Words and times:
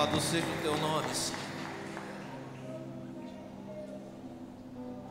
Louvado 0.00 0.20
seja 0.22 0.46
o 0.46 0.62
teu 0.62 0.78
nome, 0.78 1.14
Senhor. 1.14 1.38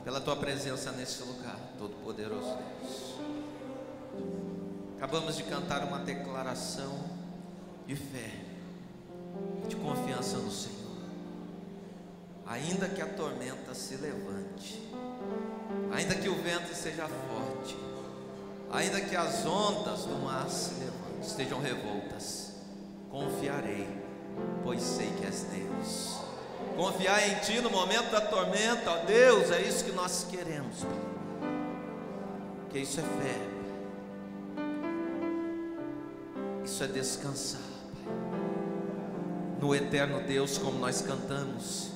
Pela 0.04 0.20
tua 0.20 0.36
presença 0.36 0.92
nesse 0.94 1.22
lugar, 1.22 1.60
Todo-Poderoso 1.78 2.58
Deus. 2.58 3.14
Acabamos 4.98 5.38
de 5.38 5.44
cantar 5.44 5.84
uma 5.84 6.00
declaração 6.00 7.04
de 7.86 7.96
fé, 7.96 8.32
de 9.68 9.76
confiança 9.76 10.38
no 10.38 10.50
Senhor. 10.50 10.98
Ainda 12.48 12.90
que 12.90 13.04
a 13.04 13.14
tormenta 13.14 13.76
se 13.76 13.96
levante, 13.96 14.90
ainda 15.94 16.16
que 16.16 16.30
o 16.30 16.36
vento 16.42 16.74
seja 16.74 17.08
forte, 17.08 17.78
ainda 18.72 19.00
que 19.02 19.16
as 19.16 19.46
ondas 19.46 20.06
do 20.06 20.16
mar 20.16 20.50
se 20.50 20.74
levantem, 20.80 21.22
estejam 21.22 21.62
revoltas, 21.62 22.54
confiarei, 23.12 23.99
pois 24.64 24.82
sei 24.82 25.12
que 25.18 25.26
és 25.26 25.44
Deus. 25.44 26.20
Confiar 26.76 27.28
em 27.28 27.36
Ti 27.40 27.60
no 27.62 27.70
momento 27.70 28.12
da 28.12 28.22
tormenta, 28.22 28.92
ó 28.92 28.98
Deus, 29.06 29.52
é 29.52 29.62
isso 29.62 29.84
que 29.84 29.92
nós 29.92 30.26
queremos, 30.30 30.84
Pai. 30.84 31.50
Que 32.70 32.80
isso 32.80 33.00
é 33.00 33.04
fé, 33.04 33.36
Isso 36.64 36.84
é 36.84 36.88
descansar, 36.88 37.62
Pai. 37.62 38.40
No 39.60 39.76
eterno 39.76 40.22
Deus, 40.22 40.58
como 40.58 40.80
nós 40.80 41.02
cantamos, 41.02 41.90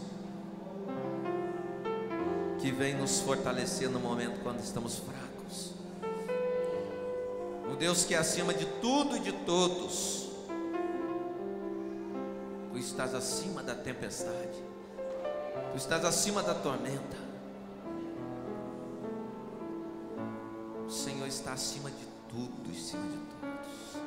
que 2.60 2.72
vem 2.72 2.96
nos 2.96 3.20
fortalecer 3.20 3.90
no 3.90 4.00
momento 4.00 4.42
quando 4.42 4.60
estamos 4.62 4.98
fracos. 4.98 5.74
O 7.72 7.76
Deus 7.76 8.06
que 8.06 8.16
é 8.16 8.18
acima 8.18 8.54
de 8.54 8.66
tudo 8.66 9.18
e 9.18 9.20
de 9.20 9.32
todos. 9.32 10.23
Estás 12.84 13.16
acima 13.16 13.64
da 13.64 13.74
tempestade. 13.74 14.62
Tu 15.72 15.78
estás 15.78 16.04
acima 16.04 16.44
da 16.44 16.54
tormenta. 16.54 17.16
O 20.86 20.92
Senhor 20.92 21.26
está 21.26 21.54
acima 21.54 21.90
de 21.90 22.06
tudo 22.30 22.70
e 22.70 22.78
acima 22.78 23.04
de 23.04 23.18
todos. 23.18 24.04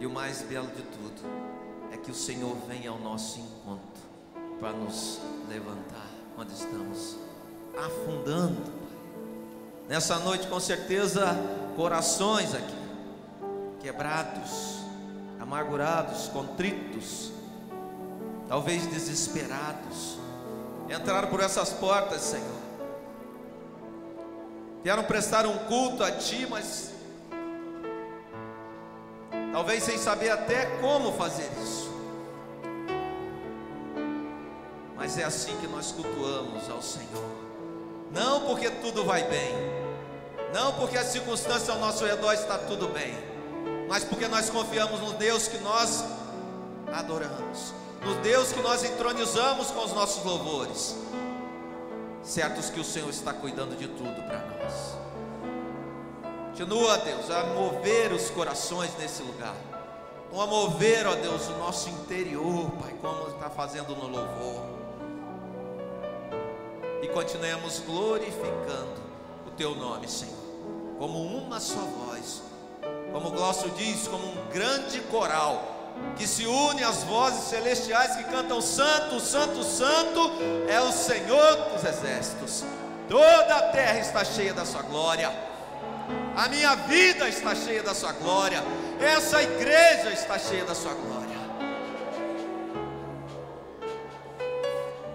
E 0.00 0.06
o 0.06 0.10
mais 0.10 0.42
belo 0.42 0.68
de 0.68 0.82
tudo 0.82 1.22
é 1.92 1.96
que 1.96 2.12
o 2.12 2.14
Senhor 2.14 2.56
vem 2.68 2.86
ao 2.86 3.00
nosso 3.00 3.40
encontro 3.40 4.02
para 4.60 4.72
nos 4.72 5.18
levantar 5.48 6.08
quando 6.36 6.52
estamos 6.52 7.16
afundando. 7.76 8.62
Nessa 9.88 10.20
noite, 10.20 10.46
com 10.46 10.60
certeza, 10.60 11.36
corações 11.74 12.54
aqui 12.54 12.80
quebrados, 13.80 14.81
amargurados, 15.42 16.28
contritos, 16.28 17.32
talvez 18.48 18.86
desesperados, 18.86 20.16
entraram 20.88 21.28
por 21.28 21.40
essas 21.40 21.70
portas, 21.70 22.20
Senhor. 22.20 22.62
Quero 24.84 25.02
prestar 25.04 25.44
um 25.44 25.58
culto 25.66 26.04
a 26.04 26.12
Ti, 26.12 26.46
mas 26.48 26.92
talvez 29.52 29.82
sem 29.82 29.98
saber 29.98 30.30
até 30.30 30.66
como 30.80 31.12
fazer 31.12 31.50
isso. 31.60 31.90
Mas 34.96 35.18
é 35.18 35.24
assim 35.24 35.56
que 35.56 35.66
nós 35.66 35.90
cultuamos 35.90 36.70
ao 36.70 36.80
Senhor. 36.80 37.42
Não 38.12 38.42
porque 38.42 38.70
tudo 38.70 39.04
vai 39.04 39.24
bem, 39.24 39.52
não 40.54 40.74
porque 40.74 40.96
a 40.96 41.04
circunstância 41.04 41.74
ao 41.74 41.80
nosso 41.80 42.04
redor 42.04 42.32
está 42.32 42.58
tudo 42.58 42.88
bem, 42.88 43.31
mas 43.92 44.04
porque 44.04 44.26
nós 44.26 44.48
confiamos 44.48 45.00
no 45.00 45.12
Deus 45.12 45.48
que 45.48 45.58
nós 45.58 46.02
adoramos, 46.90 47.74
no 48.02 48.14
Deus 48.22 48.50
que 48.50 48.62
nós 48.62 48.82
entronizamos 48.82 49.70
com 49.70 49.84
os 49.84 49.92
nossos 49.92 50.24
louvores, 50.24 50.96
certos 52.22 52.70
que 52.70 52.80
o 52.80 52.84
Senhor 52.84 53.10
está 53.10 53.34
cuidando 53.34 53.76
de 53.76 53.86
tudo 53.88 54.14
para 54.26 54.38
nós. 54.46 54.96
Continua, 56.46 56.96
Deus, 56.96 57.30
a 57.30 57.44
mover 57.48 58.14
os 58.14 58.30
corações 58.30 58.96
nesse 58.98 59.22
lugar, 59.22 59.56
a 60.32 60.46
mover, 60.46 61.06
ó 61.06 61.14
Deus, 61.14 61.48
o 61.48 61.58
nosso 61.58 61.90
interior, 61.90 62.70
Pai, 62.80 62.94
como 62.98 63.28
está 63.28 63.50
fazendo 63.50 63.94
no 63.94 64.08
louvor. 64.08 64.64
E 67.02 67.08
continuemos 67.08 67.80
glorificando 67.80 69.02
o 69.46 69.50
Teu 69.50 69.74
nome, 69.74 70.08
Senhor, 70.08 70.32
como 70.98 71.22
uma 71.22 71.60
só 71.60 71.80
voz, 71.80 72.51
como 73.12 73.30
Glócio 73.30 73.70
diz, 73.70 74.08
como 74.08 74.26
um 74.26 74.48
grande 74.52 75.00
coral 75.02 75.72
que 76.16 76.26
se 76.26 76.46
une 76.46 76.82
às 76.82 77.02
vozes 77.04 77.44
celestiais 77.44 78.16
que 78.16 78.24
cantam 78.24 78.60
Santo, 78.60 79.20
Santo, 79.20 79.62
Santo 79.62 80.32
é 80.68 80.80
o 80.80 80.92
Senhor 80.92 81.56
dos 81.70 81.84
exércitos. 81.84 82.64
Toda 83.08 83.56
a 83.56 83.62
terra 83.70 83.98
está 83.98 84.24
cheia 84.24 84.54
da 84.54 84.64
sua 84.64 84.82
glória. 84.82 85.30
A 86.34 86.48
minha 86.48 86.74
vida 86.74 87.28
está 87.28 87.54
cheia 87.54 87.82
da 87.82 87.94
sua 87.94 88.12
glória. 88.12 88.62
Essa 89.00 89.42
igreja 89.42 90.10
está 90.10 90.38
cheia 90.38 90.64
da 90.64 90.74
sua 90.74 90.94
glória. 90.94 91.12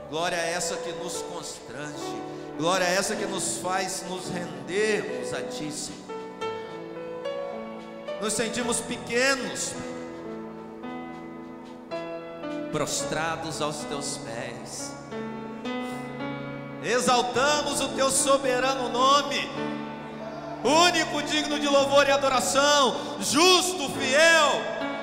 Glória 0.10 0.36
é 0.36 0.54
essa 0.54 0.76
que 0.78 0.92
nos 0.94 1.22
constrange. 1.24 2.22
Glória 2.58 2.86
é 2.86 2.96
essa 2.96 3.16
que 3.16 3.26
nos 3.26 3.58
faz 3.58 4.04
nos 4.10 4.30
rendermos 4.30 5.34
a 5.34 5.42
Ti, 5.44 5.72
Senhor. 5.72 6.07
Nos 8.20 8.34
sentimos 8.34 8.82
pequenos, 8.82 9.74
prostrados 12.72 13.62
aos 13.62 13.78
Teus 13.84 14.18
pés. 14.18 14.92
Exaltamos 16.84 17.80
o 17.80 17.90
Teu 17.90 18.10
soberano 18.10 18.90
nome, 18.90 19.48
único, 20.64 21.22
digno 21.24 21.60
de 21.60 21.68
louvor 21.68 22.08
e 22.08 22.12
adoração, 22.12 23.18
justo, 23.20 23.88
fiel. 23.90 24.62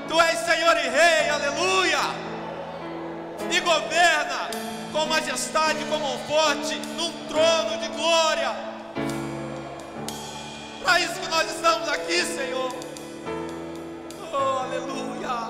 Tu 0.09 0.21
és 0.21 0.39
Senhor 0.41 0.77
e 0.77 0.89
Rei, 0.89 1.29
aleluia. 1.31 2.01
E 3.49 3.61
governa 3.61 4.51
com 4.93 5.07
majestade, 5.07 5.85
com 5.85 5.99
mão 5.99 6.19
forte, 6.27 6.75
num 6.97 7.13
trono 7.29 7.79
de 7.79 7.89
glória. 7.89 8.75
Para 10.83 11.01
isso 11.01 11.15
que 11.15 11.29
nós 11.29 11.49
estamos 11.49 11.89
aqui, 11.89 12.25
Senhor. 12.25 12.84
Oh, 14.37 14.59
aleluia. 14.65 15.49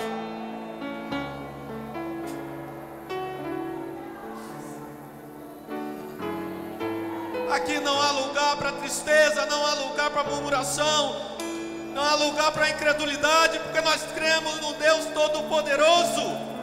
Aqui 7.50 7.80
não 7.80 8.00
há 8.00 8.10
lugar 8.10 8.56
para 8.58 8.72
tristeza, 8.72 9.46
não 9.46 9.66
há 9.66 9.74
lugar 9.74 10.10
para 10.10 10.24
murmuração, 10.24 11.16
não 11.94 12.04
há 12.04 12.14
lugar 12.14 12.52
para 12.52 12.68
incredulidade, 12.68 13.58
porque 13.60 13.80
nós 13.80 14.02
cremos 14.12 14.60
no 14.60 14.74
Deus 14.74 15.06
Todo-Poderoso. 15.14 16.54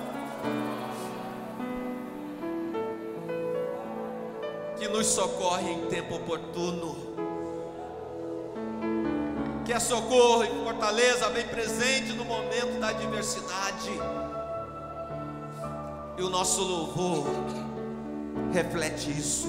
que 4.77 4.87
nos 4.87 5.05
socorre 5.05 5.69
em 5.73 5.85
tempo 5.89 6.15
oportuno. 6.15 7.10
Que 9.71 9.75
é 9.75 9.79
socorro 9.79 10.43
e 10.43 10.49
fortaleza 10.65 11.29
bem 11.29 11.47
presente 11.47 12.11
no 12.11 12.25
momento 12.25 12.77
da 12.77 12.89
adversidade. 12.89 13.89
E 16.17 16.21
o 16.21 16.29
nosso 16.29 16.61
louvor 16.61 17.23
reflete 18.51 19.11
isso. 19.11 19.47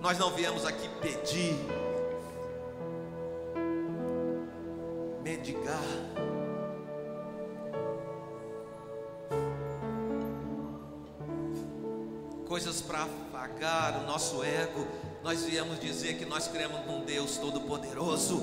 Nós 0.00 0.16
não 0.18 0.30
viemos 0.30 0.64
aqui 0.64 0.88
pedir, 0.98 1.58
mendigar. 5.22 5.84
Coisas 12.48 12.80
para 12.80 13.02
apagar 13.02 13.98
o 13.98 14.06
nosso 14.06 14.42
ego, 14.42 14.86
nós 15.22 15.44
viemos 15.44 15.80
dizer 15.80 16.14
que 16.14 16.24
nós 16.24 16.48
cremos 16.48 16.86
num 16.86 17.00
Deus 17.04 17.36
Todo-Poderoso 17.36 18.42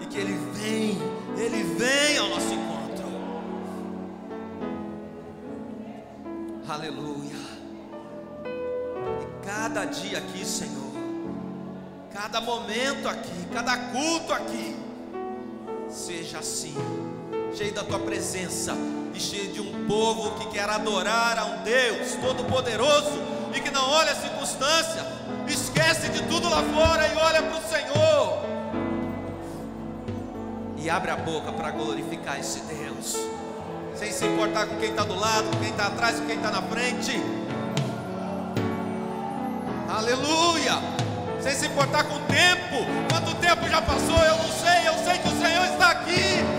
e 0.00 0.06
que 0.06 0.18
Ele 0.18 0.34
vem, 0.52 0.98
Ele 1.36 1.62
vem 1.74 2.18
ao 2.18 2.28
nosso 2.28 2.52
encontro. 2.52 3.08
Aleluia. 6.68 7.36
E 9.22 9.46
cada 9.46 9.84
dia 9.84 10.18
aqui, 10.18 10.44
Senhor, 10.44 10.92
cada 12.12 12.40
momento 12.40 13.08
aqui, 13.08 13.46
cada 13.52 13.76
culto 13.76 14.32
aqui, 14.32 14.76
seja 15.90 16.38
assim, 16.38 16.74
cheio 17.54 17.72
da 17.72 17.84
Tua 17.84 17.98
presença 17.98 18.74
e 19.14 19.20
cheio 19.20 19.52
de 19.52 19.60
um 19.60 19.86
povo 19.86 20.38
que 20.38 20.48
quer 20.50 20.68
adorar 20.68 21.38
a 21.38 21.44
um 21.44 21.62
Deus 21.62 22.14
Todo-Poderoso 22.20 23.38
e 23.54 23.60
que 23.60 23.70
não 23.70 23.88
olha 23.90 24.12
a 24.12 24.16
circunstância, 24.16 25.17
esquece 25.78 26.08
de 26.08 26.22
tudo 26.22 26.48
lá 26.48 26.62
fora 26.74 27.06
e 27.06 27.16
olha 27.16 27.42
para 27.42 27.56
o 27.56 27.62
Senhor. 27.62 28.42
E 30.76 30.90
abre 30.90 31.10
a 31.10 31.16
boca 31.16 31.52
para 31.52 31.70
glorificar 31.70 32.38
esse 32.38 32.60
Deus. 32.60 33.16
sem 33.94 34.12
se 34.12 34.24
importar 34.26 34.66
com 34.66 34.76
quem 34.76 34.90
está 34.90 35.02
do 35.02 35.14
lado, 35.14 35.50
com 35.50 35.58
quem 35.58 35.70
está 35.70 35.86
atrás, 35.86 36.18
com 36.20 36.26
quem 36.26 36.36
está 36.36 36.50
na 36.50 36.62
frente. 36.62 37.20
Aleluia! 39.88 40.74
Sem 41.40 41.54
se 41.54 41.66
importar 41.66 42.04
com 42.04 42.14
o 42.14 42.20
tempo, 42.20 42.84
quanto 43.10 43.34
tempo 43.36 43.68
já 43.68 43.80
passou, 43.80 44.18
eu 44.18 44.36
não 44.36 44.48
sei, 44.48 44.88
eu 44.88 44.94
sei 45.04 45.18
que 45.18 45.28
o 45.28 45.40
Senhor 45.40 45.64
está 45.64 45.90
aqui. 45.90 46.57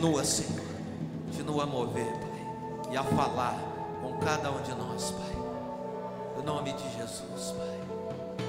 Continua, 0.00 0.24
Senhor, 0.24 0.62
continua 1.26 1.64
a 1.64 1.66
mover, 1.66 2.10
Pai, 2.10 2.90
e 2.90 2.96
a 2.96 3.04
falar 3.04 3.54
com 4.00 4.16
cada 4.16 4.50
um 4.50 4.62
de 4.62 4.74
nós, 4.74 5.10
Pai. 5.10 6.40
Em 6.40 6.42
nome 6.42 6.72
de 6.72 6.96
Jesus, 6.96 7.52
Pai. 7.54 8.46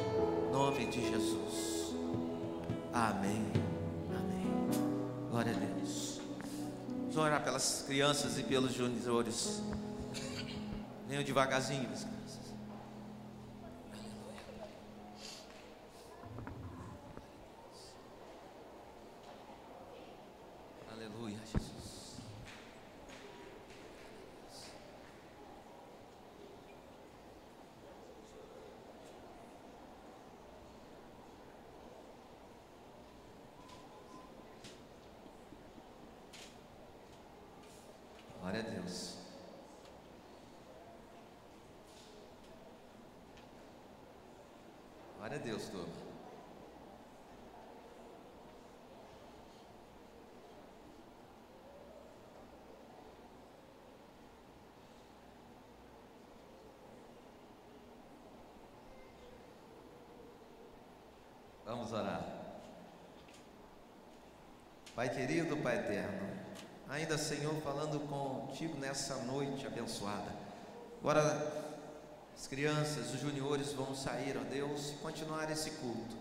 Em 0.48 0.51
nome 0.53 0.86
de 0.86 1.09
Jesus. 1.09 1.94
Amém. 2.94 3.51
Amém. 4.18 5.30
Glória 5.30 5.51
a 5.51 5.56
Deus. 5.75 6.21
Vamos 7.01 7.18
orar 7.18 7.44
pelas 7.44 7.83
crianças 7.86 8.39
e 8.39 8.44
pelos 8.44 8.74
juniores. 8.74 9.62
Venham 11.09 11.21
devagarzinho, 11.21 11.83
meus 11.89 12.06
crianças. 12.06 12.21
Aleluia, 20.94 21.39
Jesus. 21.45 21.81
Glória 38.39 38.60
a 38.60 38.63
Deus. 38.63 39.18
Glória 45.18 45.38
a 45.38 45.39
Deus, 45.39 45.69
turma. 45.69 46.01
Vamos 61.81 61.94
orar. 61.94 62.24
Pai 64.94 65.10
querido, 65.10 65.57
Pai 65.57 65.80
eterno, 65.80 66.30
ainda 66.88 67.18
Senhor, 67.18 67.56
falando 67.63 68.00
contigo 68.07 68.78
nessa 68.78 69.16
noite 69.24 69.66
abençoada. 69.66 70.31
Agora 71.00 71.72
as 72.36 72.45
crianças, 72.45 73.12
os 73.12 73.19
juniores 73.19 73.74
vão 73.74 73.95
sair, 73.95 74.38
ó 74.38 74.44
Deus, 74.44 74.92
e 74.92 74.94
continuar 74.98 75.50
esse 75.50 75.72
culto. 75.72 76.16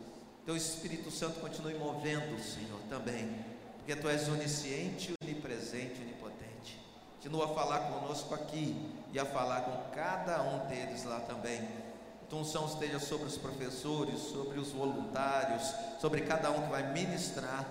Teu 0.46 0.56
Espírito 0.56 1.10
Santo 1.10 1.40
continue 1.40 1.74
movendo, 1.74 2.42
Senhor, 2.42 2.80
também, 2.88 3.44
porque 3.76 3.94
Tu 3.94 4.08
és 4.08 4.28
onisciente, 4.28 5.12
onipresente, 5.22 6.00
onipotente. 6.00 6.80
Continua 7.16 7.44
a 7.44 7.54
falar 7.54 7.80
conosco 7.80 8.34
aqui 8.34 8.94
e 9.12 9.18
a 9.18 9.26
falar 9.26 9.60
com 9.60 9.94
cada 9.94 10.42
um 10.42 10.66
deles 10.68 11.04
lá 11.04 11.20
também. 11.20 11.89
Tua 12.30 12.38
unção 12.38 12.66
esteja 12.66 13.00
sobre 13.00 13.26
os 13.26 13.36
professores, 13.36 14.20
sobre 14.20 14.60
os 14.60 14.70
voluntários, 14.70 15.74
sobre 16.00 16.20
cada 16.20 16.48
um 16.52 16.62
que 16.62 16.70
vai 16.70 16.92
ministrar 16.92 17.66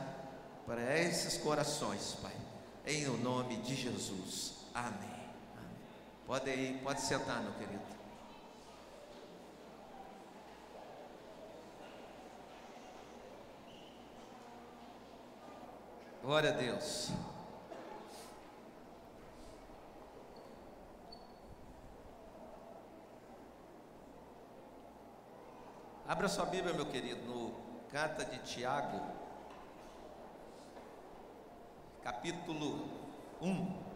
para 0.67 0.99
esses 0.99 1.37
corações, 1.37 2.17
Pai. 2.21 2.35
Em 2.85 3.07
o 3.07 3.15
nome 3.15 3.55
de 3.61 3.73
Jesus. 3.73 4.55
Amém. 4.73 4.91
Amém. 5.57 5.77
Pode 6.27 6.49
ir, 6.49 6.77
pode 6.83 6.99
sentar, 6.99 7.41
meu 7.41 7.53
querido. 7.53 7.79
Glória 16.21 16.49
a 16.49 16.53
Deus. 16.53 17.11
Abra 26.09 26.27
sua 26.27 26.45
Bíblia, 26.45 26.73
meu 26.73 26.87
querido, 26.87 27.23
no 27.23 27.53
Carta 27.91 28.25
de 28.25 28.39
Tiago, 28.39 28.99
capítulo 32.01 32.89
1. 33.39 33.88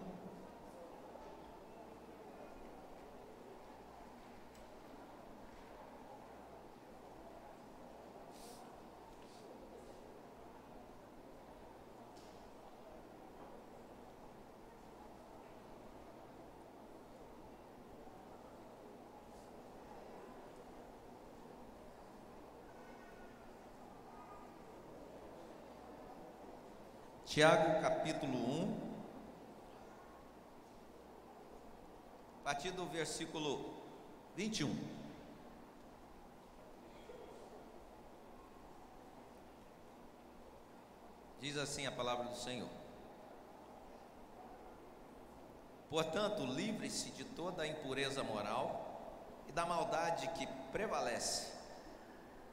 Tiago 27.33 27.81
capítulo 27.81 28.31
1, 28.31 28.77
a 32.41 32.43
partir 32.43 32.69
do 32.69 32.85
versículo 32.85 33.73
21. 34.35 34.69
Diz 41.41 41.57
assim 41.57 41.87
a 41.87 41.91
palavra 41.91 42.25
do 42.25 42.37
Senhor: 42.37 42.69
Portanto, 45.89 46.45
livre-se 46.45 47.09
de 47.09 47.23
toda 47.23 47.63
a 47.63 47.67
impureza 47.67 48.23
moral 48.23 49.41
e 49.49 49.51
da 49.51 49.65
maldade 49.65 50.27
que 50.37 50.45
prevalece, 50.71 51.51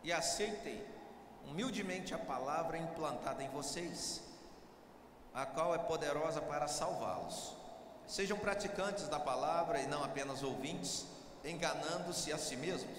e 0.03 0.11
aceitem 0.11 0.83
humildemente 1.47 2.15
a 2.15 2.19
palavra 2.19 2.79
implantada 2.79 3.43
em 3.43 3.51
vocês 3.51 4.30
a 5.35 5.47
qual 5.47 5.75
é 5.75 5.79
poderosa 5.79 6.41
para 6.41 6.67
salvá-los. 6.69 7.57
Sejam 8.07 8.39
praticantes 8.39 9.09
da 9.09 9.21
palavra 9.21 9.81
e 9.81 9.87
não 9.87 10.03
apenas 10.03 10.43
ouvintes, 10.43 11.07
enganando-se 11.45 12.33
a 12.33 12.39
si 12.39 12.57
mesmos. 12.57 12.99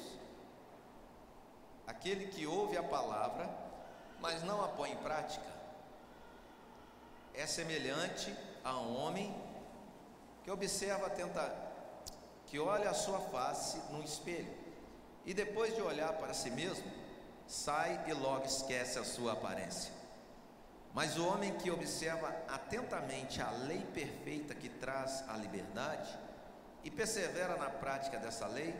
Aquele 1.86 2.28
que 2.28 2.48
ouve 2.48 2.78
a 2.78 2.84
palavra, 2.84 3.50
mas 4.20 4.44
não 4.44 4.64
a 4.64 4.70
põe 4.70 4.92
em 4.92 4.98
prática, 4.98 5.52
é 7.34 7.46
semelhante 7.46 8.36
a 8.64 8.78
um 8.78 8.98
homem 8.98 9.36
que 10.44 10.52
observa 10.52 11.10
que 12.46 12.60
olha 12.60 12.90
a 12.90 12.94
sua 12.94 13.20
face 13.20 13.78
no 13.92 14.04
espelho 14.04 14.54
e 15.26 15.34
depois 15.34 15.76
de 15.76 15.82
olhar 15.82 16.14
para 16.14 16.34
si 16.34 16.50
mesmo, 16.50 16.90
sai 17.48 18.04
e 18.08 18.14
logo 18.14 18.46
esquece 18.46 18.98
a 18.98 19.04
sua 19.04 19.34
aparência. 19.34 20.01
Mas 20.94 21.18
o 21.18 21.26
homem 21.26 21.58
que 21.58 21.72
observa 21.72 22.28
atentamente 22.50 23.42
a 23.42 23.50
lei 23.52 23.80
perfeita 23.94 24.54
que 24.54 24.68
traz 24.68 25.24
a 25.30 25.38
liberdade 25.38 26.18
e 26.84 26.92
persevera 26.92 27.56
na 27.56 27.70
prática 27.70 28.18
dessa 28.18 28.46
lei, 28.48 28.76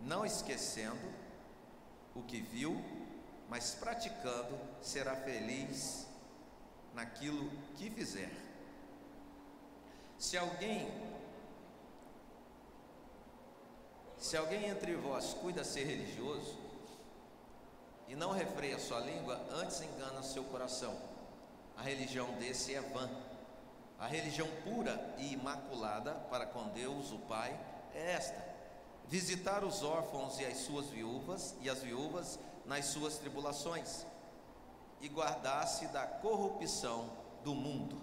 não 0.00 0.24
esquecendo 0.24 1.12
o 2.14 2.22
que 2.22 2.40
viu, 2.40 2.82
mas 3.50 3.74
praticando, 3.74 4.58
será 4.80 5.14
feliz 5.14 6.06
naquilo 6.94 7.50
que 7.76 7.90
fizer. 7.90 8.32
Se 10.18 10.38
alguém 10.38 11.10
se 14.16 14.36
alguém 14.36 14.66
entre 14.68 14.94
vós 14.96 15.32
cuida 15.32 15.64
ser 15.64 15.84
religioso 15.84 16.58
e 18.06 18.14
não 18.14 18.32
refreia 18.32 18.78
sua 18.78 19.00
língua, 19.00 19.40
antes 19.50 19.80
engana 19.80 20.22
seu 20.22 20.44
coração 20.44 21.09
a 21.80 21.82
religião 21.82 22.30
desse 22.32 22.74
é 22.74 22.80
vã. 22.82 23.08
A 23.98 24.06
religião 24.06 24.46
pura 24.64 25.14
e 25.16 25.32
imaculada 25.32 26.12
para 26.30 26.44
com 26.44 26.68
Deus, 26.68 27.10
o 27.10 27.18
Pai, 27.20 27.58
é 27.94 28.12
esta: 28.12 28.44
visitar 29.06 29.64
os 29.64 29.82
órfãos 29.82 30.38
e 30.38 30.44
as 30.44 30.58
suas 30.58 30.88
viúvas, 30.88 31.56
e 31.62 31.70
as 31.70 31.82
viúvas 31.82 32.38
nas 32.66 32.84
suas 32.84 33.16
tribulações, 33.16 34.04
e 35.00 35.08
guardar-se 35.08 35.86
da 35.86 36.06
corrupção 36.06 37.10
do 37.42 37.54
mundo. 37.54 37.98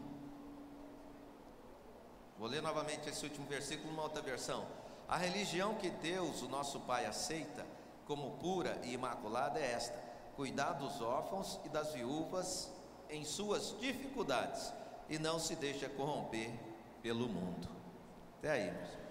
Vou 2.39 2.47
ler 2.47 2.63
novamente 2.63 3.07
esse 3.07 3.23
último 3.23 3.45
versículo 3.45 3.91
numa 3.91 4.03
outra 4.03 4.23
versão. 4.23 4.65
A 5.07 5.17
religião 5.17 5.75
que 5.75 5.91
Deus, 5.91 6.41
o 6.41 6.49
nosso 6.49 6.79
Pai, 6.79 7.05
aceita 7.05 7.63
como 8.07 8.37
pura 8.37 8.79
e 8.83 8.93
imaculada 8.93 9.59
é 9.59 9.71
esta: 9.71 10.03
cuidar 10.35 10.73
dos 10.73 10.99
órfãos 10.99 11.59
e 11.63 11.69
das 11.69 11.93
viúvas 11.93 12.75
em 13.09 13.23
suas 13.23 13.75
dificuldades 13.79 14.73
e 15.09 15.17
não 15.17 15.39
se 15.39 15.55
deixa 15.55 15.87
corromper 15.89 16.51
pelo 17.01 17.27
mundo. 17.27 17.67
Até 18.39 18.51
aí, 18.51 18.71
meus 18.71 18.89
irmãos. 18.89 19.07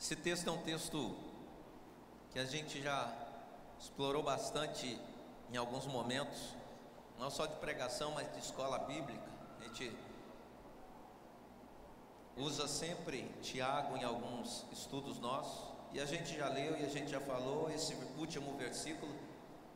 Esse 0.00 0.16
texto 0.16 0.48
é 0.48 0.50
um 0.50 0.62
texto 0.62 1.14
que 2.32 2.38
a 2.38 2.44
gente 2.44 2.82
já 2.82 3.12
explorou 3.78 4.22
bastante 4.22 4.98
em 5.52 5.56
alguns 5.56 5.86
momentos, 5.86 6.54
não 7.18 7.30
só 7.30 7.46
de 7.46 7.54
pregação, 7.56 8.12
mas 8.12 8.32
de 8.32 8.38
escola 8.38 8.78
bíblica. 8.80 9.30
A 9.60 9.64
gente 9.64 9.96
usa 12.36 12.66
sempre 12.66 13.28
Tiago 13.42 13.96
em 13.96 14.02
alguns 14.02 14.64
estudos 14.72 15.18
nossos, 15.18 15.71
e 15.92 16.00
a 16.00 16.06
gente 16.06 16.36
já 16.36 16.48
leu 16.48 16.76
e 16.78 16.84
a 16.84 16.88
gente 16.88 17.10
já 17.10 17.20
falou 17.20 17.70
esse 17.70 17.94
último 18.18 18.56
versículo 18.56 19.14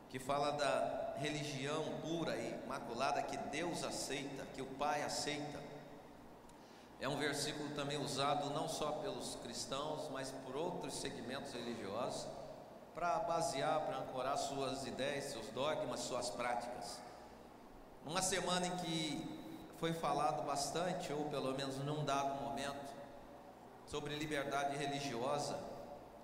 que 0.08 0.18
fala 0.18 0.52
da 0.52 1.14
religião 1.18 1.84
pura 2.00 2.36
e 2.36 2.54
imaculada 2.64 3.22
que 3.22 3.36
Deus 3.36 3.84
aceita, 3.84 4.46
que 4.54 4.62
o 4.62 4.66
Pai 4.66 5.02
aceita. 5.02 5.60
É 7.00 7.08
um 7.08 7.18
versículo 7.18 7.74
também 7.74 7.98
usado 7.98 8.48
não 8.50 8.68
só 8.68 8.92
pelos 8.92 9.36
cristãos, 9.42 10.08
mas 10.10 10.30
por 10.44 10.56
outros 10.56 10.94
segmentos 10.94 11.52
religiosos 11.52 12.26
para 12.94 13.18
basear, 13.18 13.80
para 13.80 13.98
ancorar 13.98 14.38
suas 14.38 14.86
ideias, 14.86 15.24
seus 15.24 15.48
dogmas, 15.48 16.00
suas 16.00 16.30
práticas. 16.30 16.98
Uma 18.06 18.22
semana 18.22 18.66
em 18.66 18.76
que 18.78 19.36
foi 19.78 19.92
falado 19.92 20.46
bastante, 20.46 21.12
ou 21.12 21.26
pelo 21.26 21.52
menos 21.54 21.76
num 21.84 22.06
dado 22.06 22.42
momento, 22.42 22.94
sobre 23.86 24.16
liberdade 24.16 24.78
religiosa, 24.78 25.58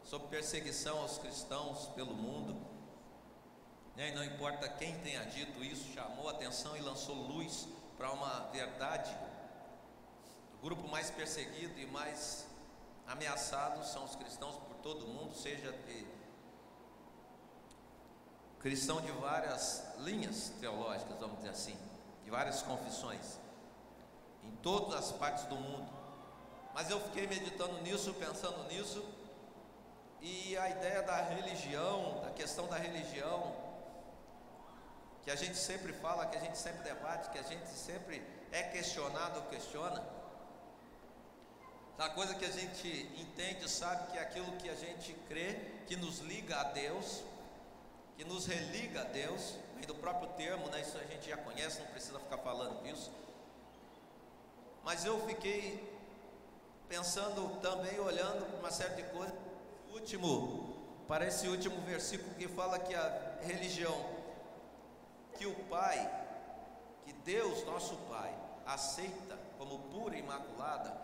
sobre 0.04 0.28
perseguição 0.28 0.98
aos 1.00 1.18
cristãos 1.18 1.86
pelo 1.94 2.14
mundo. 2.14 2.54
Né, 3.96 4.08
e 4.08 4.14
não 4.14 4.24
importa 4.24 4.68
quem 4.68 4.98
tenha 5.00 5.24
dito 5.26 5.62
isso, 5.62 5.92
chamou 5.92 6.28
atenção 6.28 6.76
e 6.76 6.80
lançou 6.80 7.14
luz 7.14 7.68
para 7.96 8.10
uma 8.10 8.48
verdade. 8.50 9.14
O 10.60 10.64
grupo 10.64 10.88
mais 10.88 11.10
perseguido 11.10 11.78
e 11.78 11.86
mais 11.86 12.46
ameaçado 13.06 13.84
são 13.84 14.04
os 14.04 14.16
cristãos 14.16 14.56
por 14.56 14.76
todo 14.76 15.04
o 15.04 15.08
mundo, 15.08 15.34
seja 15.34 15.72
de 15.72 16.06
cristão 18.62 19.00
de 19.00 19.10
várias 19.10 19.84
linhas 19.98 20.52
teológicas, 20.60 21.18
vamos 21.18 21.36
dizer 21.38 21.50
assim, 21.50 21.76
de 22.24 22.30
várias 22.30 22.62
confissões, 22.62 23.38
em 24.44 24.50
todas 24.62 24.94
as 24.94 25.12
partes 25.12 25.44
do 25.46 25.56
mundo. 25.56 25.90
Mas 26.72 26.88
eu 26.88 27.00
fiquei 27.00 27.26
meditando 27.26 27.82
nisso, 27.82 28.14
pensando 28.14 28.62
nisso, 28.68 29.04
e 30.22 30.56
a 30.56 30.70
ideia 30.70 31.02
da 31.02 31.16
religião, 31.16 32.20
da 32.22 32.30
questão 32.30 32.68
da 32.68 32.76
religião, 32.76 33.54
que 35.24 35.30
a 35.30 35.36
gente 35.36 35.56
sempre 35.56 35.92
fala, 35.92 36.26
que 36.26 36.36
a 36.36 36.40
gente 36.40 36.56
sempre 36.56 36.82
debate, 36.82 37.30
que 37.30 37.38
a 37.38 37.42
gente 37.42 37.68
sempre 37.68 38.22
é 38.52 38.62
questionado 38.62 39.40
ou 39.40 39.46
questiona, 39.46 40.02
a 41.98 42.08
coisa 42.08 42.34
que 42.34 42.44
a 42.44 42.50
gente 42.50 42.88
entende, 43.16 43.68
sabe 43.68 44.10
que 44.10 44.18
é 44.18 44.22
aquilo 44.22 44.50
que 44.56 44.68
a 44.68 44.74
gente 44.74 45.12
crê, 45.28 45.54
que 45.86 45.96
nos 45.96 46.18
liga 46.20 46.60
a 46.60 46.64
Deus, 46.64 47.22
que 48.16 48.24
nos 48.24 48.46
religa 48.46 49.02
a 49.02 49.04
Deus, 49.04 49.56
vem 49.74 49.86
do 49.86 49.94
próprio 49.94 50.28
termo, 50.30 50.68
né? 50.68 50.80
Isso 50.80 50.98
a 50.98 51.04
gente 51.04 51.28
já 51.28 51.36
conhece, 51.36 51.80
não 51.80 51.86
precisa 51.88 52.18
ficar 52.18 52.38
falando 52.38 52.82
disso. 52.82 53.12
Mas 54.84 55.04
eu 55.04 55.20
fiquei 55.26 55.92
pensando 56.88 57.60
também, 57.60 57.98
olhando 58.00 58.46
para 58.46 58.58
uma 58.58 58.70
série 58.70 58.94
de 58.94 59.04
coisas. 59.04 59.41
Último, 59.92 61.04
para 61.06 61.26
esse 61.26 61.46
último 61.48 61.78
versículo 61.82 62.34
que 62.36 62.48
fala 62.48 62.78
que 62.78 62.94
a 62.94 63.36
religião 63.42 63.94
que 65.36 65.46
o 65.46 65.54
Pai, 65.64 65.98
que 67.04 67.12
Deus, 67.12 67.62
nosso 67.66 67.96
Pai, 68.08 68.34
aceita 68.64 69.38
como 69.58 69.78
pura 69.90 70.16
e 70.16 70.20
imaculada, 70.20 70.96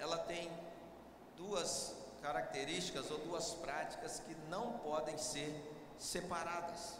ela 0.00 0.18
tem 0.18 0.50
duas 1.36 1.94
características 2.22 3.08
ou 3.10 3.18
duas 3.18 3.54
práticas 3.54 4.18
que 4.18 4.34
não 4.48 4.78
podem 4.78 5.16
ser 5.16 5.54
separadas. 5.96 6.98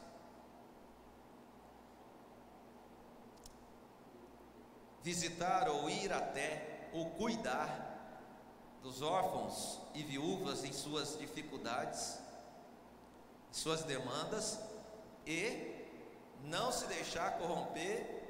Visitar 5.02 5.68
ou 5.68 5.90
ir 5.90 6.12
até 6.12 6.90
ou 6.92 7.10
cuidar 7.10 7.93
dos 8.84 9.00
órfãos 9.00 9.80
e 9.94 10.02
viúvas 10.02 10.62
em 10.62 10.72
suas 10.72 11.18
dificuldades, 11.18 12.18
suas 13.50 13.82
demandas 13.82 14.60
e 15.26 15.88
não 16.42 16.70
se 16.70 16.86
deixar 16.86 17.38
corromper 17.38 18.22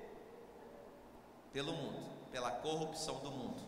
pelo 1.52 1.72
mundo, 1.72 2.08
pela 2.30 2.52
corrupção 2.52 3.16
do 3.16 3.32
mundo. 3.32 3.60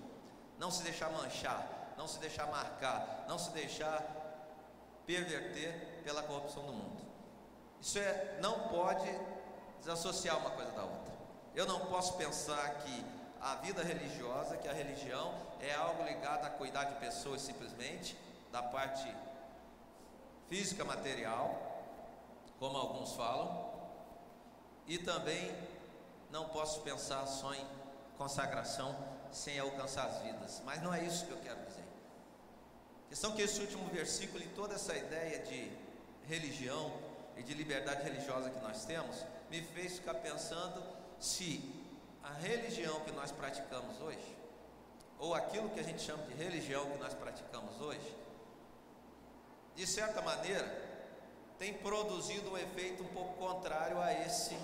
Não 0.60 0.70
se 0.70 0.84
deixar 0.84 1.10
manchar, 1.10 1.92
não 1.98 2.06
se 2.06 2.20
deixar 2.20 2.46
marcar, 2.46 3.24
não 3.26 3.36
se 3.36 3.50
deixar 3.50 4.00
perverter 5.04 6.02
pela 6.04 6.22
corrupção 6.22 6.64
do 6.66 6.72
mundo. 6.72 7.04
Isso 7.80 7.98
é, 7.98 8.38
não 8.40 8.68
pode 8.68 9.10
desassociar 9.80 10.38
uma 10.38 10.50
coisa 10.50 10.70
da 10.70 10.84
outra. 10.84 11.12
Eu 11.52 11.66
não 11.66 11.86
posso 11.86 12.14
pensar 12.14 12.76
que 12.78 13.04
a 13.40 13.56
vida 13.56 13.82
religiosa, 13.82 14.56
que 14.56 14.68
a 14.68 14.72
religião 14.72 15.45
é 15.60 15.74
algo 15.74 16.04
ligado 16.04 16.44
a 16.44 16.50
cuidar 16.50 16.84
de 16.84 16.94
pessoas 16.96 17.40
simplesmente, 17.40 18.16
da 18.52 18.62
parte 18.62 19.12
física 20.48 20.84
material, 20.84 21.84
como 22.58 22.76
alguns 22.76 23.14
falam, 23.14 23.74
e 24.86 24.98
também 24.98 25.54
não 26.30 26.48
posso 26.48 26.80
pensar 26.82 27.26
só 27.26 27.52
em 27.54 27.66
consagração 28.16 28.96
sem 29.32 29.58
alcançar 29.58 30.06
as 30.06 30.22
vidas. 30.22 30.62
Mas 30.64 30.82
não 30.82 30.94
é 30.94 31.04
isso 31.04 31.26
que 31.26 31.32
eu 31.32 31.38
quero 31.38 31.64
dizer. 31.66 31.84
A 33.06 33.08
questão 33.08 33.32
que 33.32 33.42
esse 33.42 33.60
último 33.60 33.86
versículo 33.88 34.42
e 34.42 34.48
toda 34.48 34.74
essa 34.74 34.96
ideia 34.96 35.40
de 35.40 35.70
religião 36.26 36.92
e 37.36 37.42
de 37.42 37.54
liberdade 37.54 38.02
religiosa 38.02 38.50
que 38.50 38.60
nós 38.60 38.84
temos 38.84 39.24
me 39.50 39.62
fez 39.62 39.98
ficar 39.98 40.14
pensando 40.14 40.82
se 41.20 41.84
a 42.22 42.32
religião 42.32 43.00
que 43.00 43.12
nós 43.12 43.30
praticamos 43.30 44.00
hoje, 44.00 44.36
ou 45.18 45.34
aquilo 45.34 45.70
que 45.70 45.80
a 45.80 45.82
gente 45.82 46.02
chama 46.02 46.22
de 46.24 46.34
religião 46.34 46.90
que 46.90 46.98
nós 46.98 47.14
praticamos 47.14 47.80
hoje, 47.80 48.16
de 49.74 49.86
certa 49.86 50.22
maneira, 50.22 50.86
tem 51.58 51.74
produzido 51.74 52.50
um 52.50 52.58
efeito 52.58 53.02
um 53.02 53.08
pouco 53.08 53.34
contrário 53.34 54.00
a 54.00 54.12
esse 54.12 54.56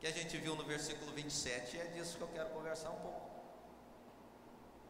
que 0.00 0.06
a 0.06 0.12
gente 0.12 0.36
viu 0.36 0.54
no 0.54 0.64
versículo 0.64 1.12
27, 1.12 1.76
e 1.76 1.80
é 1.80 1.84
disso 1.86 2.16
que 2.16 2.22
eu 2.22 2.28
quero 2.28 2.50
conversar 2.50 2.90
um 2.90 3.00
pouco. 3.00 3.28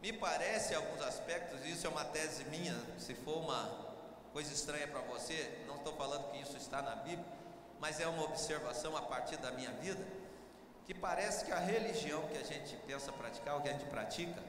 Me 0.01 0.13
parece, 0.13 0.73
em 0.73 0.77
alguns 0.77 1.01
aspectos, 1.01 1.65
isso 1.65 1.85
é 1.85 1.89
uma 1.89 2.05
tese 2.05 2.43
minha, 2.45 2.75
se 2.99 3.15
for 3.15 3.37
uma 3.37 3.89
coisa 4.31 4.53
estranha 4.53 4.87
para 4.87 5.01
você, 5.01 5.63
não 5.67 5.77
estou 5.77 5.93
falando 5.93 6.31
que 6.31 6.37
isso 6.37 6.55
está 6.55 6.81
na 6.81 6.95
Bíblia, 6.95 7.25
mas 7.79 7.99
é 7.99 8.07
uma 8.07 8.23
observação 8.23 8.95
a 8.95 9.01
partir 9.01 9.37
da 9.37 9.51
minha 9.51 9.71
vida, 9.71 10.05
que 10.85 10.93
parece 10.93 11.45
que 11.45 11.51
a 11.51 11.59
religião 11.59 12.27
que 12.27 12.37
a 12.37 12.43
gente 12.43 12.75
pensa 12.87 13.11
praticar, 13.11 13.57
o 13.57 13.61
que 13.61 13.69
a 13.69 13.73
gente 13.73 13.85
pratica, 13.85 14.41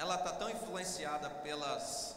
ela 0.00 0.14
está 0.14 0.32
tão 0.32 0.48
influenciada 0.48 1.28
pelas 1.28 2.16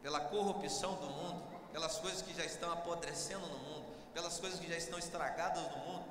pela 0.00 0.18
corrupção 0.18 0.94
do 0.94 1.10
mundo, 1.10 1.42
pelas 1.70 1.98
coisas 1.98 2.22
que 2.22 2.32
já 2.32 2.44
estão 2.44 2.72
apodrecendo 2.72 3.46
no 3.46 3.58
mundo, 3.58 3.84
pelas 4.14 4.40
coisas 4.40 4.58
que 4.58 4.66
já 4.66 4.76
estão 4.76 4.98
estragadas 4.98 5.62
no 5.72 5.78
mundo, 5.84 6.06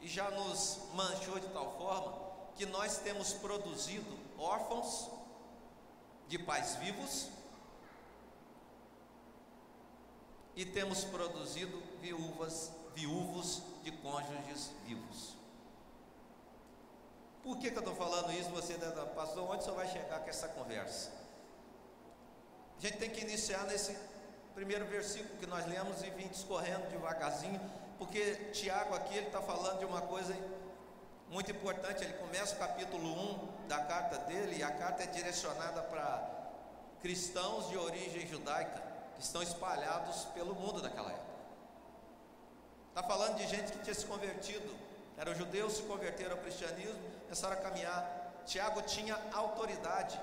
e 0.00 0.06
já 0.06 0.30
nos 0.30 0.78
manchou 0.94 1.40
de 1.40 1.48
tal 1.48 1.76
forma 1.76 2.14
que 2.54 2.64
nós 2.66 2.98
temos 2.98 3.32
produzido 3.32 4.16
órfãos 4.38 5.10
de 6.28 6.38
pais 6.38 6.76
vivos 6.76 7.28
e 10.54 10.64
temos 10.64 11.02
produzido 11.02 11.82
viúvas, 12.00 12.70
viúvos 12.94 13.60
de 13.82 13.90
cônjuges 13.90 14.70
vivos. 14.86 15.37
Por 17.48 17.56
que, 17.56 17.70
que 17.70 17.78
eu 17.78 17.80
estou 17.80 17.96
falando 17.96 18.30
isso? 18.32 18.50
Você, 18.50 18.74
pastor, 19.14 19.50
onde 19.50 19.64
você 19.64 19.70
vai 19.70 19.88
chegar 19.88 20.20
com 20.20 20.28
essa 20.28 20.48
conversa? 20.48 21.10
A 22.76 22.80
gente 22.80 22.98
tem 22.98 23.08
que 23.08 23.22
iniciar 23.22 23.64
nesse 23.64 23.96
primeiro 24.54 24.84
versículo 24.84 25.38
que 25.38 25.46
nós 25.46 25.66
lemos 25.66 26.02
e 26.02 26.10
vir 26.10 26.28
discorrendo 26.28 26.86
devagarzinho 26.90 27.58
porque 27.98 28.34
Tiago 28.52 28.94
aqui 28.94 29.16
ele 29.16 29.28
está 29.28 29.40
falando 29.40 29.78
de 29.78 29.86
uma 29.86 30.02
coisa 30.02 30.36
muito 31.30 31.50
importante, 31.50 32.04
ele 32.04 32.12
começa 32.14 32.54
o 32.54 32.58
capítulo 32.58 33.08
1 33.64 33.66
da 33.66 33.78
carta 33.80 34.18
dele, 34.18 34.58
e 34.58 34.62
a 34.62 34.70
carta 34.70 35.04
é 35.04 35.06
direcionada 35.06 35.82
para 35.82 36.52
cristãos 37.00 37.68
de 37.70 37.78
origem 37.78 38.26
judaica 38.26 38.82
que 39.16 39.22
estão 39.22 39.42
espalhados 39.42 40.26
pelo 40.26 40.54
mundo 40.54 40.82
daquela 40.82 41.10
época. 41.10 41.26
Está 42.90 43.02
falando 43.02 43.36
de 43.36 43.48
gente 43.48 43.72
que 43.72 43.78
tinha 43.80 43.94
se 43.94 44.06
convertido, 44.06 44.74
eram 45.16 45.34
judeus, 45.34 45.74
se 45.74 45.82
converteram 45.82 46.32
ao 46.36 46.38
cristianismo, 46.38 47.17
começaram 47.28 47.58
a 47.58 47.60
caminhar. 47.60 48.42
Tiago 48.46 48.80
tinha 48.80 49.14
autoridade, 49.34 50.18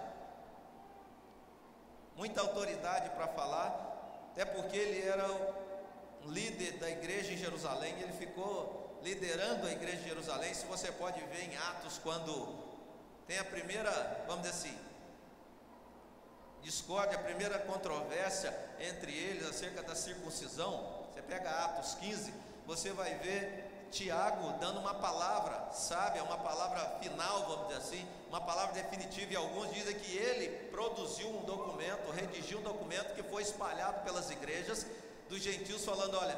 muita 2.16 2.42
autoridade 2.42 3.12
para 3.12 3.28
falar, 3.28 4.28
até 4.32 4.44
porque 4.44 4.76
ele 4.76 5.08
era 5.08 5.32
o 6.26 6.32
líder 6.32 6.80
da 6.80 6.90
igreja 6.90 7.32
em 7.32 7.38
Jerusalém, 7.38 7.94
ele 8.02 8.14
ficou 8.14 9.00
liderando 9.04 9.68
a 9.68 9.72
igreja 9.72 9.98
de 9.98 10.10
Jerusalém. 10.10 10.52
Se 10.56 10.66
você 10.66 10.92
pode 10.92 11.22
ver 11.26 11.44
em 11.44 11.56
Atos, 11.56 12.00
quando 12.00 12.56
tem 13.28 13.38
a 13.38 13.46
primeira, 13.46 14.26
vamos 14.26 14.42
dizer 14.42 14.56
assim, 14.56 14.78
discórdia, 16.64 17.20
a 17.20 17.22
primeira 17.22 17.60
controvérsia 17.60 18.52
entre 18.80 19.16
eles 19.16 19.48
acerca 19.48 19.84
da 19.84 19.94
circuncisão, 19.94 21.06
você 21.14 21.22
pega 21.22 21.52
Atos 21.66 21.94
15, 22.02 22.34
você 22.66 22.92
vai 22.92 23.14
ver 23.20 23.65
Tiago 23.96 24.52
dando 24.60 24.82
uma 24.82 24.94
palavra 24.94 25.72
sábia, 25.72 26.22
uma 26.22 26.38
palavra 26.38 26.82
final, 27.02 27.46
vamos 27.46 27.68
dizer 27.68 27.80
assim, 27.80 28.08
uma 28.28 28.42
palavra 28.42 28.74
definitiva, 28.74 29.32
e 29.32 29.36
alguns 29.38 29.74
dizem 29.74 29.98
que 29.98 30.18
ele 30.18 30.68
produziu 30.68 31.30
um 31.30 31.46
documento, 31.46 32.12
redigiu 32.12 32.60
um 32.60 32.62
documento 32.62 33.16
que 33.16 33.24
foi 33.24 33.42
espalhado 33.42 34.04
pelas 34.04 34.30
igrejas 34.30 34.86
dos 35.30 35.42
gentios, 35.42 35.86
falando: 35.86 36.18
olha, 36.18 36.38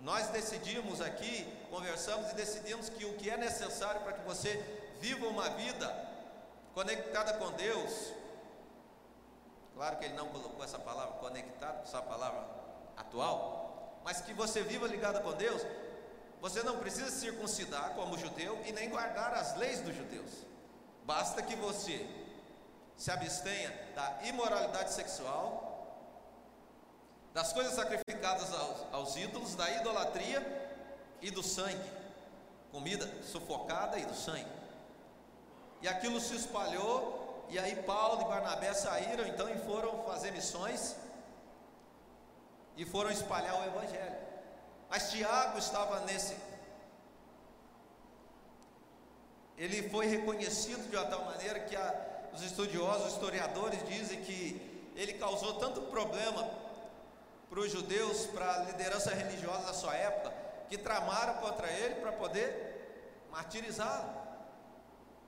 nós 0.00 0.28
decidimos 0.28 1.00
aqui, 1.00 1.44
conversamos 1.68 2.30
e 2.30 2.34
decidimos 2.36 2.88
que 2.88 3.04
o 3.04 3.14
que 3.14 3.30
é 3.30 3.36
necessário 3.36 4.00
para 4.02 4.12
que 4.12 4.24
você 4.24 4.54
viva 5.00 5.26
uma 5.26 5.48
vida 5.50 5.92
conectada 6.72 7.32
com 7.34 7.50
Deus, 7.52 8.12
claro 9.74 9.96
que 9.96 10.04
ele 10.04 10.14
não 10.14 10.28
colocou 10.28 10.64
essa 10.64 10.78
palavra 10.78 11.14
conectado, 11.14 11.82
essa 11.82 12.00
palavra 12.00 12.46
atual, 12.96 13.61
mas 14.04 14.20
que 14.20 14.32
você 14.32 14.62
viva 14.62 14.86
ligada 14.86 15.20
com 15.20 15.32
Deus, 15.32 15.62
você 16.40 16.62
não 16.62 16.78
precisa 16.78 17.10
circuncidar 17.10 17.90
como 17.94 18.18
judeu 18.18 18.60
e 18.66 18.72
nem 18.72 18.88
guardar 18.88 19.32
as 19.34 19.56
leis 19.56 19.80
dos 19.80 19.94
judeus. 19.94 20.30
Basta 21.04 21.42
que 21.42 21.54
você 21.54 22.06
se 22.96 23.10
abstenha 23.10 23.72
da 23.94 24.18
imoralidade 24.24 24.92
sexual, 24.92 25.70
das 27.32 27.52
coisas 27.52 27.74
sacrificadas 27.74 28.52
aos, 28.52 28.92
aos 28.92 29.16
ídolos, 29.16 29.54
da 29.54 29.70
idolatria 29.70 30.40
e 31.20 31.30
do 31.30 31.42
sangue, 31.42 31.90
comida 32.70 33.08
sufocada 33.24 33.98
e 33.98 34.04
do 34.04 34.14
sangue. 34.14 34.50
E 35.80 35.88
aquilo 35.88 36.20
se 36.20 36.34
espalhou, 36.34 37.46
e 37.48 37.58
aí 37.58 37.76
Paulo 37.82 38.22
e 38.22 38.24
Barnabé 38.24 38.72
saíram 38.74 39.26
então 39.26 39.48
e 39.48 39.58
foram 39.60 40.02
fazer 40.04 40.32
missões 40.32 40.96
e 42.76 42.84
foram 42.84 43.10
espalhar 43.10 43.54
o 43.60 43.64
Evangelho. 43.64 44.16
Mas 44.88 45.10
Tiago 45.10 45.58
estava 45.58 46.00
nesse. 46.00 46.36
Ele 49.56 49.88
foi 49.90 50.06
reconhecido 50.06 50.88
de 50.90 50.96
uma 50.96 51.06
tal 51.06 51.24
maneira 51.24 51.60
que 51.60 51.76
a, 51.76 51.94
os 52.34 52.42
estudiosos, 52.42 53.06
os 53.06 53.12
historiadores 53.14 53.86
dizem 53.88 54.22
que 54.22 54.90
ele 54.96 55.14
causou 55.14 55.54
tanto 55.54 55.82
problema 55.82 56.48
para 57.48 57.60
os 57.60 57.70
judeus, 57.70 58.26
para 58.26 58.50
a 58.54 58.58
liderança 58.64 59.14
religiosa 59.14 59.66
da 59.66 59.74
sua 59.74 59.94
época, 59.94 60.32
que 60.68 60.78
tramaram 60.78 61.34
contra 61.34 61.70
ele 61.70 61.96
para 61.96 62.12
poder 62.12 63.26
martirizá-lo. 63.30 64.22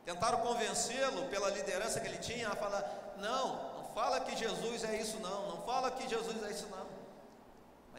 Tentaram 0.05 0.41
convencê-lo 0.41 1.29
pela 1.29 1.49
liderança 1.51 2.01
que 2.01 2.07
ele 2.07 2.19
tinha 2.19 2.49
a 2.49 2.57
falar: 2.57 3.15
não, 3.19 3.75
não 3.75 3.85
fala 3.95 4.21
que 4.21 4.37
Jesus 4.37 4.85
é 4.85 4.97
isso, 4.97 5.19
não, 5.21 5.49
não 5.49 5.63
fala 5.63 5.91
que 5.91 6.09
Jesus 6.09 6.43
é 6.43 6.51
isso, 6.51 6.67
não 6.69 6.94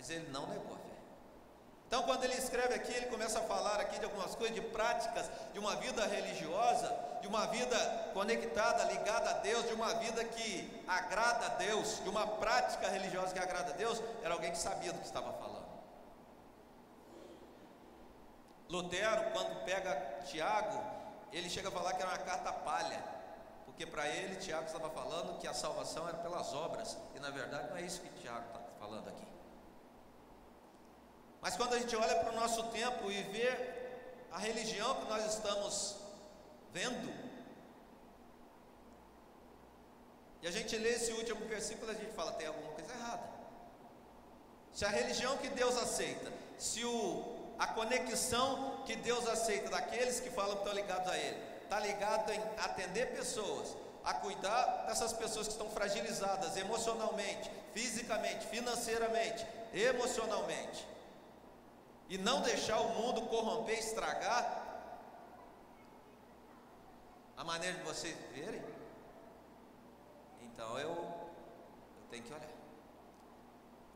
mas 0.05 0.09
ele 0.11 0.29
não 0.31 0.45
negou 0.47 0.75
a 0.75 0.77
fé. 0.77 0.95
Então, 1.87 2.03
quando 2.03 2.23
ele 2.23 2.35
escreve 2.35 2.75
aqui, 2.75 2.93
ele 2.93 3.07
começa 3.07 3.39
a 3.39 3.43
falar 3.43 3.79
aqui 3.79 3.97
de 3.97 4.05
algumas 4.05 4.35
coisas, 4.35 4.53
de 4.55 4.61
práticas, 4.61 5.29
de 5.51 5.57
uma 5.57 5.75
vida 5.77 6.05
religiosa, 6.05 6.95
de 7.21 7.27
uma 7.27 7.47
vida 7.47 8.11
conectada, 8.13 8.83
ligada 8.83 9.31
a 9.31 9.33
Deus, 9.39 9.67
de 9.67 9.73
uma 9.73 9.93
vida 9.95 10.23
que 10.23 10.83
agrada 10.87 11.47
a 11.47 11.49
Deus, 11.49 12.03
de 12.03 12.09
uma 12.09 12.27
prática 12.27 12.87
religiosa 12.87 13.33
que 13.33 13.39
agrada 13.39 13.71
a 13.71 13.75
Deus, 13.75 14.01
era 14.23 14.33
alguém 14.33 14.51
que 14.51 14.57
sabia 14.59 14.93
do 14.93 14.99
que 14.99 15.05
estava 15.05 15.33
falando. 15.33 15.65
Lutero, 18.69 19.31
quando 19.31 19.63
pega 19.65 19.95
Tiago, 20.25 20.83
ele 21.31 21.49
chega 21.49 21.69
a 21.69 21.71
falar 21.71 21.93
que 21.93 22.01
era 22.01 22.11
uma 22.11 22.17
carta 22.19 22.51
palha, 22.51 23.03
porque 23.65 23.87
para 23.87 24.07
ele 24.07 24.35
Tiago 24.35 24.65
estava 24.65 24.89
falando 24.91 25.39
que 25.39 25.47
a 25.47 25.53
salvação 25.53 26.07
era 26.07 26.17
pelas 26.17 26.53
obras, 26.53 26.95
e 27.15 27.19
na 27.19 27.31
verdade 27.31 27.69
não 27.69 27.77
é 27.77 27.81
isso 27.81 28.01
que 28.01 28.09
Tiago 28.21 28.45
está 28.47 28.59
falando 28.79 29.07
aqui. 29.07 29.34
Mas 31.45 31.55
quando 31.55 31.75
a 31.75 31.79
gente 31.79 31.95
olha 31.95 32.15
para 32.15 32.31
o 32.31 32.35
nosso 32.35 32.63
tempo 32.69 33.11
e 33.11 33.21
vê 33.21 33.55
a 34.31 34.39
religião 34.39 34.95
que 34.95 35.07
nós 35.07 35.31
estamos 35.31 35.95
vendo, 36.73 37.13
e 40.41 40.47
a 40.47 40.49
gente 40.49 40.75
lê 40.75 40.89
esse 40.89 41.11
último 41.11 41.45
versículo, 41.45 41.91
a 41.91 41.93
gente 41.93 42.11
fala: 42.13 42.31
tem 42.31 42.47
alguma 42.47 42.71
coisa 42.71 42.91
errada. 42.91 43.29
Se 44.73 44.85
a 44.85 44.89
religião 44.89 45.37
que 45.37 45.49
Deus 45.49 45.77
aceita, 45.77 46.33
se 46.57 46.83
o, 46.83 47.53
a 47.59 47.67
conexão 47.67 48.81
que 48.83 48.95
Deus 48.95 49.27
aceita 49.27 49.69
daqueles 49.69 50.19
que 50.19 50.31
falam 50.31 50.55
que 50.55 50.63
estão 50.63 50.73
ligados 50.73 51.11
a 51.11 51.15
Ele, 51.15 51.39
está 51.61 51.79
ligado 51.79 52.31
em 52.31 52.41
atender 52.57 53.15
pessoas, 53.15 53.77
a 54.03 54.15
cuidar 54.15 54.87
dessas 54.87 55.13
pessoas 55.13 55.45
que 55.45 55.53
estão 55.53 55.69
fragilizadas 55.69 56.57
emocionalmente, 56.57 57.51
fisicamente, 57.71 58.47
financeiramente, 58.47 59.45
emocionalmente, 59.71 60.94
e 62.09 62.17
não 62.17 62.41
deixar 62.41 62.79
o 62.79 62.89
mundo 62.89 63.23
corromper, 63.23 63.79
estragar 63.79 64.63
a 67.35 67.43
maneira 67.43 67.77
de 67.77 67.83
vocês 67.83 68.15
verem, 68.33 68.61
então 70.41 70.79
eu, 70.79 70.89
eu 70.89 72.05
tenho 72.09 72.23
que 72.23 72.33
olhar. 72.33 72.55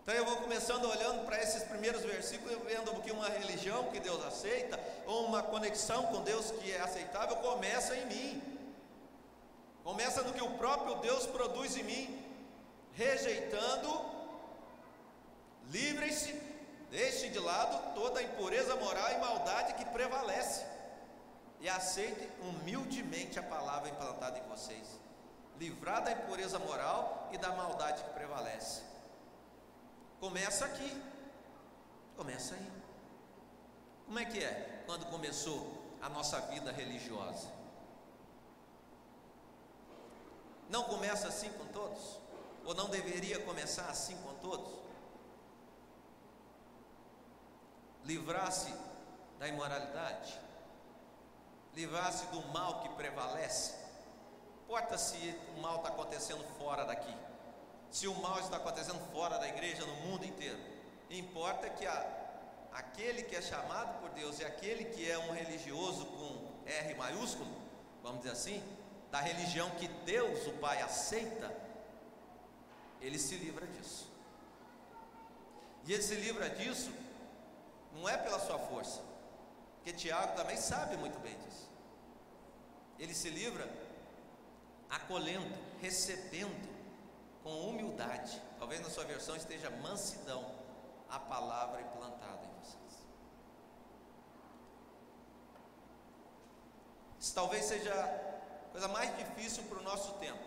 Então 0.03 0.13
eu 0.13 0.25
vou 0.25 0.37
começando 0.37 0.85
olhando 0.85 1.25
para 1.25 1.41
esses 1.41 1.63
primeiros 1.63 2.01
versículos, 2.01 2.57
vendo 2.65 2.99
que 3.01 3.11
uma 3.11 3.29
religião 3.29 3.91
que 3.91 3.99
Deus 3.99 4.25
aceita, 4.25 4.79
ou 5.05 5.25
uma 5.25 5.43
conexão 5.43 6.07
com 6.07 6.21
Deus 6.23 6.51
que 6.51 6.71
é 6.71 6.81
aceitável, 6.81 7.37
começa 7.37 7.95
em 7.95 8.05
mim. 8.07 8.59
Começa 9.83 10.23
no 10.23 10.33
que 10.33 10.43
o 10.43 10.57
próprio 10.57 10.95
Deus 10.95 11.27
produz 11.27 11.77
em 11.77 11.83
mim, 11.83 12.25
rejeitando, 12.93 14.03
livrem-se 15.69 16.33
Deixe 16.89 17.29
de 17.29 17.39
lado 17.39 17.93
toda 17.93 18.19
a 18.19 18.23
impureza 18.23 18.75
moral 18.75 19.11
e 19.11 19.17
maldade 19.17 19.73
que 19.75 19.85
prevalece. 19.85 20.65
E 21.59 21.69
aceite 21.69 22.29
humildemente 22.41 23.37
a 23.37 23.43
palavra 23.43 23.89
implantada 23.89 24.39
em 24.39 24.47
vocês. 24.47 24.99
Livrar 25.57 26.03
da 26.03 26.11
impureza 26.11 26.57
moral 26.57 27.29
e 27.31 27.37
da 27.37 27.51
maldade 27.51 28.03
que 28.03 28.09
prevalece. 28.11 28.81
Começa 30.19 30.65
aqui. 30.65 31.03
Começa 32.17 32.55
aí. 32.55 32.71
Como 34.05 34.17
é 34.17 34.25
que 34.25 34.43
é 34.43 34.83
quando 34.85 35.05
começou 35.05 35.71
a 36.01 36.09
nossa 36.09 36.39
vida 36.41 36.71
religiosa? 36.71 37.47
Não 40.69 40.83
começa 40.85 41.27
assim 41.27 41.51
com 41.53 41.65
todos? 41.67 42.17
Ou 42.65 42.73
não 42.73 42.89
deveria 42.89 43.39
começar 43.41 43.85
assim 43.89 44.15
com 44.17 44.33
todos? 44.35 44.78
Livrasse 48.09 48.73
da 49.37 49.47
imoralidade, 49.47 50.33
livrasse 51.75 52.25
do 52.27 52.41
mal 52.47 52.81
que 52.81 52.89
prevalece. 52.89 53.75
Importa 54.63 54.97
se 54.97 55.35
o 55.55 55.61
mal 55.61 55.77
está 55.77 55.89
acontecendo 55.89 56.43
fora 56.57 56.85
daqui, 56.85 57.15
se 57.91 58.07
o 58.07 58.15
mal 58.15 58.39
está 58.39 58.57
acontecendo 58.57 58.99
fora 59.11 59.37
da 59.37 59.47
igreja, 59.47 59.85
no 59.85 59.93
mundo 60.07 60.25
inteiro. 60.25 60.59
Importa 61.09 61.69
que 61.69 61.85
a, 61.85 61.99
aquele 62.73 63.23
que 63.23 63.35
é 63.35 63.41
chamado 63.41 63.99
por 63.99 64.09
Deus 64.09 64.39
e 64.39 64.45
aquele 64.45 64.85
que 64.85 65.09
é 65.09 65.17
um 65.17 65.31
religioso 65.31 66.05
com 66.07 66.63
R 66.65 66.95
maiúsculo, 66.95 67.51
vamos 68.01 68.19
dizer 68.21 68.31
assim, 68.31 68.63
da 69.11 69.19
religião 69.19 69.69
que 69.71 69.87
Deus, 69.87 70.47
o 70.47 70.53
Pai, 70.53 70.81
aceita, 70.81 71.55
ele 73.01 73.19
se 73.19 73.35
livra 73.35 73.67
disso. 73.67 74.11
E 75.85 75.93
ele 75.93 76.03
se 76.03 76.15
livra 76.15 76.49
disso 76.49 76.91
não 77.93 78.07
é 78.07 78.17
pela 78.17 78.39
sua 78.39 78.59
força, 78.59 79.01
porque 79.75 79.93
Tiago 79.93 80.35
também 80.35 80.57
sabe 80.57 80.97
muito 80.97 81.19
bem 81.19 81.37
disso. 81.39 81.69
Ele 82.97 83.13
se 83.13 83.29
livra 83.29 83.67
acolhendo, 84.89 85.55
recebendo 85.79 86.69
com 87.43 87.69
humildade. 87.69 88.41
Talvez 88.57 88.81
na 88.81 88.89
sua 88.89 89.05
versão 89.05 89.35
esteja 89.35 89.69
mansidão 89.69 90.53
a 91.09 91.19
palavra 91.19 91.81
implantada 91.81 92.45
em 92.45 92.59
vocês. 92.59 93.07
Isso 97.19 97.33
talvez 97.33 97.65
seja 97.65 97.93
a 97.93 98.71
coisa 98.71 98.87
mais 98.87 99.15
difícil 99.17 99.63
para 99.63 99.79
o 99.79 99.83
nosso 99.83 100.13
tempo. 100.13 100.43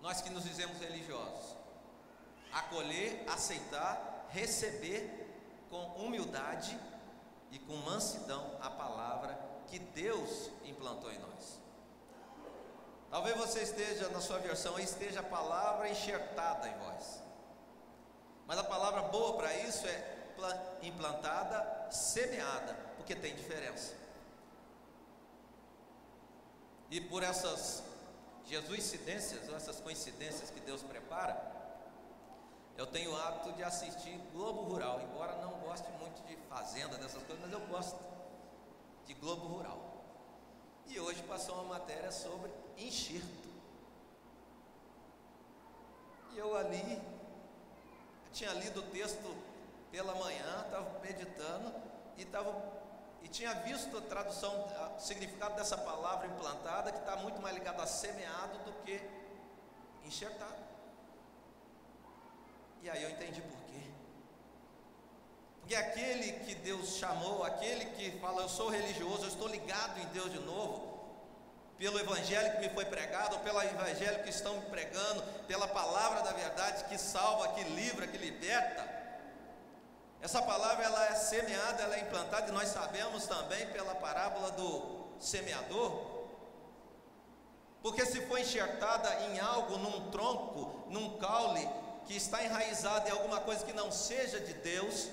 Nós 0.00 0.20
que 0.20 0.30
nos 0.30 0.44
dizemos 0.44 0.78
religiosos. 0.78 1.56
Acolher, 2.52 3.24
aceitar, 3.28 4.26
receber 4.30 5.19
com 5.70 5.82
humildade 6.04 6.78
e 7.50 7.58
com 7.60 7.76
mansidão 7.76 8.58
a 8.60 8.68
palavra 8.68 9.38
que 9.68 9.78
Deus 9.78 10.50
implantou 10.64 11.10
em 11.10 11.18
nós. 11.18 11.60
Talvez 13.08 13.36
você 13.36 13.62
esteja, 13.62 14.08
na 14.08 14.20
sua 14.20 14.38
versão, 14.38 14.78
esteja 14.78 15.20
a 15.20 15.22
palavra 15.22 15.88
enxertada 15.88 16.68
em 16.68 16.78
vós. 16.78 17.20
Mas 18.46 18.58
a 18.58 18.64
palavra 18.64 19.02
boa 19.02 19.36
para 19.36 19.54
isso 19.56 19.86
é 19.86 20.16
implantada, 20.82 21.90
semeada, 21.90 22.74
porque 22.96 23.14
tem 23.14 23.34
diferença. 23.34 23.94
E 26.90 27.00
por 27.00 27.22
essas 27.22 27.82
jesuicidências, 28.46 29.48
ou 29.48 29.56
essas 29.56 29.80
coincidências 29.80 30.50
que 30.50 30.60
Deus 30.60 30.82
prepara, 30.82 31.59
eu 32.80 32.86
tenho 32.86 33.12
o 33.12 33.16
hábito 33.16 33.52
de 33.52 33.62
assistir 33.62 34.18
Globo 34.32 34.62
Rural, 34.62 35.02
embora 35.02 35.36
não 35.36 35.50
goste 35.60 35.86
muito 36.00 36.26
de 36.26 36.34
fazenda, 36.48 36.96
dessas 36.96 37.22
coisas, 37.24 37.38
mas 37.44 37.52
eu 37.52 37.60
gosto 37.66 38.00
de 39.04 39.12
Globo 39.12 39.48
Rural. 39.48 39.78
E 40.86 40.98
hoje 40.98 41.22
passou 41.24 41.56
uma 41.56 41.74
matéria 41.74 42.10
sobre 42.10 42.50
enxerto. 42.78 43.50
E 46.32 46.38
eu 46.38 46.56
ali, 46.56 47.02
tinha 48.32 48.50
lido 48.54 48.80
o 48.80 48.84
texto 48.84 49.36
pela 49.92 50.14
manhã, 50.14 50.64
estava 50.64 51.00
meditando 51.00 51.74
e 52.16 52.22
estava 52.22 52.80
e 53.22 53.28
tinha 53.28 53.52
visto 53.56 53.94
a 53.98 54.00
tradução, 54.00 54.54
o 54.96 54.98
significado 54.98 55.54
dessa 55.54 55.76
palavra 55.76 56.28
implantada, 56.28 56.90
que 56.90 56.98
está 57.00 57.14
muito 57.16 57.42
mais 57.42 57.54
ligado 57.54 57.82
a 57.82 57.86
semeado 57.86 58.56
do 58.60 58.72
que 58.84 58.98
enxertado. 60.06 60.69
E 62.82 62.88
aí 62.88 63.02
eu 63.02 63.10
entendi 63.10 63.40
por 63.42 63.58
quê. 63.64 63.82
Porque 65.60 65.74
aquele 65.74 66.32
que 66.44 66.54
Deus 66.54 66.96
chamou, 66.96 67.44
aquele 67.44 67.84
que 67.86 68.18
fala, 68.18 68.42
eu 68.42 68.48
sou 68.48 68.68
religioso, 68.68 69.24
eu 69.24 69.28
estou 69.28 69.48
ligado 69.48 70.00
em 70.00 70.06
Deus 70.06 70.32
de 70.32 70.38
novo, 70.40 70.90
pelo 71.78 71.98
evangelho 71.98 72.52
que 72.52 72.58
me 72.60 72.68
foi 72.70 72.84
pregado, 72.84 73.36
ou 73.36 73.42
pelo 73.42 73.62
evangelho 73.62 74.22
que 74.22 74.30
estão 74.30 74.54
me 74.56 74.66
pregando, 74.66 75.22
pela 75.46 75.68
palavra 75.68 76.22
da 76.22 76.32
verdade 76.32 76.84
que 76.84 76.98
salva, 76.98 77.48
que 77.54 77.62
livra, 77.64 78.06
que 78.06 78.18
liberta. 78.18 78.88
Essa 80.20 80.42
palavra 80.42 80.84
ela 80.84 81.06
é 81.06 81.14
semeada, 81.14 81.82
ela 81.82 81.96
é 81.96 82.00
implantada, 82.00 82.48
e 82.48 82.52
nós 82.52 82.68
sabemos 82.68 83.26
também 83.26 83.66
pela 83.68 83.94
parábola 83.94 84.50
do 84.50 85.06
semeador, 85.18 86.20
porque 87.82 88.04
se 88.04 88.20
for 88.26 88.38
enxertada 88.38 89.08
em 89.26 89.40
algo, 89.40 89.78
num 89.78 90.10
tronco, 90.10 90.84
num 90.88 91.16
caule, 91.18 91.66
que 92.10 92.16
está 92.16 92.42
enraizado 92.42 93.06
em 93.06 93.12
alguma 93.12 93.40
coisa 93.40 93.64
que 93.64 93.72
não 93.72 93.92
seja 93.92 94.40
de 94.40 94.52
Deus, 94.52 95.08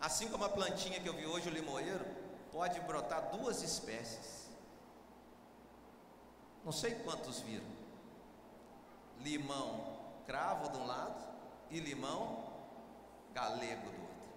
assim 0.00 0.28
como 0.28 0.44
a 0.44 0.48
plantinha 0.48 1.00
que 1.00 1.08
eu 1.08 1.14
vi 1.14 1.26
hoje, 1.26 1.48
o 1.48 1.52
limoeiro, 1.52 2.06
pode 2.52 2.78
brotar 2.82 3.30
duas 3.32 3.60
espécies. 3.60 4.46
Não 6.64 6.70
sei 6.70 6.94
quantos 6.94 7.40
viram. 7.40 7.66
Limão 9.18 9.98
cravo 10.28 10.70
de 10.70 10.76
um 10.76 10.86
lado 10.86 11.26
e 11.72 11.80
limão 11.80 12.52
galego 13.34 13.90
do 13.90 14.02
outro. 14.02 14.28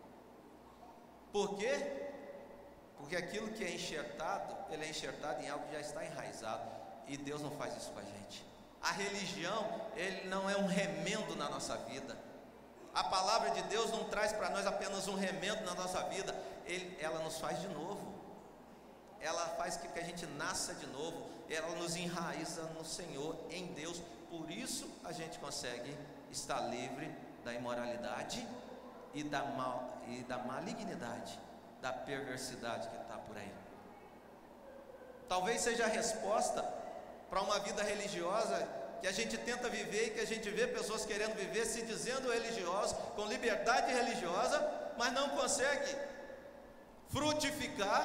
Por 1.31 1.55
quê? 1.59 2.13
Porque 2.97 3.15
aquilo 3.15 3.49
que 3.49 3.63
é 3.63 3.69
enxertado, 3.69 4.73
ele 4.73 4.85
é 4.85 4.89
enxertado 4.89 5.43
em 5.43 5.49
algo 5.49 5.67
que 5.67 5.73
já 5.73 5.81
está 5.81 6.03
enraizado. 6.03 6.67
E 7.07 7.15
Deus 7.15 7.41
não 7.41 7.51
faz 7.51 7.77
isso 7.77 7.91
com 7.91 7.99
a 7.99 8.03
gente. 8.03 8.50
A 8.81 8.91
religião, 8.91 9.81
ele 9.95 10.27
não 10.27 10.49
é 10.49 10.57
um 10.57 10.65
remendo 10.65 11.35
na 11.35 11.49
nossa 11.49 11.77
vida. 11.77 12.17
A 12.93 13.03
palavra 13.03 13.51
de 13.51 13.61
Deus 13.63 13.91
não 13.91 14.05
traz 14.05 14.33
para 14.33 14.49
nós 14.49 14.65
apenas 14.65 15.07
um 15.07 15.15
remendo 15.15 15.63
na 15.63 15.75
nossa 15.75 16.01
vida, 16.09 16.35
ele, 16.65 16.97
ela 16.99 17.19
nos 17.19 17.37
faz 17.39 17.59
de 17.61 17.67
novo. 17.67 18.11
Ela 19.19 19.47
faz 19.49 19.77
que, 19.77 19.87
que 19.87 19.99
a 19.99 20.03
gente 20.03 20.25
nasça 20.25 20.73
de 20.73 20.87
novo, 20.87 21.29
ela 21.47 21.75
nos 21.75 21.95
enraiza 21.95 22.63
no 22.77 22.83
Senhor, 22.83 23.37
em 23.49 23.67
Deus. 23.73 24.01
Por 24.29 24.49
isso 24.49 24.89
a 25.05 25.11
gente 25.11 25.37
consegue 25.37 25.95
estar 26.31 26.59
livre 26.61 27.09
da 27.45 27.53
imoralidade 27.53 28.45
e 29.13 29.23
da, 29.23 29.43
mal, 29.43 30.01
e 30.07 30.23
da 30.23 30.39
malignidade, 30.39 31.39
da 31.81 31.93
perversidade 31.93 32.89
que 32.89 32.97
está 32.97 33.17
por 33.17 33.37
aí. 33.37 33.53
Talvez 35.27 35.61
seja 35.61 35.85
a 35.85 35.87
resposta 35.87 36.61
para 37.31 37.41
uma 37.41 37.59
vida 37.59 37.81
religiosa 37.81 38.67
que 38.99 39.07
a 39.07 39.11
gente 39.11 39.37
tenta 39.37 39.69
viver 39.69 40.07
e 40.07 40.09
que 40.11 40.19
a 40.19 40.27
gente 40.27 40.47
vê 40.49 40.67
pessoas 40.67 41.05
querendo 41.05 41.33
viver 41.33 41.65
se 41.65 41.81
dizendo 41.83 42.29
religiosos, 42.29 42.95
com 43.15 43.25
liberdade 43.25 43.91
religiosa, 43.91 44.59
mas 44.97 45.13
não 45.13 45.29
consegue 45.29 45.95
frutificar 47.07 48.03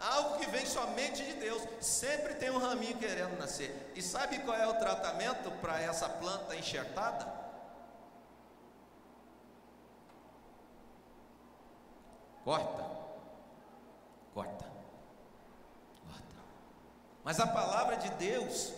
algo 0.00 0.38
que 0.38 0.50
vem 0.50 0.64
somente 0.64 1.22
de 1.22 1.34
Deus. 1.34 1.62
Sempre 1.78 2.34
tem 2.36 2.50
um 2.50 2.58
raminho 2.58 2.96
querendo 2.96 3.38
nascer. 3.38 3.92
E 3.94 4.00
sabe 4.00 4.38
qual 4.38 4.56
é 4.56 4.66
o 4.66 4.74
tratamento 4.74 5.50
para 5.60 5.80
essa 5.82 6.08
planta 6.08 6.56
enxertada? 6.56 7.32
Corta. 12.42 12.83
Mas 17.24 17.40
a 17.40 17.46
palavra 17.46 17.96
de 17.96 18.10
Deus, 18.10 18.72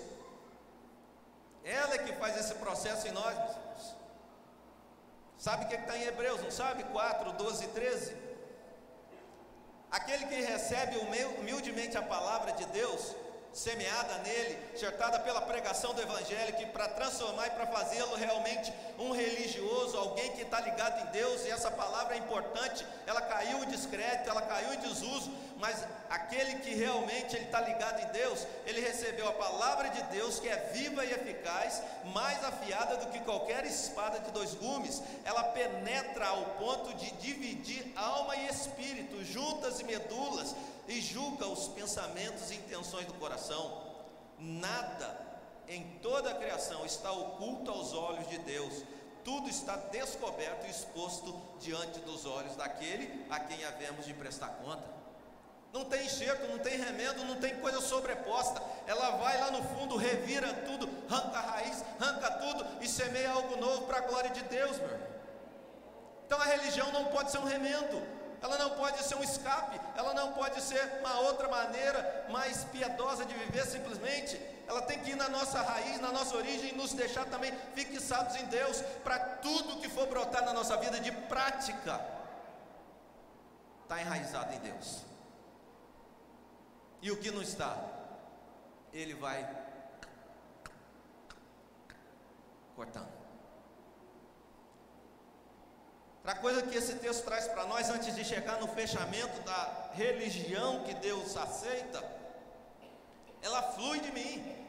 ela 1.65 1.95
é 1.95 1.99
que 1.99 2.13
faz 2.13 2.37
esse 2.39 2.55
processo 2.55 3.09
em 3.09 3.11
nós, 3.11 3.37
meus 3.37 3.57
irmãos. 3.57 3.97
Sabe 5.37 5.65
o 5.65 5.69
que 5.69 5.75
é 5.75 5.81
está 5.81 5.99
em 5.99 6.05
Hebreus, 6.05 6.41
não 6.41 6.51
sabe? 6.51 6.85
4, 6.85 7.33
12 7.33 7.65
e 7.65 7.69
13. 7.69 8.17
Aquele 9.91 10.27
que 10.27 10.41
recebe 10.41 10.97
humildemente 11.39 11.99
a 11.99 12.03
palavra 12.03 12.53
de 12.53 12.65
Deus, 12.67 13.15
semeada 13.57 14.19
nele, 14.19 14.59
enxertada 14.75 15.19
pela 15.21 15.41
pregação 15.41 15.95
do 15.95 16.03
Evangelho, 16.03 16.57
que 16.57 16.67
para 16.67 16.89
transformar 16.89 17.47
e 17.47 17.51
para 17.51 17.67
fazê-lo 17.67 18.15
realmente 18.15 18.71
um 18.99 19.13
religioso, 19.13 19.97
alguém 19.97 20.31
que 20.33 20.43
está 20.43 20.61
ligado 20.61 21.09
em 21.09 21.11
Deus, 21.11 21.43
e 21.47 21.51
essa 21.51 21.71
palavra 21.71 22.15
é 22.15 22.19
importante, 22.19 22.87
ela 23.07 23.23
caiu 23.23 23.65
em 23.65 23.69
descrédito, 23.69 24.29
ela 24.29 24.43
caiu 24.43 24.75
em 24.75 24.79
desuso, 24.81 25.33
mas 25.57 25.87
aquele 26.11 26.57
que 26.57 26.75
realmente 26.75 27.35
ele 27.35 27.47
está 27.47 27.63
ligado 27.63 28.03
em 28.03 28.13
Deus, 28.13 28.47
ele 28.67 28.83
recebeu 28.83 29.27
a 29.27 29.33
palavra 29.33 29.89
de 29.89 30.03
Deus 30.05 30.39
que 30.39 30.51
é 30.51 30.71
viva 30.75 31.03
e 31.07 31.13
eficaz, 31.13 31.83
mais 32.13 32.45
afiada 32.45 32.99
do 32.99 33.07
que 33.07 33.21
qualquer 33.21 33.65
espada 33.65 34.21
de 34.21 34.31
dois 34.33 34.53
gumes, 34.53 35.03
ela 35.25 35.43
penetra 35.45 36.27
ao 36.27 36.45
ponto 36.59 36.93
de 36.95 37.11
dividir 37.13 37.91
alma 37.97 38.37
e 38.37 38.49
espírito, 38.49 39.25
juntas 39.25 39.81
e 39.81 39.85
medulas, 39.85 40.55
e 40.89 41.01
julga 41.01 41.47
os 41.47 41.69
pensamentos 41.69 42.51
e 42.51 42.57
intenções 42.57 43.07
do 43.07 43.15
coração. 43.15 43.85
Nada 44.39 45.27
em 45.69 45.83
toda 46.03 46.31
a 46.31 46.35
criação 46.35 46.85
está 46.85 47.11
oculto 47.11 47.71
aos 47.71 47.93
olhos 47.93 48.29
de 48.29 48.39
Deus. 48.39 48.85
Tudo 49.25 49.49
está 49.49 49.77
descoberto 49.77 50.67
e 50.67 50.71
exposto 50.71 51.35
diante 51.59 51.99
dos 52.01 52.25
olhos 52.27 52.55
daquele 52.55 53.27
a 53.29 53.41
quem 53.41 53.65
havemos 53.65 54.07
de 54.07 54.15
prestar 54.15 54.49
conta. 54.63 54.97
Não 55.73 55.85
tem 55.85 56.07
enxerto, 56.07 56.47
não 56.49 56.59
tem 56.59 56.79
remendo, 56.79 57.25
não 57.25 57.37
tem 57.37 57.57
coisa 57.61 57.81
sobreposta. 57.81 58.63
Ela 58.87 59.11
vai 59.17 59.39
lá 59.41 59.51
no 59.51 59.63
fundo, 59.65 59.97
revira 59.97 60.53
tudo, 60.67 60.89
arranca 61.11 61.39
a 61.39 61.43
raiz, 61.43 61.85
arranca 62.01 62.31
tudo 62.31 62.65
e 62.81 62.89
semeia 62.89 63.33
algo 63.33 63.57
novo 63.57 63.87
para 63.87 63.99
a 63.99 64.03
glória 64.03 64.31
de 64.31 64.43
Deus, 64.45 64.79
meu 64.79 64.89
irmão. 64.89 65.09
Então 66.25 66.41
a 66.41 66.45
religião 66.45 66.91
não 66.93 67.07
pode 67.07 67.31
ser 67.31 67.39
um 67.39 67.45
remendo, 67.45 68.03
ela 68.43 68.59
não 68.59 68.71
pode 68.71 69.03
ser 69.03 69.15
um 69.17 69.23
escape, 69.23 69.81
ela 69.97 70.13
não 70.15 70.33
pode 70.33 70.61
ser 70.61 70.99
uma 71.01 71.21
outra 71.21 71.49
maneira 71.49 72.27
mais 72.31 72.65
piedosa 72.65 73.25
de 73.25 73.35
viver 73.35 73.65
simplesmente. 73.67 74.41
Ela 74.67 74.83
tem 74.83 74.99
que 75.01 75.11
ir 75.11 75.17
na 75.17 75.29
nossa 75.29 75.61
raiz, 75.63 76.01
na 76.01 76.13
nossa 76.13 76.37
origem 76.37 76.73
nos 76.75 76.93
deixar 76.93 77.25
também 77.27 77.53
fixados 77.75 78.35
em 78.37 78.45
Deus 78.47 78.81
para 79.05 79.19
tudo 79.19 79.81
que 79.81 79.89
for 79.89 80.07
brotar 80.07 80.45
na 80.45 80.53
nossa 80.53 80.77
vida 80.77 80.99
de 81.01 81.13
prática. 81.13 82.01
Está 83.83 84.01
enraizado 84.01 84.53
em 84.53 84.59
Deus. 84.59 85.05
E 87.01 87.11
o 87.11 87.17
que 87.17 87.31
não 87.31 87.41
está, 87.43 87.77
Ele 88.93 89.15
vai 89.15 89.49
cortando. 92.75 93.16
Outra 96.27 96.41
coisa 96.41 96.63
que 96.63 96.77
esse 96.77 96.97
texto 96.97 97.25
traz 97.25 97.47
para 97.47 97.67
nós, 97.67 97.89
antes 97.89 98.13
de 98.13 98.25
chegar 98.25 98.59
no 98.59 98.67
fechamento 98.67 99.41
da 99.43 99.91
religião 99.93 100.83
que 100.83 100.93
Deus 100.95 101.37
aceita, 101.37 102.03
ela 103.41 103.63
flui 103.75 104.01
de 104.01 104.11
mim. 104.11 104.67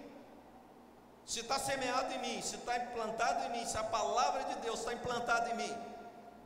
Se 1.26 1.40
está 1.40 1.58
semeado 1.58 2.14
em 2.14 2.20
mim, 2.20 2.42
se 2.44 2.58
está 2.58 2.78
implantado 2.78 3.46
em 3.46 3.58
mim, 3.58 3.66
se 3.66 3.76
a 3.76 3.84
palavra 3.84 4.44
de 4.44 4.56
Deus 4.62 4.82
está 4.82 4.94
implantada 4.94 5.50
em 5.50 5.56
mim, 5.56 5.78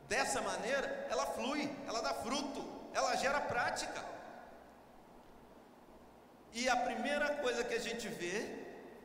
dessa 0.08 0.40
maneira, 0.40 1.06
ela 1.10 1.26
flui, 1.26 1.70
ela 1.86 2.00
dá 2.00 2.14
fruto, 2.14 2.64
ela 2.94 3.14
gera 3.16 3.38
prática. 3.38 4.02
E 6.54 6.70
a 6.70 6.76
primeira 6.76 7.36
coisa 7.36 7.62
que 7.62 7.74
a 7.74 7.80
gente 7.80 8.08
vê 8.08 8.48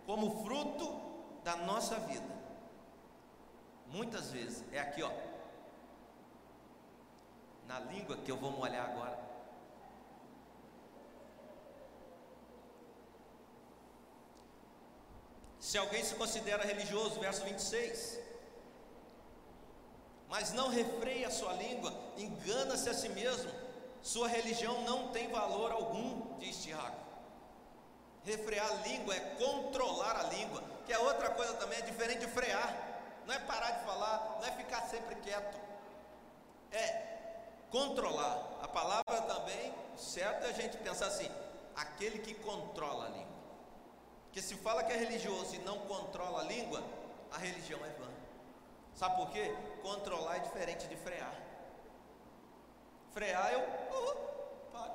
como 0.05 0.41
fruto 0.41 1.01
da 1.43 1.57
nossa 1.57 1.95
vida, 1.95 2.33
muitas 3.87 4.31
vezes, 4.31 4.63
é 4.71 4.79
aqui, 4.79 5.03
ó, 5.03 5.11
na 7.67 7.79
língua 7.79 8.17
que 8.17 8.31
eu 8.31 8.37
vou 8.37 8.51
molhar 8.51 8.89
agora. 8.89 9.27
Se 15.59 15.77
alguém 15.77 16.03
se 16.03 16.15
considera 16.15 16.63
religioso, 16.63 17.19
verso 17.19 17.43
26, 17.43 18.19
mas 20.29 20.53
não 20.53 20.69
refreia 20.69 21.27
a 21.27 21.31
sua 21.31 21.51
língua, 21.53 21.93
engana-se 22.17 22.89
a 22.89 22.93
si 22.93 23.09
mesmo, 23.09 23.51
sua 24.01 24.29
religião 24.29 24.81
não 24.83 25.09
tem 25.09 25.27
valor 25.29 25.71
algum, 25.73 26.37
diz 26.37 26.63
Tiago. 26.63 26.95
Refrear 28.23 28.65
a 28.65 28.87
língua 28.87 29.13
é 29.13 29.19
controlar 29.19 30.17
a 30.17 30.23
língua, 30.23 30.63
que 30.85 30.93
é 30.93 30.99
outra 30.99 31.31
coisa 31.31 31.53
também, 31.55 31.79
é 31.79 31.81
diferente 31.81 32.19
de 32.19 32.27
frear, 32.27 32.73
não 33.25 33.33
é 33.33 33.39
parar 33.39 33.71
de 33.71 33.85
falar, 33.85 34.37
não 34.39 34.47
é 34.47 34.51
ficar 34.51 34.81
sempre 34.83 35.15
quieto, 35.15 35.59
é 36.71 37.06
controlar. 37.69 38.59
A 38.61 38.67
palavra 38.67 39.21
também, 39.21 39.73
certo 39.95 40.45
é 40.45 40.49
a 40.49 40.53
gente 40.53 40.77
pensar 40.77 41.07
assim, 41.07 41.29
aquele 41.75 42.19
que 42.19 42.33
controla 42.33 43.05
a 43.05 43.09
língua. 43.09 43.37
Porque 44.25 44.41
se 44.41 44.55
fala 44.55 44.83
que 44.83 44.93
é 44.93 44.97
religioso 44.97 45.55
e 45.55 45.59
não 45.59 45.79
controla 45.79 46.41
a 46.41 46.43
língua, 46.43 46.83
a 47.31 47.37
religião 47.37 47.79
é 47.85 47.89
vã. 47.89 48.07
Sabe 48.93 49.15
por 49.15 49.29
quê? 49.31 49.55
Controlar 49.81 50.37
é 50.37 50.39
diferente 50.39 50.87
de 50.87 50.95
frear. 50.95 51.33
Frear 53.11 53.53
eu 53.53 53.59
uh, 53.59 54.71
paro. 54.71 54.93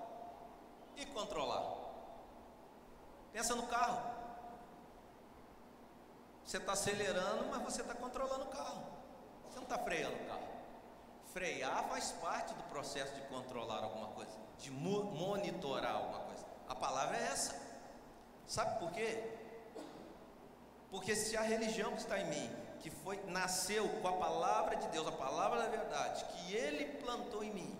E 0.96 1.06
controlar. 1.06 1.82
Pensa 3.32 3.54
no 3.54 3.66
carro. 3.66 4.12
Você 6.44 6.58
está 6.58 6.72
acelerando, 6.72 7.46
mas 7.50 7.62
você 7.62 7.80
está 7.82 7.94
controlando 7.94 8.44
o 8.44 8.48
carro. 8.48 8.84
Você 9.48 9.56
não 9.56 9.64
está 9.64 9.78
freando 9.78 10.16
o 10.16 10.26
carro. 10.26 10.51
Frear 11.32 11.88
faz 11.88 12.12
parte 12.12 12.52
do 12.52 12.62
processo 12.64 13.14
de 13.14 13.22
controlar 13.22 13.82
alguma 13.82 14.08
coisa, 14.08 14.32
de 14.58 14.70
monitorar 14.70 15.96
alguma 15.96 16.20
coisa. 16.20 16.44
A 16.68 16.74
palavra 16.74 17.16
é 17.16 17.22
essa. 17.22 17.58
Sabe 18.46 18.78
por 18.78 18.92
quê? 18.92 19.22
Porque 20.90 21.16
se 21.16 21.34
a 21.36 21.40
religião 21.40 21.92
que 21.92 22.02
está 22.02 22.18
em 22.18 22.28
mim, 22.28 22.50
que 22.80 22.90
foi 22.90 23.18
nasceu 23.28 23.88
com 24.00 24.08
a 24.08 24.12
palavra 24.12 24.76
de 24.76 24.86
Deus, 24.88 25.06
a 25.06 25.12
palavra 25.12 25.62
da 25.62 25.68
verdade, 25.68 26.22
que 26.26 26.54
ele 26.54 26.84
plantou 26.98 27.42
em 27.42 27.50
mim, 27.50 27.78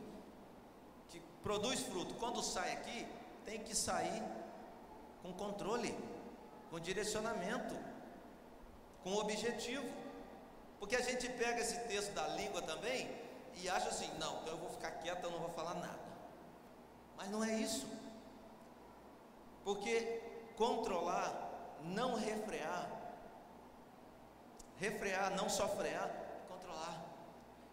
que 1.10 1.20
produz 1.42 1.80
fruto, 1.80 2.14
quando 2.14 2.42
sai 2.42 2.72
aqui, 2.72 3.06
tem 3.44 3.62
que 3.62 3.76
sair 3.76 4.22
com 5.22 5.30
controle, 5.34 5.94
com 6.70 6.80
direcionamento, 6.80 7.76
com 9.04 9.14
objetivo. 9.16 9.86
Porque 10.80 10.96
a 10.96 11.02
gente 11.02 11.28
pega 11.28 11.60
esse 11.60 11.78
texto 11.80 12.12
da 12.14 12.26
língua 12.28 12.62
também 12.62 13.21
e 13.56 13.68
acha 13.68 13.88
assim: 13.88 14.10
não, 14.18 14.40
então 14.40 14.54
eu 14.54 14.58
vou 14.58 14.70
ficar 14.70 14.90
quieto, 14.92 15.24
eu 15.24 15.30
não 15.30 15.38
vou 15.38 15.50
falar 15.50 15.74
nada. 15.74 16.00
Mas 17.16 17.30
não 17.30 17.44
é 17.44 17.54
isso. 17.54 17.86
Porque 19.64 20.20
controlar, 20.56 21.78
não 21.82 22.14
refrear, 22.16 22.90
refrear, 24.78 25.34
não 25.36 25.48
só 25.48 25.68
frear, 25.68 26.08
é 26.08 26.52
controlar. 26.52 27.04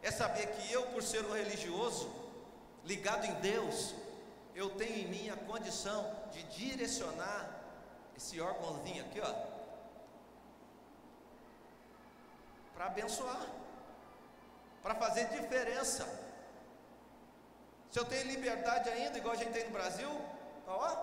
É 0.02 0.12
saber 0.12 0.48
que 0.48 0.72
eu, 0.72 0.84
por 0.88 1.02
ser 1.04 1.26
um 1.26 1.34
religioso, 1.34 2.10
ligado 2.86 3.26
em 3.26 3.34
Deus, 3.36 3.96
eu 4.56 4.70
tenho 4.72 4.98
em 4.98 5.08
mim 5.08 5.30
a 5.30 5.38
condição 5.38 6.15
de 6.32 6.44
direcionar 6.44 7.60
esse 8.15 8.39
órgãozinho 8.39 9.04
aqui, 9.06 9.20
ó, 9.22 9.34
para 12.74 12.86
abençoar 12.86 13.59
para 14.82 14.96
fazer 14.96 15.26
diferença. 15.30 16.08
Se 17.92 18.00
eu 18.00 18.06
tenho 18.06 18.28
liberdade 18.28 18.89
ainda, 18.89 19.18
igual 19.18 19.34
a 19.34 19.38
gente 19.38 19.52
tem 19.52 19.65
no 19.65 19.72
Brasil, 19.72 20.10
ó, 20.68 20.96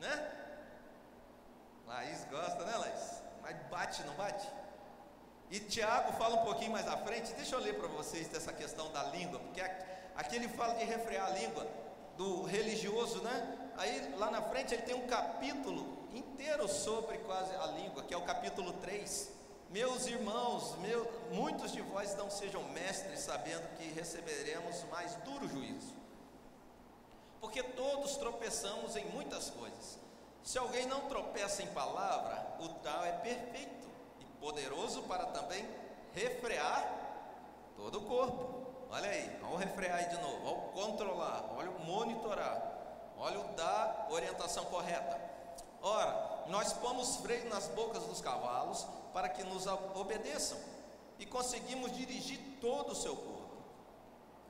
né? 0.00 0.32
Laís 1.86 2.24
gosta, 2.30 2.64
né, 2.64 2.76
Laís? 2.76 3.22
Mas 3.40 3.56
bate, 3.68 4.02
não 4.02 4.14
bate? 4.14 4.48
E 5.50 5.60
Tiago 5.60 6.12
fala 6.14 6.36
um 6.36 6.44
pouquinho 6.44 6.72
mais 6.72 6.88
à 6.88 6.96
frente, 6.96 7.32
deixa 7.34 7.54
eu 7.54 7.60
ler 7.60 7.78
para 7.78 7.86
vocês 7.88 8.26
dessa 8.28 8.52
questão 8.52 8.90
da 8.90 9.04
língua, 9.04 9.38
porque 9.38 9.60
aqui 9.60 10.36
ele 10.36 10.48
fala 10.48 10.74
de 10.74 10.84
refrear 10.84 11.26
a 11.26 11.30
língua 11.30 11.66
do 12.16 12.42
religioso, 12.42 13.22
né? 13.22 13.58
Aí 13.76 14.14
lá 14.16 14.30
na 14.30 14.42
frente 14.42 14.74
ele 14.74 14.82
tem 14.82 14.94
um 14.94 15.06
capítulo 15.06 16.08
inteiro 16.12 16.66
sobre 16.68 17.18
quase 17.18 17.54
a 17.54 17.66
língua, 17.66 18.02
que 18.02 18.14
é 18.14 18.16
o 18.16 18.22
capítulo 18.22 18.72
3. 18.74 19.33
Meus 19.74 20.06
irmãos, 20.06 20.76
meu, 20.76 21.04
muitos 21.32 21.72
de 21.72 21.82
vós 21.82 22.14
não 22.14 22.30
sejam 22.30 22.62
mestres, 22.68 23.18
sabendo 23.18 23.66
que 23.76 23.88
receberemos 23.88 24.84
mais 24.84 25.16
duro 25.24 25.48
juízo. 25.48 25.96
Porque 27.40 27.60
todos 27.60 28.16
tropeçamos 28.16 28.94
em 28.94 29.04
muitas 29.06 29.50
coisas. 29.50 29.98
Se 30.44 30.58
alguém 30.58 30.86
não 30.86 31.08
tropeça 31.08 31.64
em 31.64 31.66
palavra, 31.66 32.56
o 32.60 32.68
tal 32.84 33.04
é 33.04 33.10
perfeito 33.14 33.88
e 34.20 34.24
poderoso 34.38 35.02
para 35.02 35.26
também 35.26 35.68
refrear 36.14 36.88
todo 37.76 37.98
o 37.98 38.02
corpo. 38.02 38.86
Olha 38.92 39.10
aí, 39.10 39.38
vamos 39.40 39.58
refrear 39.58 39.98
aí 39.98 40.08
de 40.08 40.22
novo, 40.22 40.38
vamos 40.44 40.72
controlar, 40.72 41.52
olha 41.56 41.72
o 41.72 41.80
monitorar, 41.80 42.62
olha 43.18 43.40
o 43.40 43.48
dar 43.54 44.06
orientação 44.08 44.66
correta. 44.66 45.20
Ora, 45.82 46.44
nós 46.46 46.72
pomos 46.74 47.16
freio 47.16 47.48
nas 47.48 47.66
bocas 47.66 48.04
dos 48.04 48.20
cavalos 48.20 48.86
para 49.14 49.28
que 49.28 49.44
nos 49.44 49.66
obedeçam 49.66 50.58
e 51.20 51.24
conseguimos 51.24 51.92
dirigir 51.92 52.40
todo 52.60 52.90
o 52.90 52.96
seu 52.96 53.14
corpo. 53.14 53.54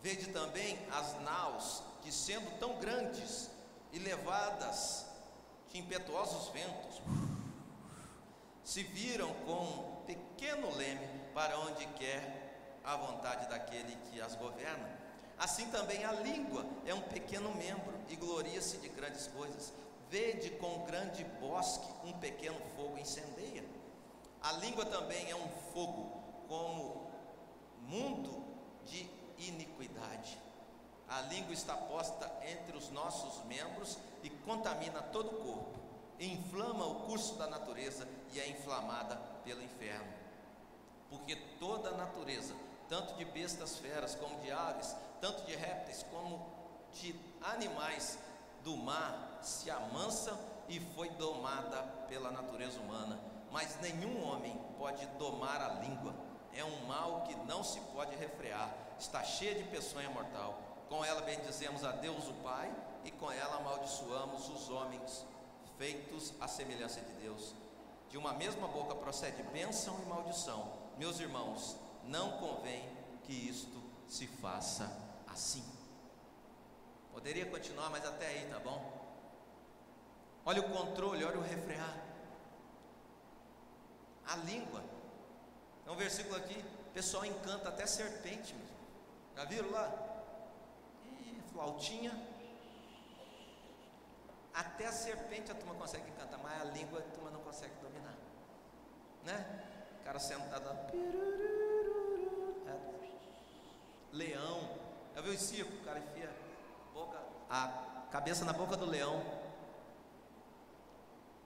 Vede 0.02 0.32
também 0.32 0.78
as 0.90 1.20
naus 1.20 1.82
que, 2.00 2.10
sendo 2.10 2.58
tão 2.58 2.76
grandes 2.78 3.50
e 3.92 3.98
levadas 3.98 5.06
de 5.70 5.78
impetuosos 5.78 6.48
ventos, 6.48 7.02
se 8.64 8.82
viram 8.82 9.32
com 9.46 9.52
um 9.52 9.96
pequeno 10.06 10.74
leme 10.74 11.06
para 11.34 11.58
onde 11.58 11.86
quer 11.98 12.80
a 12.82 12.96
vontade 12.96 13.46
daquele 13.48 13.94
que 14.10 14.20
as 14.20 14.34
governa. 14.34 14.98
Assim 15.38 15.66
também 15.66 16.04
a 16.04 16.12
língua 16.12 16.64
é 16.86 16.94
um 16.94 17.02
pequeno 17.02 17.54
membro 17.54 17.94
e 18.08 18.16
gloria-se 18.16 18.78
de 18.78 18.88
grandes 18.88 19.26
coisas. 19.26 19.74
Vede 20.08 20.50
com 20.50 20.84
grande 20.84 21.22
bosque 21.24 21.86
um 22.04 22.12
pequeno 22.14 22.58
fogo 22.76 22.96
incendeia. 22.96 23.73
A 24.44 24.52
língua 24.52 24.84
também 24.84 25.30
é 25.30 25.34
um 25.34 25.48
fogo, 25.72 26.22
como 26.46 27.10
mundo 27.78 28.44
de 28.84 29.08
iniquidade. 29.38 30.38
A 31.08 31.22
língua 31.22 31.54
está 31.54 31.74
posta 31.74 32.30
entre 32.46 32.76
os 32.76 32.90
nossos 32.90 33.42
membros 33.46 33.98
e 34.22 34.28
contamina 34.28 35.00
todo 35.00 35.28
o 35.28 35.42
corpo, 35.42 35.80
inflama 36.20 36.84
o 36.84 37.06
curso 37.06 37.36
da 37.36 37.46
natureza 37.46 38.06
e 38.34 38.40
é 38.40 38.46
inflamada 38.50 39.16
pelo 39.44 39.62
inferno. 39.62 40.12
Porque 41.08 41.36
toda 41.58 41.88
a 41.88 41.96
natureza, 41.96 42.54
tanto 42.86 43.14
de 43.14 43.24
bestas 43.24 43.78
feras 43.78 44.14
como 44.14 44.42
de 44.42 44.52
aves, 44.52 44.94
tanto 45.22 45.42
de 45.46 45.56
répteis 45.56 46.02
como 46.10 46.52
de 46.92 47.18
animais 47.40 48.18
do 48.62 48.76
mar, 48.76 49.38
se 49.40 49.70
amansa 49.70 50.38
e 50.68 50.78
foi 50.94 51.08
domada 51.08 51.82
pela 52.08 52.30
natureza 52.30 52.78
humana 52.78 53.32
mas 53.54 53.78
nenhum 53.80 54.20
homem 54.20 54.60
pode 54.76 55.06
domar 55.16 55.62
a 55.62 55.74
língua. 55.74 56.12
É 56.52 56.64
um 56.64 56.86
mal 56.86 57.22
que 57.22 57.36
não 57.46 57.62
se 57.62 57.78
pode 57.92 58.16
refrear, 58.16 58.68
está 58.98 59.22
cheia 59.22 59.54
de 59.54 59.62
peçonha 59.62 60.10
mortal. 60.10 60.58
Com 60.88 61.04
ela 61.04 61.22
bendizemos 61.22 61.84
a 61.84 61.92
Deus 61.92 62.26
o 62.26 62.34
Pai 62.42 62.74
e 63.04 63.12
com 63.12 63.30
ela 63.30 63.58
amaldiçoamos 63.58 64.48
os 64.48 64.68
homens 64.70 65.24
feitos 65.78 66.34
à 66.40 66.48
semelhança 66.48 67.00
de 67.00 67.12
Deus. 67.12 67.54
De 68.10 68.18
uma 68.18 68.32
mesma 68.32 68.66
boca 68.66 68.96
procede 68.96 69.40
bênção 69.44 70.00
e 70.02 70.06
maldição. 70.06 70.72
Meus 70.98 71.20
irmãos, 71.20 71.76
não 72.02 72.32
convém 72.38 72.84
que 73.22 73.32
isto 73.32 73.80
se 74.08 74.26
faça 74.26 74.90
assim. 75.28 75.64
Poderia 77.12 77.46
continuar, 77.46 77.88
mas 77.90 78.04
até 78.04 78.26
aí, 78.26 78.48
tá 78.50 78.58
bom? 78.58 78.82
Olha 80.44 80.60
o 80.60 80.70
controle, 80.70 81.24
olha 81.24 81.38
o 81.38 81.42
refrear 81.42 82.03
a 84.26 84.36
língua. 84.36 84.82
É 85.86 85.90
um 85.90 85.96
versículo 85.96 86.36
aqui, 86.36 86.64
pessoal 86.92 87.24
encanta 87.24 87.68
até 87.68 87.86
serpente. 87.86 88.54
Já 89.36 89.44
viram 89.44 89.70
lá? 89.70 89.92
E 91.20 91.42
flautinha. 91.52 92.12
Até 94.54 94.86
a 94.86 94.92
serpente 94.92 95.50
a 95.50 95.54
turma 95.54 95.74
consegue 95.74 96.08
encantar, 96.08 96.38
mas 96.40 96.60
a 96.60 96.64
língua 96.64 97.00
a 97.00 97.02
turma 97.02 97.30
não 97.30 97.40
consegue 97.40 97.74
dominar. 97.82 98.14
Né? 99.24 99.64
O 100.00 100.04
cara 100.04 100.18
sentado 100.18 100.64
lá. 100.64 100.76
Leão. 104.12 104.78
Já 105.14 105.20
viu 105.20 105.32
o 105.32 105.38
circo? 105.38 105.72
O 105.72 105.84
cara 105.84 105.98
enfia 105.98 106.30
boca, 106.92 107.18
a 107.50 108.06
cabeça 108.12 108.44
na 108.44 108.52
boca 108.52 108.76
do 108.76 108.86
leão. 108.86 109.20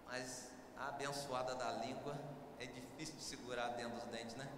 Mas 0.06 0.50
a 0.76 0.88
abençoada 0.88 1.54
da 1.54 1.72
língua 1.72 2.14
é 2.58 2.66
difícil 2.66 3.16
de 3.16 3.22
segurar 3.22 3.68
dentro 3.68 3.98
dos 3.98 4.04
dentes, 4.10 4.34
né? 4.34 4.48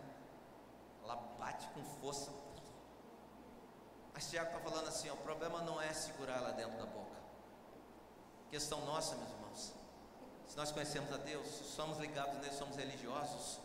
Ela 1.04 1.16
bate 1.38 1.66
com 1.68 1.82
força. 2.00 2.30
Mas 4.12 4.28
Tiago 4.28 4.56
está 4.56 4.60
falando 4.60 4.88
assim: 4.88 5.10
ó, 5.10 5.14
o 5.14 5.18
problema 5.18 5.60
não 5.62 5.80
é 5.80 5.92
segurar 5.92 6.38
ela 6.38 6.52
dentro 6.52 6.76
da 6.78 6.86
boca. 6.86 7.16
Questão 8.50 8.84
nossa, 8.84 9.14
meus 9.16 9.30
irmãos. 9.30 9.72
Se 10.48 10.56
nós 10.56 10.72
conhecemos 10.72 11.12
a 11.12 11.16
Deus, 11.18 11.46
somos 11.48 11.98
ligados 11.98 12.34
nele, 12.40 12.54
somos 12.54 12.76
religiosos, 12.76 13.60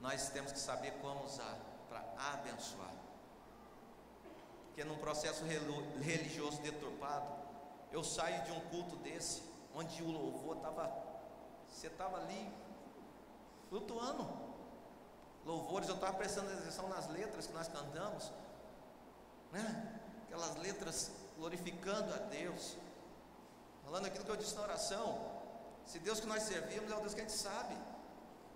nós 0.00 0.30
temos 0.30 0.52
que 0.52 0.58
saber 0.58 0.92
como 1.02 1.24
usar 1.24 1.58
para 1.88 2.02
abençoar. 2.32 2.94
Porque 4.66 4.84
num 4.84 4.96
processo 4.96 5.44
religioso 5.44 6.60
deturpado, 6.62 7.26
eu 7.92 8.02
saio 8.02 8.42
de 8.44 8.52
um 8.52 8.60
culto 8.70 8.96
desse, 8.96 9.42
onde 9.74 10.02
o 10.02 10.10
louvor 10.10 10.56
estava, 10.56 10.90
você 11.68 11.88
estava 11.88 12.16
ali 12.16 12.50
flutuando. 13.68 14.28
Louvores, 15.44 15.88
eu 15.88 15.94
estava 15.94 16.16
prestando 16.16 16.50
atenção 16.52 16.88
nas 16.88 17.08
letras 17.08 17.46
que 17.46 17.52
nós 17.52 17.68
cantamos, 17.68 18.32
né? 19.52 20.00
Aquelas 20.26 20.56
letras 20.56 21.10
glorificando 21.36 22.12
a 22.14 22.16
Deus, 22.16 22.76
falando 23.84 24.06
aquilo 24.06 24.24
que 24.24 24.30
eu 24.30 24.36
disse 24.36 24.54
na 24.54 24.62
oração. 24.62 25.32
Se 25.84 25.98
Deus 25.98 26.18
que 26.18 26.26
nós 26.26 26.42
servimos 26.44 26.90
é 26.90 26.96
o 26.96 27.00
Deus 27.00 27.12
que 27.12 27.20
a 27.20 27.24
gente 27.24 27.36
sabe, 27.36 27.76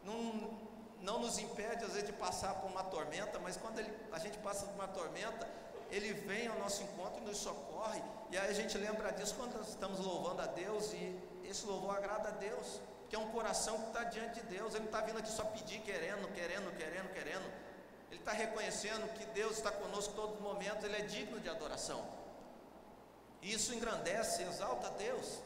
não, 0.03 0.59
não 1.03 1.21
nos 1.21 1.39
impede 1.39 1.85
às 1.85 1.93
vezes 1.93 2.07
de 2.07 2.13
passar 2.15 2.55
por 2.55 2.71
uma 2.71 2.85
tormenta, 2.85 3.39
mas 3.39 3.57
quando 3.57 3.79
ele, 3.79 3.93
a 4.11 4.19
gente 4.19 4.39
passa 4.39 4.65
por 4.67 4.75
uma 4.75 4.89
tormenta, 4.89 5.47
Ele 5.91 6.13
vem 6.13 6.47
ao 6.49 6.59
nosso 6.59 6.83
encontro 6.83 7.21
e 7.23 7.25
nos 7.25 7.39
socorre, 7.39 8.03
e 8.31 8.39
aí 8.39 8.49
a 8.49 8.55
gente 8.55 8.77
lembra 8.79 9.13
disso 9.13 9.35
quando 9.37 9.61
estamos 9.63 10.01
louvando 10.01 10.43
a 10.43 10.47
Deus, 10.47 10.93
e 10.93 11.19
esse 11.45 11.67
louvor 11.67 11.97
agrada 11.97 12.29
a 12.29 12.33
Deus, 12.33 12.81
que 13.09 13.17
é 13.17 13.19
um 13.19 13.31
coração 13.31 13.79
que 13.81 13.87
está 13.89 14.05
diante 14.05 14.41
de 14.41 14.47
Deus, 14.47 14.75
ele 14.75 14.85
não 14.85 14.93
está 14.93 15.01
vindo 15.01 15.19
aqui 15.19 15.31
só 15.31 15.45
pedir, 15.45 15.81
querendo, 15.81 16.33
querendo, 16.35 16.77
querendo, 16.77 17.13
querendo, 17.13 17.53
ele 18.11 18.21
está 18.21 18.33
reconhecendo 18.33 19.13
que 19.15 19.25
Deus 19.27 19.57
está 19.57 19.71
conosco 19.71 20.15
todo 20.15 20.41
momento, 20.41 20.85
ele 20.85 20.97
é 20.97 21.03
digno 21.03 21.41
de 21.41 21.49
adoração, 21.49 22.05
e 23.41 23.53
isso 23.53 23.75
engrandece, 23.75 24.43
exalta 24.43 24.91
Deus. 24.91 25.39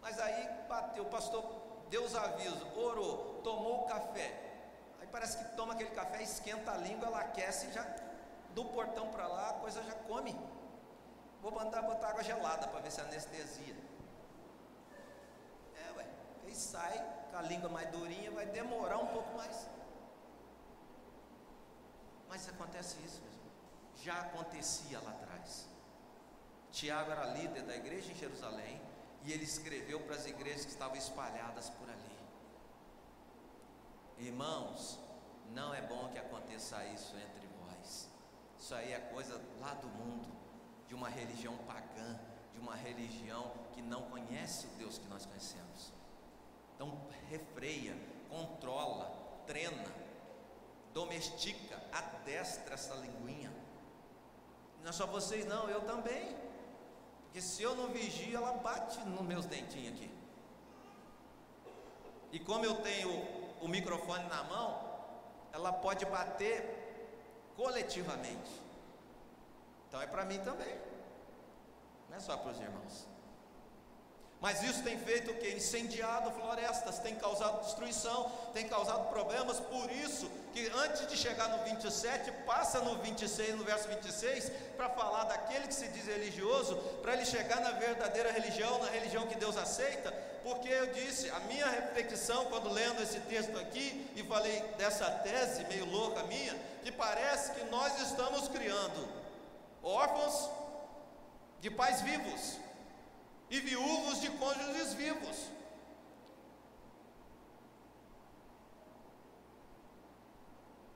Mas 0.00 0.18
aí 0.18 0.48
bateu, 0.68 1.04
o 1.04 1.06
pastor 1.06 1.44
deu 1.88 2.04
os 2.04 2.14
avisos, 2.14 2.62
orou, 2.76 3.40
tomou 3.42 3.82
o 3.82 3.86
café. 3.86 4.34
Aí 5.00 5.06
parece 5.10 5.38
que 5.38 5.56
toma 5.56 5.74
aquele 5.74 5.90
café, 5.90 6.22
esquenta 6.22 6.72
a 6.72 6.76
língua, 6.76 7.06
ela 7.06 7.20
aquece 7.20 7.66
e 7.66 7.72
já 7.72 7.86
do 8.50 8.64
portão 8.66 9.08
para 9.08 9.26
lá 9.26 9.50
a 9.50 9.52
coisa 9.54 9.82
já 9.84 9.94
come. 9.94 10.38
Vou 11.40 11.52
mandar 11.52 11.82
botar 11.82 12.08
água 12.08 12.22
gelada 12.22 12.68
para 12.68 12.80
ver 12.80 12.90
se 12.90 13.00
anestesia. 13.00 13.74
Aí 16.52 16.56
sai 16.58 16.98
com 17.30 17.36
a 17.38 17.42
língua 17.42 17.70
mais 17.70 17.90
durinha, 17.90 18.30
vai 18.30 18.44
demorar 18.44 18.98
um 18.98 19.06
pouco 19.06 19.34
mais. 19.38 19.66
Mas 22.28 22.46
acontece 22.46 22.98
isso 23.06 23.22
mesmo. 23.22 23.40
Já 24.04 24.20
acontecia 24.20 25.00
lá 25.00 25.12
atrás. 25.12 25.66
Tiago 26.70 27.10
era 27.10 27.24
líder 27.32 27.62
da 27.62 27.74
igreja 27.74 28.12
em 28.12 28.14
Jerusalém 28.14 28.78
e 29.24 29.32
ele 29.32 29.44
escreveu 29.44 30.00
para 30.00 30.14
as 30.14 30.26
igrejas 30.26 30.66
que 30.66 30.72
estavam 30.72 30.94
espalhadas 30.94 31.70
por 31.70 31.88
ali. 31.88 32.18
Irmãos, 34.18 34.98
não 35.54 35.72
é 35.72 35.80
bom 35.80 36.10
que 36.10 36.18
aconteça 36.18 36.84
isso 36.84 37.16
entre 37.16 37.48
vós. 37.64 38.10
Isso 38.58 38.74
aí 38.74 38.92
é 38.92 39.00
coisa 39.00 39.40
lá 39.58 39.72
do 39.72 39.88
mundo, 39.88 40.28
de 40.86 40.94
uma 40.94 41.08
religião 41.08 41.56
pagã, 41.66 42.20
de 42.52 42.60
uma 42.60 42.76
religião 42.76 43.50
que 43.72 43.80
não 43.80 44.02
conhece 44.10 44.66
o 44.66 44.70
Deus 44.76 44.98
que 44.98 45.08
nós 45.08 45.24
conhecemos. 45.24 46.01
Então, 46.82 46.98
refreia, 47.30 47.96
controla, 48.28 49.08
treina, 49.46 49.84
domestica, 50.92 51.80
adestra 51.92 52.74
essa 52.74 52.92
linguinha. 52.94 53.52
Não 54.82 54.88
é 54.88 54.92
só 54.92 55.06
vocês, 55.06 55.46
não, 55.46 55.70
eu 55.70 55.82
também. 55.82 56.36
Porque 57.22 57.40
se 57.40 57.62
eu 57.62 57.76
não 57.76 57.92
vigio, 57.92 58.36
ela 58.36 58.54
bate 58.54 58.98
nos 59.04 59.20
meus 59.20 59.46
dentinhos 59.46 59.94
aqui. 59.94 60.10
E 62.32 62.40
como 62.40 62.64
eu 62.64 62.74
tenho 62.82 63.10
o 63.60 63.68
microfone 63.68 64.24
na 64.24 64.42
mão, 64.42 64.82
ela 65.52 65.72
pode 65.72 66.04
bater 66.06 67.14
coletivamente. 67.54 68.60
Então 69.86 70.02
é 70.02 70.06
para 70.08 70.24
mim 70.24 70.40
também. 70.40 70.76
Não 72.10 72.16
é 72.16 72.20
só 72.20 72.36
para 72.36 72.50
os 72.50 72.58
irmãos. 72.58 73.11
Mas 74.42 74.60
isso 74.60 74.82
tem 74.82 74.98
feito 74.98 75.30
o 75.30 75.34
que? 75.34 75.50
Incendiado 75.52 76.32
florestas, 76.32 76.98
tem 76.98 77.14
causado 77.14 77.64
destruição, 77.64 78.28
tem 78.52 78.66
causado 78.66 79.08
problemas, 79.08 79.60
por 79.60 79.88
isso 79.92 80.28
que 80.52 80.68
antes 80.74 81.06
de 81.06 81.16
chegar 81.16 81.48
no 81.50 81.62
27, 81.62 82.32
passa 82.44 82.80
no 82.80 82.98
26, 82.98 83.54
no 83.54 83.62
verso 83.62 83.86
26, 83.86 84.50
para 84.76 84.88
falar 84.88 85.24
daquele 85.24 85.68
que 85.68 85.74
se 85.74 85.86
diz 85.86 86.08
religioso, 86.08 86.74
para 87.00 87.12
ele 87.12 87.24
chegar 87.24 87.60
na 87.60 87.70
verdadeira 87.70 88.32
religião, 88.32 88.80
na 88.80 88.90
religião 88.90 89.28
que 89.28 89.36
Deus 89.36 89.56
aceita, 89.56 90.10
porque 90.42 90.68
eu 90.68 90.92
disse, 90.92 91.30
a 91.30 91.38
minha 91.40 91.68
reflexão 91.68 92.46
quando 92.46 92.68
lendo 92.68 93.00
esse 93.00 93.20
texto 93.20 93.56
aqui, 93.60 94.10
e 94.16 94.24
falei 94.24 94.60
dessa 94.76 95.08
tese 95.08 95.64
meio 95.66 95.86
louca 95.86 96.24
minha, 96.24 96.56
que 96.82 96.90
parece 96.90 97.52
que 97.52 97.64
nós 97.66 97.96
estamos 98.00 98.48
criando 98.48 99.08
órfãos 99.84 100.50
de 101.60 101.70
pais 101.70 102.00
vivos 102.00 102.60
e 103.52 103.60
viúvos 103.60 104.18
de 104.18 104.30
cônjuges 104.30 104.94
vivos. 104.94 105.36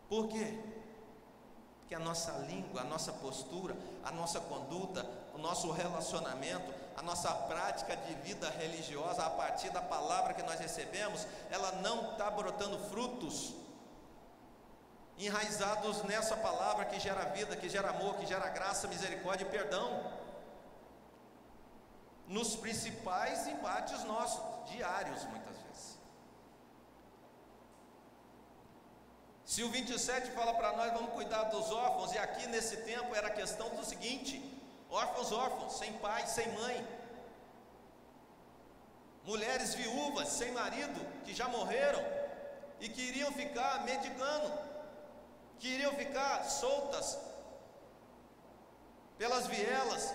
Por 0.08 0.28
quê? 0.28 0.58
Porque 1.80 1.94
a 1.94 1.98
nossa 1.98 2.32
língua, 2.48 2.80
a 2.80 2.84
nossa 2.84 3.12
postura, 3.12 3.76
a 4.02 4.10
nossa 4.10 4.40
conduta, 4.40 5.06
o 5.34 5.38
nosso 5.38 5.70
relacionamento, 5.70 6.72
a 6.96 7.02
nossa 7.02 7.30
prática 7.30 7.94
de 7.94 8.14
vida 8.14 8.48
religiosa 8.48 9.26
a 9.26 9.30
partir 9.30 9.68
da 9.68 9.82
palavra 9.82 10.32
que 10.32 10.42
nós 10.42 10.58
recebemos, 10.58 11.26
ela 11.50 11.72
não 11.82 12.12
está 12.12 12.30
brotando 12.30 12.78
frutos 12.88 13.52
enraizados 15.18 16.02
nessa 16.04 16.38
palavra 16.38 16.86
que 16.86 16.98
gera 16.98 17.26
vida, 17.26 17.54
que 17.54 17.68
gera 17.68 17.90
amor, 17.90 18.16
que 18.16 18.24
gera 18.24 18.48
graça, 18.48 18.88
misericórdia 18.88 19.44
e 19.44 19.50
perdão 19.50 20.25
nos 22.28 22.56
principais 22.56 23.46
embates 23.46 24.02
nossos, 24.04 24.70
diários 24.70 25.24
muitas 25.24 25.56
vezes. 25.58 25.98
Se 29.44 29.62
o 29.62 29.70
27 29.70 30.32
fala 30.32 30.54
para 30.54 30.72
nós, 30.76 30.92
vamos 30.92 31.12
cuidar 31.12 31.44
dos 31.44 31.70
órfãos, 31.70 32.12
e 32.12 32.18
aqui 32.18 32.46
nesse 32.48 32.78
tempo 32.78 33.14
era 33.14 33.30
questão 33.30 33.68
do 33.76 33.84
seguinte: 33.84 34.42
órfãos, 34.90 35.30
órfãos, 35.30 35.78
sem 35.78 35.92
pai, 35.94 36.26
sem 36.26 36.48
mãe, 36.52 36.86
mulheres 39.24 39.74
viúvas, 39.74 40.28
sem 40.28 40.50
marido, 40.52 41.00
que 41.24 41.32
já 41.32 41.48
morreram 41.48 42.02
e 42.80 42.88
queriam 42.88 43.32
ficar 43.32 43.84
mendigando, 43.84 44.52
queriam 45.58 45.92
ficar 45.94 46.44
soltas 46.44 47.18
pelas 49.16 49.46
vielas, 49.46 50.12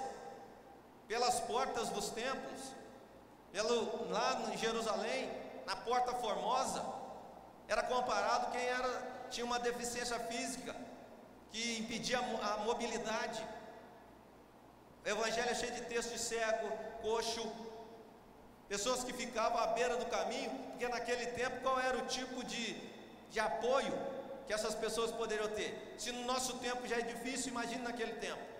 pelas 1.11 1.41
portas 1.41 1.89
dos 1.89 2.07
templos, 2.11 2.61
pelo, 3.51 4.09
lá 4.09 4.43
em 4.53 4.57
Jerusalém, 4.57 5.29
na 5.65 5.75
porta 5.75 6.13
formosa, 6.13 6.81
era 7.67 7.83
comparado 7.83 8.49
quem 8.53 8.63
era, 8.65 9.27
tinha 9.29 9.45
uma 9.45 9.59
deficiência 9.59 10.17
física, 10.19 10.73
que 11.51 11.79
impedia 11.79 12.17
a 12.17 12.57
mobilidade. 12.59 13.45
O 15.05 15.09
evangelho 15.09 15.49
é 15.49 15.53
cheio 15.53 15.73
de 15.73 15.81
texto 15.81 16.13
de 16.13 16.19
cego, 16.19 16.69
coxo, 17.01 17.45
pessoas 18.69 19.03
que 19.03 19.11
ficavam 19.11 19.57
à 19.57 19.67
beira 19.67 19.97
do 19.97 20.05
caminho, 20.05 20.49
porque 20.69 20.87
naquele 20.87 21.25
tempo 21.25 21.59
qual 21.61 21.77
era 21.77 21.97
o 21.97 22.05
tipo 22.05 22.41
de, 22.45 22.73
de 23.29 23.37
apoio 23.37 23.93
que 24.47 24.53
essas 24.53 24.75
pessoas 24.75 25.11
poderiam 25.11 25.49
ter? 25.49 25.93
Se 25.97 26.09
no 26.13 26.23
nosso 26.23 26.57
tempo 26.59 26.87
já 26.87 26.99
é 26.99 27.01
difícil, 27.01 27.51
imagine 27.51 27.83
naquele 27.83 28.13
tempo. 28.13 28.50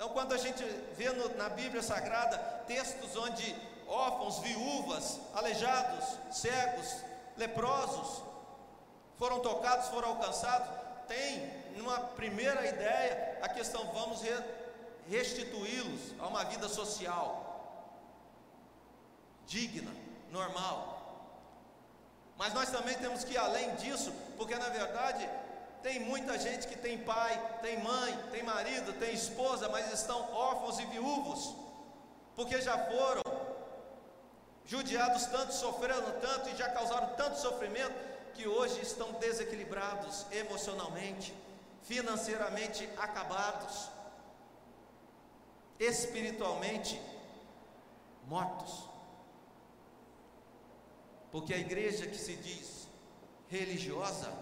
Então, 0.00 0.14
quando 0.14 0.32
a 0.32 0.38
gente 0.38 0.64
vê 0.96 1.10
no, 1.10 1.36
na 1.36 1.50
Bíblia 1.50 1.82
Sagrada 1.82 2.38
textos 2.66 3.14
onde 3.16 3.54
órfãos, 3.86 4.38
viúvas, 4.38 5.20
aleijados, 5.34 6.16
cegos, 6.30 7.04
leprosos 7.36 8.22
foram 9.18 9.40
tocados, 9.40 9.88
foram 9.88 10.08
alcançados, 10.08 10.70
tem 11.06 11.52
numa 11.76 12.00
primeira 12.00 12.66
ideia 12.66 13.40
a 13.42 13.48
questão: 13.50 13.92
vamos 13.92 14.22
re, 14.22 14.32
restituí-los 15.06 16.18
a 16.18 16.28
uma 16.28 16.44
vida 16.44 16.66
social 16.66 17.92
digna, 19.46 19.94
normal. 20.30 21.28
Mas 22.38 22.54
nós 22.54 22.70
também 22.70 22.96
temos 22.96 23.22
que 23.22 23.34
ir 23.34 23.36
além 23.36 23.74
disso, 23.74 24.10
porque 24.38 24.56
na 24.56 24.70
verdade 24.70 25.28
tem 25.82 26.00
muita 26.00 26.38
gente 26.38 26.66
que 26.68 26.76
tem 26.76 26.98
pai, 26.98 27.58
tem 27.62 27.82
mãe, 27.82 28.18
tem 28.30 28.42
marido, 28.42 28.92
tem 28.98 29.14
esposa, 29.14 29.68
mas 29.68 29.92
estão 29.92 30.32
órfãos 30.32 30.78
e 30.78 30.86
viúvos. 30.86 31.54
porque 32.36 32.60
já 32.62 32.78
foram 32.86 33.22
judiados 34.64 35.26
tanto, 35.26 35.52
sofreram 35.52 36.20
tanto 36.20 36.48
e 36.48 36.56
já 36.56 36.70
causaram 36.70 37.08
tanto 37.14 37.38
sofrimento 37.38 37.94
que 38.34 38.46
hoje 38.48 38.80
estão 38.80 39.12
desequilibrados 39.14 40.24
emocionalmente, 40.30 41.34
financeiramente 41.82 42.88
acabados, 42.96 43.90
espiritualmente 45.78 47.00
mortos. 48.26 48.88
Porque 51.30 51.52
a 51.52 51.58
igreja 51.58 52.06
que 52.06 52.16
se 52.16 52.36
diz 52.36 52.88
religiosa 53.48 54.32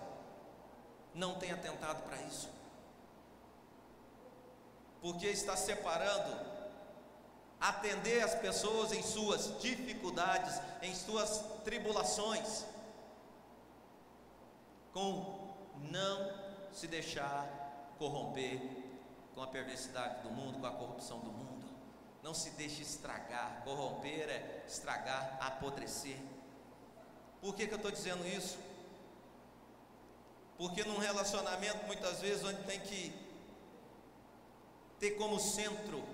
não 1.19 1.35
tem 1.35 1.51
atentado 1.51 2.03
para 2.05 2.16
isso. 2.23 2.49
Porque 5.03 5.27
está 5.27 5.57
separando 5.57 6.49
atender 7.61 8.23
as 8.23 8.37
pessoas 8.37 8.93
em 8.93 9.03
suas 9.03 9.61
dificuldades, 9.61 10.61
em 10.81 10.95
suas 10.95 11.45
tribulações, 11.64 12.64
com 14.93 15.57
não 15.91 16.33
se 16.73 16.87
deixar 16.87 17.47
corromper 17.99 18.61
com 19.35 19.43
a 19.43 19.47
perversidade 19.49 20.23
do 20.23 20.31
mundo, 20.31 20.61
com 20.61 20.66
a 20.66 20.71
corrupção 20.71 21.19
do 21.19 21.31
mundo. 21.31 21.69
Não 22.23 22.33
se 22.33 22.51
deixe 22.51 22.83
estragar, 22.83 23.62
corromper 23.64 24.29
é 24.29 24.64
estragar, 24.66 25.37
apodrecer. 25.41 26.19
Por 27.41 27.55
que, 27.55 27.66
que 27.66 27.73
eu 27.73 27.77
estou 27.77 27.91
dizendo 27.91 28.27
isso? 28.27 28.59
Porque 30.59 30.85
num 30.85 30.99
relacionamento, 30.99 31.87
muitas 31.87 32.21
vezes, 32.21 32.45
onde 32.45 32.63
tem 32.65 32.81
que 32.81 33.15
ter 34.99 35.13
como 35.13 35.39
centro 35.39 36.05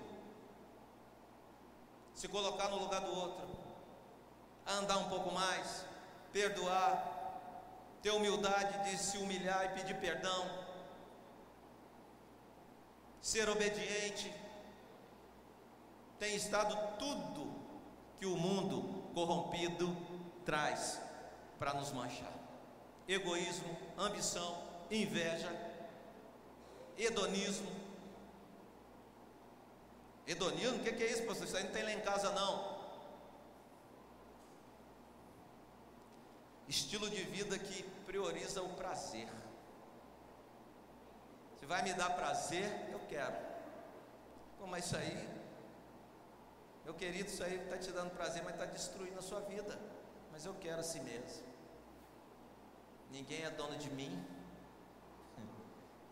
se 2.13 2.29
colocar 2.29 2.69
no 2.69 2.77
lugar 2.77 3.01
do 3.01 3.13
outro, 3.13 3.45
andar 4.65 4.97
um 4.99 5.09
pouco 5.09 5.31
mais, 5.33 5.83
perdoar, 6.31 7.13
ter 8.01 8.11
humildade 8.11 8.89
de 8.89 8.97
se 8.97 9.17
humilhar 9.17 9.65
e 9.65 9.79
pedir 9.79 9.99
perdão, 9.99 10.47
ser 13.19 13.49
obediente, 13.49 14.31
tem 16.19 16.35
estado 16.35 16.77
tudo 16.97 17.53
que 18.17 18.25
o 18.25 18.37
mundo 18.37 19.11
corrompido 19.13 19.95
traz 20.45 21.01
para 21.59 21.73
nos 21.73 21.91
manchar: 21.91 22.34
egoísmo, 23.07 23.77
ambição, 23.97 24.63
inveja, 24.89 25.51
hedonismo. 26.97 27.69
Hedonismo, 30.27 30.77
o 30.77 30.83
que, 30.83 30.89
é 30.89 31.11
isso, 31.11 31.23
pastor? 31.23 31.45
Isso 31.45 31.57
aí 31.57 31.63
não 31.63 31.71
tem 31.71 31.83
lá 31.83 31.91
em 31.91 32.01
casa, 32.01 32.31
não. 32.31 32.75
Estilo 36.67 37.09
de 37.09 37.21
vida 37.23 37.59
que 37.59 37.83
prioriza 38.07 38.63
o 38.63 38.69
prazer. 38.69 39.29
Se 41.59 41.65
vai 41.65 41.83
me 41.83 41.93
dar 41.93 42.09
prazer, 42.15 42.89
eu 42.91 42.99
quero. 43.07 43.35
Pô, 44.57 44.65
mas 44.65 44.85
isso 44.85 44.97
aí, 44.97 45.29
meu 46.83 46.95
querido, 46.95 47.29
isso 47.29 47.43
aí 47.43 47.55
está 47.63 47.77
te 47.77 47.91
dando 47.91 48.11
prazer, 48.11 48.43
mas 48.43 48.53
está 48.53 48.65
destruindo 48.65 49.19
a 49.19 49.21
sua 49.21 49.41
vida. 49.41 49.79
Mas 50.31 50.45
eu 50.45 50.55
quero 50.55 50.79
assim 50.79 51.01
mesmo. 51.01 51.54
Ninguém 53.15 53.43
é 53.45 53.49
dono 53.49 53.77
de 53.77 53.89
mim. 53.91 54.13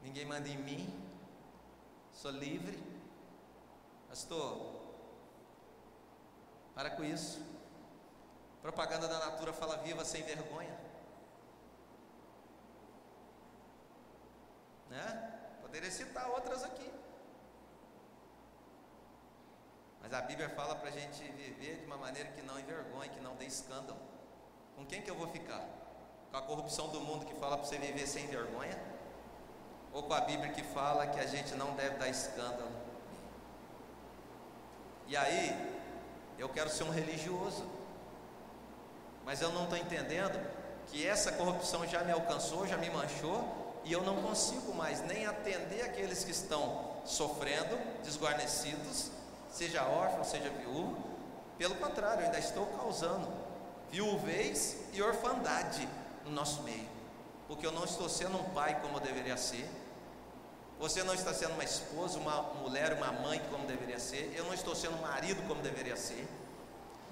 Ninguém 0.01 0.26
manda 0.26 0.47
em 0.47 0.58
mim. 0.58 0.84
Sou 2.14 2.32
livre. 2.32 2.82
Pastor, 4.08 4.47
para 6.74 6.91
com 6.91 7.04
isso. 7.04 7.41
Propaganda 8.62 9.10
da 9.10 9.20
Natura 9.26 9.51
fala 9.51 9.76
viva 9.80 10.06
sem 10.06 10.24
vergonha. 10.24 10.80
Né? 14.89 15.06
Poderia 15.62 15.91
citar 15.91 16.30
outras 16.30 16.64
aqui. 16.64 16.89
Mas 20.01 20.14
a 20.14 20.22
Bíblia 20.22 20.49
fala 20.51 20.76
para 20.76 20.88
a 20.88 20.91
gente 20.91 21.22
viver 21.34 21.80
de 21.80 21.86
uma 21.86 21.97
maneira 21.97 22.32
que 22.32 22.41
não 22.41 22.58
envergonhe, 22.58 23.10
que 23.10 23.20
não 23.20 23.36
dê 23.36 23.45
escândalo. 23.45 23.99
Com 24.78 24.86
quem 24.86 25.01
que 25.01 25.12
eu 25.12 25.16
vou 25.16 25.28
ficar? 25.28 25.83
Com 26.34 26.40
a 26.40 26.42
corrupção 26.42 26.88
do 26.88 27.00
mundo 27.00 27.28
que 27.28 27.36
fala 27.36 27.60
para 27.60 27.68
você 27.68 27.78
viver 27.78 28.08
sem 28.08 28.26
vergonha? 28.26 28.76
Ou 29.94 30.02
com 30.02 30.16
a 30.16 30.22
Bíblia 30.22 30.52
que 30.52 30.64
fala 30.64 31.06
que 31.06 31.20
a 31.20 31.28
gente 31.28 31.54
não 31.54 31.76
deve 31.76 31.98
dar 31.98 32.10
escândalo? 32.10 32.72
E 35.06 35.16
aí, 35.16 35.56
eu 36.40 36.50
quero 36.50 36.72
ser 36.72 36.86
um 36.86 36.90
religioso, 36.90 37.64
mas 39.24 39.44
eu 39.44 39.52
não 39.52 39.66
estou 39.66 39.78
entendendo 39.78 40.44
que 40.88 41.08
essa 41.08 41.32
corrupção 41.34 41.86
já 41.86 42.04
me 42.04 42.12
alcançou, 42.12 42.66
já 42.66 42.78
me 42.78 42.90
manchou, 42.90 43.78
e 43.84 43.94
eu 43.94 44.02
não 44.02 44.20
consigo 44.24 44.74
mais 44.74 45.06
nem 45.06 45.28
atender 45.28 45.84
aqueles 45.84 46.24
que 46.24 46.32
estão 46.32 46.94
sofrendo, 47.06 47.78
desguarnecidos, 48.02 49.12
seja 49.52 49.84
órfão, 49.84 50.24
seja 50.24 50.50
viúvo. 50.50 50.98
Pelo 51.60 51.76
contrário, 51.76 52.22
eu 52.22 52.26
ainda 52.26 52.40
estou 52.40 52.66
causando 52.66 53.32
viuvez 53.92 54.78
e 54.94 55.04
orfandade 55.04 55.88
no 56.26 56.32
nosso 56.32 56.63
meio, 56.63 56.88
porque 57.47 57.65
eu 57.65 57.71
não 57.71 57.84
estou 57.84 58.07
sendo 58.09 58.38
um 58.38 58.43
pai 58.51 58.80
como 58.82 58.97
eu 58.97 59.01
deveria 59.01 59.38
ser. 59.38 59.69
Você 60.80 61.03
não 61.03 61.13
está 61.13 61.34
sendo 61.34 61.53
uma 61.53 61.63
esposa, 61.63 62.19
uma 62.19 62.41
mulher, 62.61 62.93
uma 62.93 63.11
mãe 63.11 63.41
como 63.49 63.65
deveria 63.65 63.99
ser. 63.99 64.34
Eu 64.36 64.43
não 64.45 64.53
estou 64.53 64.76
sendo 64.76 64.97
um 64.97 65.01
marido 65.01 65.41
como 65.47 65.61
deveria 65.61 65.95
ser. 65.95 66.28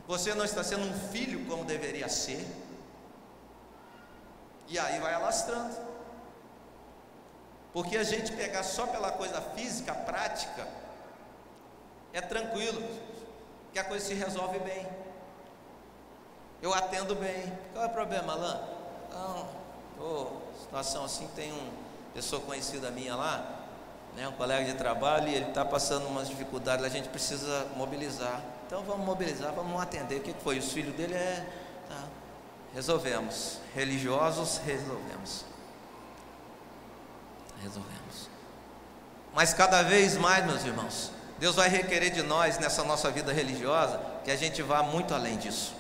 Você 0.07 0.33
não 0.33 0.43
está 0.43 0.63
sendo 0.63 0.83
um 0.83 1.09
filho 1.09 1.45
como 1.45 1.63
deveria 1.63 2.09
ser. 2.09 2.45
E 4.67 4.77
aí 4.77 4.99
vai 4.99 5.13
alastrando. 5.13 5.77
Porque 7.71 7.95
a 7.95 8.03
gente 8.03 8.33
pegar 8.33 8.63
só 8.63 8.87
pela 8.87 9.11
coisa 9.11 9.39
física, 9.41 9.93
prática, 9.93 10.67
é 12.11 12.19
tranquilo, 12.19 12.81
que 13.71 13.79
a 13.79 13.83
coisa 13.85 14.05
se 14.05 14.13
resolve 14.13 14.59
bem 14.59 14.85
eu 16.61 16.73
atendo 16.73 17.15
bem. 17.15 17.51
Qual 17.73 17.83
é 17.83 17.87
o 17.87 17.91
problema, 17.91 18.33
Alain? 18.33 18.80
Não, 19.13 19.47
tô, 19.97 20.27
situação 20.61 21.05
assim, 21.05 21.27
tem 21.35 21.51
uma 21.51 21.71
pessoa 22.13 22.41
conhecida 22.41 22.89
minha 22.91 23.15
lá, 23.15 23.61
né, 24.15 24.27
um 24.27 24.33
colega 24.33 24.65
de 24.65 24.77
trabalho, 24.77 25.27
e 25.27 25.35
ele 25.35 25.49
está 25.49 25.63
passando 25.63 26.07
umas 26.07 26.27
dificuldades, 26.27 26.83
a 26.85 26.89
gente 26.89 27.09
precisa 27.09 27.67
mobilizar. 27.75 28.41
Então 28.65 28.83
vamos 28.83 29.05
mobilizar, 29.05 29.53
vamos 29.53 29.81
atender. 29.81 30.17
O 30.17 30.21
que 30.21 30.33
foi? 30.43 30.57
Os 30.57 30.71
filhos 30.71 30.95
dele 30.95 31.13
é. 31.13 31.45
Tá. 31.89 32.03
Resolvemos. 32.73 33.59
Religiosos, 33.75 34.59
resolvemos. 34.65 35.45
Resolvemos. 37.61 38.29
Mas 39.33 39.53
cada 39.53 39.81
vez 39.81 40.17
mais, 40.17 40.45
meus 40.45 40.63
irmãos, 40.63 41.11
Deus 41.37 41.55
vai 41.55 41.69
requerer 41.69 42.11
de 42.11 42.21
nós, 42.21 42.57
nessa 42.59 42.83
nossa 42.83 43.09
vida 43.11 43.33
religiosa, 43.33 43.99
que 44.23 44.31
a 44.31 44.35
gente 44.35 44.61
vá 44.61 44.83
muito 44.83 45.13
além 45.13 45.37
disso. 45.37 45.73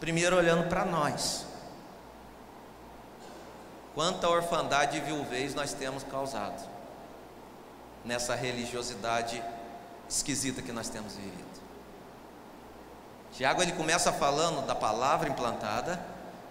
Primeiro 0.00 0.36
olhando 0.36 0.68
para 0.68 0.84
nós. 0.84 1.46
Quanta 3.94 4.28
orfandade 4.28 4.96
e 4.96 5.00
viuvez 5.00 5.54
nós 5.54 5.72
temos 5.72 6.02
causado 6.02 6.66
nessa 8.04 8.34
religiosidade 8.34 9.42
esquisita 10.08 10.62
que 10.62 10.72
nós 10.72 10.88
temos 10.88 11.14
vivido. 11.14 11.62
Tiago 13.32 13.62
ele 13.62 13.72
começa 13.72 14.12
falando 14.12 14.66
da 14.66 14.74
palavra 14.74 15.28
implantada, 15.28 16.00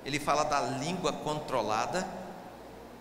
ele 0.06 0.20
fala 0.20 0.44
da 0.44 0.62
língua 0.62 1.12
controlada, 1.14 2.08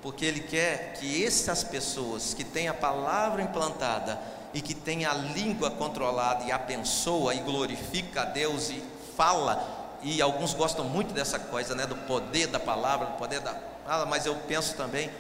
porque 0.03 0.25
ele 0.25 0.41
quer 0.41 0.95
que 0.95 1.25
essas 1.25 1.63
pessoas 1.63 2.35
que 2.35 2.45
têm 2.45 2.69
a 2.69 2.75
palavra 2.75 3.43
implantada 3.43 4.19
e 4.53 4.61
que 4.61 4.75
têm 4.75 5.05
a 5.05 5.15
língua 5.15 5.71
controlada 5.71 6.45
e 6.45 6.53
abençoa 6.53 7.35
e 7.35 7.41
glorifica 7.41 8.23
a 8.23 8.25
Deus 8.25 8.71
e 8.71 8.83
fala 9.17 9.79
e 10.03 10.21
alguns 10.23 10.55
gostam 10.55 10.85
muito 10.87 11.13
dessa 11.13 11.39
coisa, 11.39 11.75
né, 11.75 11.87
do 11.87 11.97
poder 11.97 12.47
da 12.47 12.59
palavra, 12.59 13.07
do 13.07 13.19
poder 13.19 13.41
da 13.41 13.55
fala, 13.91 14.07
mas 14.07 14.25
eu 14.25 14.37
penso 14.47 14.77
também, 14.77 15.11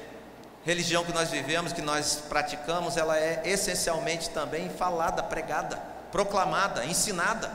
religião 0.64 1.04
que 1.04 1.12
nós 1.12 1.28
vivemos, 1.28 1.72
que 1.72 1.82
nós 1.82 2.22
praticamos, 2.28 2.96
ela 2.96 3.18
é 3.18 3.42
essencialmente 3.44 4.30
também 4.30 4.68
falada, 4.68 5.24
pregada, 5.24 5.76
proclamada, 6.12 6.84
ensinada. 6.84 7.50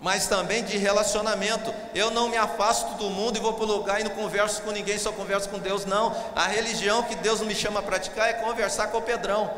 Mas 0.00 0.26
também 0.26 0.64
de 0.64 0.76
relacionamento. 0.76 1.72
Eu 1.94 2.10
não 2.10 2.28
me 2.28 2.36
afasto 2.36 2.96
do 2.96 3.10
mundo 3.10 3.36
e 3.36 3.40
vou 3.40 3.52
para 3.52 3.62
o 3.62 3.68
lugar 3.68 4.00
e 4.00 4.04
não 4.04 4.10
converso 4.10 4.60
com 4.62 4.72
ninguém, 4.72 4.98
só 4.98 5.12
converso 5.12 5.48
com 5.48 5.60
Deus. 5.60 5.84
Não. 5.84 6.12
A 6.34 6.48
religião 6.48 7.04
que 7.04 7.14
Deus 7.14 7.40
me 7.42 7.54
chama 7.54 7.78
a 7.78 7.82
praticar 7.84 8.28
é 8.28 8.32
conversar 8.32 8.88
com 8.88 8.98
o 8.98 9.02
Pedrão. 9.02 9.48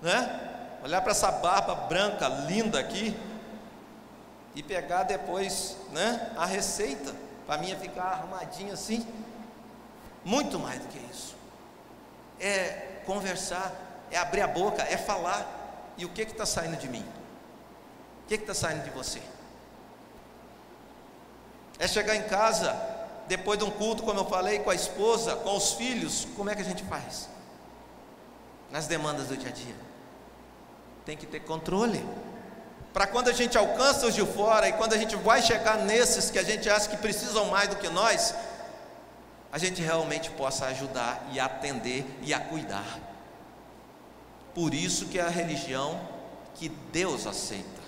Né? 0.00 0.40
Olhar 0.82 1.02
para 1.02 1.10
essa 1.10 1.30
barba 1.30 1.74
branca, 1.74 2.28
linda 2.28 2.80
aqui, 2.80 3.14
e 4.54 4.62
pegar 4.62 5.02
depois 5.02 5.76
né, 5.92 6.30
a 6.34 6.46
receita 6.46 7.24
para 7.46 7.58
minha 7.58 7.76
ficar 7.78 8.04
arrumadinha 8.04 8.74
assim. 8.74 9.06
Muito 10.24 10.58
mais 10.58 10.80
do 10.80 10.88
que 10.88 10.98
isso. 11.10 11.34
É 12.40 13.00
conversar, 13.04 13.72
é 14.10 14.16
abrir 14.16 14.40
a 14.40 14.48
boca, 14.48 14.82
é 14.82 14.96
falar. 14.96 15.92
E 15.96 16.04
o 16.04 16.08
que 16.08 16.22
está 16.22 16.46
saindo 16.46 16.76
de 16.76 16.88
mim? 16.88 17.04
O 18.24 18.26
que 18.26 18.34
está 18.34 18.54
saindo 18.54 18.82
de 18.84 18.90
você? 18.90 19.22
É 21.78 21.86
chegar 21.86 22.16
em 22.16 22.22
casa, 22.22 22.74
depois 23.26 23.58
de 23.58 23.64
um 23.64 23.70
culto, 23.70 24.02
como 24.02 24.20
eu 24.20 24.24
falei, 24.24 24.60
com 24.60 24.70
a 24.70 24.74
esposa, 24.74 25.36
com 25.36 25.56
os 25.56 25.74
filhos, 25.74 26.26
como 26.36 26.50
é 26.50 26.54
que 26.54 26.62
a 26.62 26.64
gente 26.64 26.82
faz? 26.84 27.28
Nas 28.70 28.86
demandas 28.86 29.28
do 29.28 29.36
dia 29.36 29.50
a 29.50 29.52
dia. 29.52 29.74
Tem 31.04 31.16
que 31.16 31.26
ter 31.26 31.40
controle. 31.40 32.04
Para 32.94 33.08
quando 33.08 33.28
a 33.28 33.32
gente 33.32 33.58
alcança 33.58 34.06
os 34.06 34.14
de 34.14 34.24
fora 34.24 34.68
e 34.68 34.72
quando 34.72 34.92
a 34.92 34.96
gente 34.96 35.16
vai 35.16 35.42
chegar 35.42 35.78
nesses 35.78 36.30
que 36.30 36.38
a 36.38 36.44
gente 36.44 36.70
acha 36.70 36.88
que 36.88 36.96
precisam 36.96 37.46
mais 37.46 37.68
do 37.68 37.74
que 37.74 37.88
nós, 37.88 38.32
a 39.50 39.58
gente 39.58 39.82
realmente 39.82 40.30
possa 40.30 40.66
ajudar 40.66 41.26
e 41.32 41.40
atender 41.40 42.06
e 42.22 42.32
a 42.32 42.38
cuidar. 42.38 43.00
Por 44.54 44.72
isso 44.72 45.06
que 45.06 45.18
é 45.18 45.22
a 45.22 45.28
religião 45.28 46.00
que 46.54 46.68
Deus 46.68 47.26
aceita. 47.26 47.82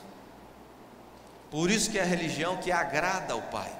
Por 1.52 1.70
isso 1.70 1.88
que 1.88 2.00
é 2.00 2.02
a 2.02 2.04
religião 2.04 2.56
que 2.56 2.72
agrada 2.72 3.32
ao 3.32 3.42
Pai. 3.42 3.70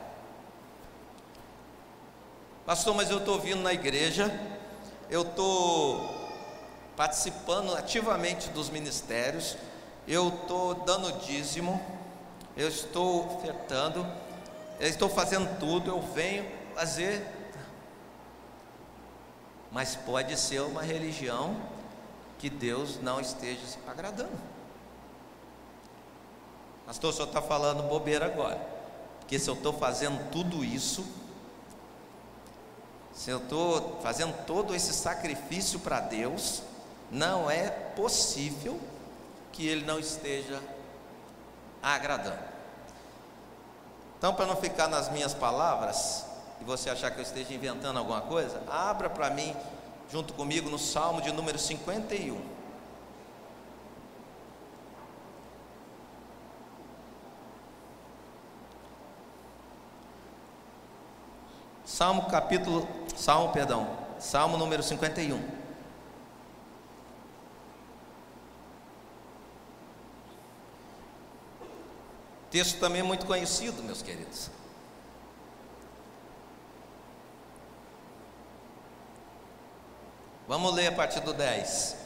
Pastor, 2.65 2.95
mas 2.95 3.11
eu 3.11 3.19
estou 3.19 3.41
vindo 3.41 3.63
na 3.63 3.73
igreja, 3.73 4.33
eu 5.11 5.23
estou 5.23 6.15
participando 6.97 7.75
ativamente 7.75 8.49
dos 8.51 8.71
ministérios, 8.71 9.57
eu 10.07 10.29
estou 10.29 10.75
dando 10.75 11.13
dízimo, 11.21 11.81
eu 12.57 12.69
estou 12.69 13.27
ofertando, 13.27 14.07
eu 14.79 14.89
estou 14.89 15.09
fazendo 15.09 15.59
tudo, 15.59 15.91
eu 15.91 16.01
venho 16.01 16.47
fazer. 16.75 17.27
Mas 19.73 19.97
pode 19.97 20.37
ser 20.37 20.61
uma 20.61 20.83
religião 20.83 21.57
que 22.39 22.49
Deus 22.49 23.01
não 23.01 23.21
esteja 23.21 23.61
agradando. 23.87 24.57
Pastor, 26.87 27.11
o 27.11 27.13
senhor 27.13 27.27
está 27.29 27.43
falando 27.43 27.83
bobeira 27.89 28.27
agora. 28.27 28.61
Porque 29.19 29.41
se 29.41 29.51
eu 29.51 29.55
estou 29.55 29.73
fazendo 29.73 30.31
tudo 30.31 30.65
isso, 30.65 31.05
se 33.13 33.29
eu 33.29 33.39
estou 33.39 33.99
fazendo 34.03 34.33
todo 34.47 34.73
esse 34.73 34.93
sacrifício 34.93 35.81
para 35.81 35.99
Deus, 35.99 36.63
não 37.11 37.51
é 37.51 37.69
possível 37.69 38.79
que 39.57 39.67
Ele 39.67 39.87
não 39.87 39.99
esteja 39.99 40.61
agradando. 41.83 42.39
Então, 44.19 44.35
para 44.35 44.45
não 44.45 44.57
ficar 44.57 44.87
nas 44.87 45.11
minhas 45.11 45.33
palavras, 45.33 46.27
e 46.61 46.65
você 46.65 46.91
achar 46.91 47.11
que 47.11 47.19
eu 47.19 47.23
esteja 47.23 47.55
inventando 47.55 47.99
alguma 47.99 48.21
coisa, 48.21 48.63
abra 48.69 49.09
para 49.09 49.31
mim, 49.31 49.57
junto 50.13 50.35
comigo, 50.35 50.69
no 50.69 50.79
Salmo 50.79 51.23
de 51.23 51.33
número 51.33 51.59
51. 51.59 52.57
Salmo 61.85 62.27
capítulo, 62.27 62.87
Salmo, 63.17 63.53
perdão, 63.55 63.89
Salmo 64.19 64.59
número 64.59 64.83
51. 64.83 65.66
Texto 72.57 72.79
também 72.79 73.03
muito 73.03 73.27
conhecido, 73.27 73.83
meus 73.83 74.01
queridos. 74.01 74.49
Vamos 80.49 80.73
ler 80.73 80.87
a 80.87 80.93
partir 80.93 81.21
do 81.21 81.35
10. 81.35 81.97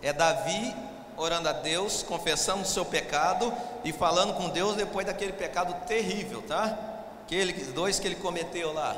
É 0.00 0.10
Davi 0.10 0.74
orando 1.14 1.50
a 1.50 1.52
Deus, 1.52 2.02
confessando 2.02 2.62
o 2.62 2.66
seu 2.66 2.86
pecado 2.86 3.52
e 3.84 3.92
falando 3.92 4.32
com 4.32 4.48
Deus 4.48 4.76
depois 4.76 5.06
daquele 5.06 5.34
pecado 5.34 5.74
terrível, 5.86 6.40
tá? 6.40 7.04
Aqueles 7.26 7.70
dois 7.74 7.98
que 7.98 8.08
ele 8.08 8.16
cometeu 8.16 8.72
lá 8.72 8.96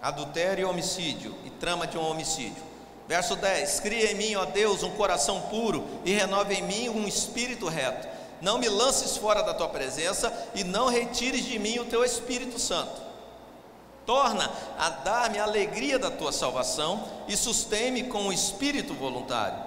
adultério 0.00 0.62
e 0.62 0.64
homicídio, 0.64 1.34
e 1.44 1.50
trama 1.50 1.88
de 1.88 1.98
um 1.98 2.08
homicídio. 2.08 2.62
Verso 3.08 3.34
10: 3.34 3.80
Cria 3.80 4.12
em 4.12 4.14
mim, 4.14 4.36
ó 4.36 4.44
Deus, 4.44 4.84
um 4.84 4.92
coração 4.92 5.40
puro 5.50 5.84
e 6.04 6.12
renova 6.12 6.54
em 6.54 6.62
mim 6.62 6.88
um 6.88 7.08
espírito 7.08 7.66
reto. 7.66 8.15
Não 8.40 8.58
me 8.58 8.68
lances 8.68 9.16
fora 9.16 9.42
da 9.42 9.54
tua 9.54 9.68
presença 9.68 10.32
e 10.54 10.62
não 10.62 10.88
retires 10.88 11.44
de 11.44 11.58
mim 11.58 11.78
o 11.78 11.84
teu 11.86 12.04
Espírito 12.04 12.58
Santo. 12.58 13.00
Torna 14.04 14.50
a 14.78 14.90
dar-me 14.90 15.38
a 15.38 15.44
alegria 15.44 15.98
da 15.98 16.10
tua 16.10 16.30
salvação 16.30 17.02
e 17.26 17.36
sustém-me 17.36 18.04
com 18.04 18.28
o 18.28 18.32
espírito 18.32 18.94
voluntário. 18.94 19.58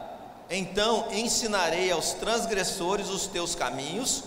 Então 0.49 1.07
ensinarei 1.11 1.91
aos 1.91 2.13
transgressores 2.13 3.09
os 3.09 3.27
teus 3.27 3.53
caminhos, 3.53 4.23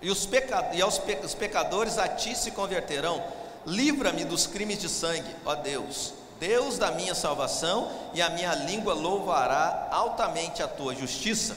e, 0.00 0.10
os 0.10 0.26
peca... 0.26 0.70
e 0.74 0.82
aos 0.82 0.98
pecadores 1.34 1.98
a 1.98 2.06
ti 2.06 2.36
se 2.36 2.50
converterão 2.52 3.22
livra-me 3.66 4.24
dos 4.24 4.46
crimes 4.46 4.78
de 4.78 4.88
sangue, 4.88 5.34
ó 5.44 5.54
Deus, 5.54 6.14
Deus 6.40 6.78
da 6.78 6.90
minha 6.92 7.14
salvação, 7.14 7.90
e 8.14 8.22
a 8.22 8.30
minha 8.30 8.54
língua 8.54 8.94
louvará 8.94 9.88
altamente 9.90 10.62
a 10.62 10.68
tua 10.68 10.94
justiça. 10.94 11.56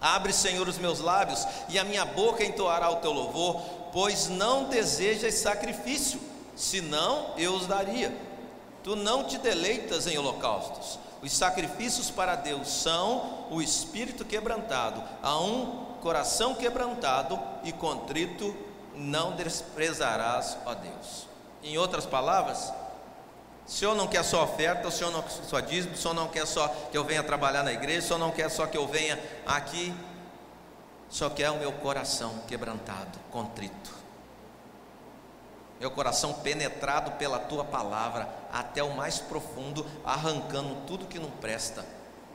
Abre, 0.00 0.32
Senhor, 0.32 0.68
os 0.68 0.78
meus 0.78 1.00
lábios, 1.00 1.46
e 1.68 1.78
a 1.78 1.84
minha 1.84 2.04
boca 2.04 2.44
entoará 2.44 2.90
o 2.90 2.96
teu 2.96 3.12
louvor, 3.12 3.60
pois 3.92 4.28
não 4.28 4.64
desejas 4.64 5.34
sacrifício, 5.34 6.20
senão 6.54 7.34
eu 7.36 7.54
os 7.54 7.66
daria. 7.66 8.16
Tu 8.82 8.94
não 8.94 9.24
te 9.24 9.38
deleitas 9.38 10.06
em 10.06 10.16
holocaustos. 10.16 10.98
Os 11.20 11.32
sacrifícios 11.32 12.10
para 12.10 12.36
Deus 12.36 12.68
são 12.68 13.48
o 13.50 13.60
espírito 13.60 14.24
quebrantado, 14.24 15.02
a 15.22 15.38
um 15.40 15.86
coração 16.00 16.54
quebrantado 16.54 17.38
e 17.64 17.72
contrito 17.72 18.54
não 18.94 19.32
desprezarás, 19.32 20.56
ó 20.64 20.74
Deus. 20.74 21.26
Em 21.62 21.76
outras 21.76 22.06
palavras, 22.06 22.72
o 23.68 23.70
Senhor 23.70 23.94
não 23.94 24.06
quer 24.06 24.24
só 24.24 24.44
oferta, 24.44 24.88
o 24.88 24.90
Senhor 24.90 25.10
não 25.10 25.20
quer 25.20 25.30
só 25.30 25.60
dízimo, 25.60 25.92
o 25.92 25.96
Senhor 25.98 26.14
não 26.14 26.28
quer 26.28 26.46
só 26.46 26.68
que 26.90 26.96
eu 26.96 27.04
venha 27.04 27.22
trabalhar 27.22 27.62
na 27.62 27.70
igreja, 27.70 27.98
o 27.98 28.02
Senhor 28.02 28.18
não 28.18 28.30
quer 28.30 28.48
só 28.50 28.66
que 28.66 28.78
eu 28.78 28.88
venha 28.88 29.22
aqui, 29.46 29.94
só 31.10 31.28
quer 31.28 31.50
o 31.50 31.58
meu 31.58 31.70
coração 31.72 32.32
quebrantado, 32.48 33.18
contrito. 33.30 33.92
Meu 35.78 35.90
coração 35.90 36.32
penetrado 36.32 37.12
pela 37.12 37.38
tua 37.38 37.62
palavra 37.62 38.26
até 38.50 38.82
o 38.82 38.96
mais 38.96 39.18
profundo, 39.18 39.84
arrancando 40.02 40.74
tudo 40.86 41.06
que 41.06 41.18
não 41.18 41.30
presta. 41.30 41.84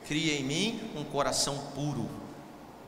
Cria 0.06 0.38
em 0.38 0.44
mim 0.44 0.92
um 0.94 1.02
coração 1.02 1.58
puro 1.74 2.08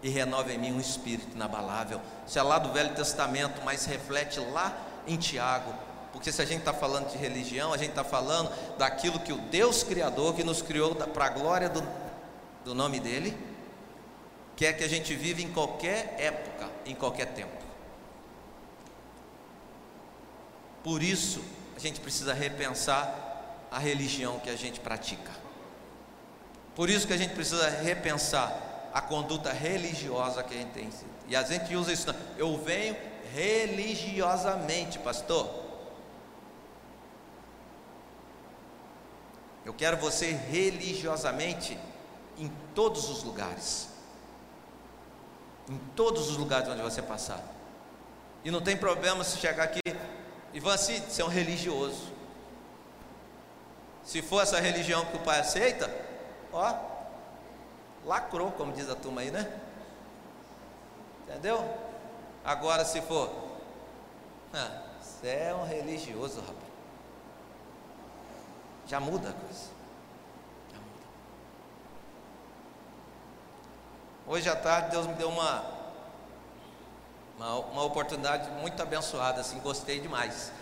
e 0.05 0.09
renova 0.09 0.53
em 0.53 0.59
mim 0.59 0.72
um 0.72 0.80
espírito 0.80 1.34
inabalável. 1.34 2.01
Isso 2.24 2.38
é 2.38 2.42
lá 2.42 2.61
do 2.61 2.72
Velho 2.72 2.94
Testamento, 2.94 3.61
mas 3.64 3.86
reflete 3.86 4.38
lá 4.38 4.72
em 5.05 5.16
Tiago. 5.16 5.74
Porque 6.17 6.33
se 6.33 6.41
a 6.41 6.47
gente 6.47 6.61
está 6.61 6.73
falando 6.73 7.11
de 7.11 7.19
religião, 7.19 7.75
a 7.75 7.77
gente 7.77 7.91
está 7.91 8.03
falando 8.03 8.51
daquilo 8.79 9.21
que 9.21 9.35
o 9.35 9.37
Deus 9.37 9.83
Criador, 9.83 10.35
que 10.35 10.43
nos 10.43 10.62
criou 10.62 10.95
para 10.95 11.27
a 11.27 11.29
glória 11.29 11.69
do, 11.69 11.87
do 12.64 12.75
nome 12.75 12.99
dEle, 12.99 13.37
quer 14.57 14.73
que 14.73 14.83
a 14.83 14.89
gente 14.89 15.14
vive 15.14 15.43
em 15.43 15.53
qualquer 15.53 16.17
época, 16.19 16.71
em 16.87 16.95
qualquer 16.95 17.27
tempo. 17.35 17.62
Por 20.83 21.03
isso, 21.03 21.45
a 21.77 21.79
gente 21.79 22.01
precisa 22.01 22.33
repensar 22.33 23.67
a 23.71 23.79
religião 23.79 24.41
que 24.41 24.49
a 24.49 24.57
gente 24.57 24.81
pratica. 24.81 25.33
Por 26.75 26.89
isso 26.89 27.07
que 27.07 27.12
a 27.12 27.19
gente 27.19 27.35
precisa 27.35 27.69
repensar 27.69 28.89
a 28.95 29.03
conduta 29.03 29.53
religiosa 29.53 30.43
que 30.43 30.55
a 30.55 30.57
gente 30.57 30.71
tem. 30.71 30.89
E 31.29 31.37
a 31.37 31.43
gente 31.43 31.77
usa 31.77 31.93
isso. 31.93 32.07
Eu 32.39 32.57
venho 32.57 32.97
religiosamente, 33.35 34.99
pastor. 34.99 35.66
Eu 39.67 39.75
quero 39.75 39.97
você 39.97 40.31
religiosamente 40.31 41.77
em 42.39 42.49
todos 42.73 43.11
os 43.11 43.25
lugares. 43.25 43.89
Em 45.69 45.77
todos 45.97 46.31
os 46.31 46.37
lugares 46.37 46.69
onde 46.69 46.81
você 46.81 47.03
passar. 47.03 47.43
E 48.45 48.51
não 48.51 48.61
tem 48.61 48.77
problema 48.77 49.25
se 49.25 49.39
chegar 49.39 49.64
aqui, 49.64 49.81
Ivan, 50.55 50.77
se 50.77 51.01
você 51.01 51.21
é 51.21 51.25
um 51.25 51.29
religioso. 51.29 52.14
Se 54.05 54.23
for 54.23 54.41
essa 54.41 54.61
religião 54.61 55.05
que 55.07 55.17
o 55.17 55.21
pai 55.21 55.41
aceita, 55.41 55.93
ó, 56.53 56.73
lacrou, 58.05 58.53
como 58.53 58.73
diz 58.73 58.89
a 58.89 58.95
turma 58.95 59.23
aí, 59.23 59.33
né? 59.33 59.53
Entendeu? 61.25 61.69
Agora, 62.45 62.85
se 62.85 63.01
for, 63.03 63.35
ah, 64.55 64.83
você 65.01 65.27
é 65.27 65.53
um 65.53 65.67
religioso, 65.67 66.39
rapaz, 66.39 66.66
já 68.87 69.01
muda 69.01 69.30
a 69.30 69.32
coisa. 69.32 69.68
Já 70.72 70.78
muda. 70.78 71.07
Hoje 74.26 74.49
à 74.49 74.57
tarde, 74.57 74.91
Deus 74.91 75.07
me 75.07 75.14
deu 75.14 75.28
uma, 75.28 75.64
uma, 77.37 77.55
uma 77.59 77.82
oportunidade 77.82 78.51
muito 78.61 78.80
abençoada, 78.80 79.41
assim, 79.41 79.59
gostei 79.61 80.01
demais. 80.01 80.53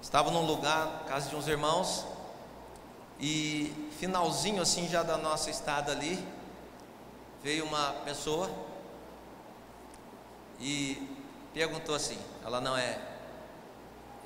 Estava 0.00 0.30
num 0.30 0.44
lugar, 0.44 1.04
casa 1.06 1.30
de 1.30 1.36
uns 1.36 1.46
irmãos, 1.46 2.04
e 3.20 3.88
finalzinho 3.98 4.60
assim 4.60 4.88
já 4.88 5.04
da 5.04 5.16
nossa 5.16 5.48
estada 5.48 5.92
ali, 5.92 6.26
veio 7.40 7.64
uma 7.64 7.92
pessoa 8.04 8.50
e 10.58 11.08
perguntou 11.54 11.94
assim: 11.94 12.18
ela 12.44 12.60
não 12.60 12.76
é 12.76 12.98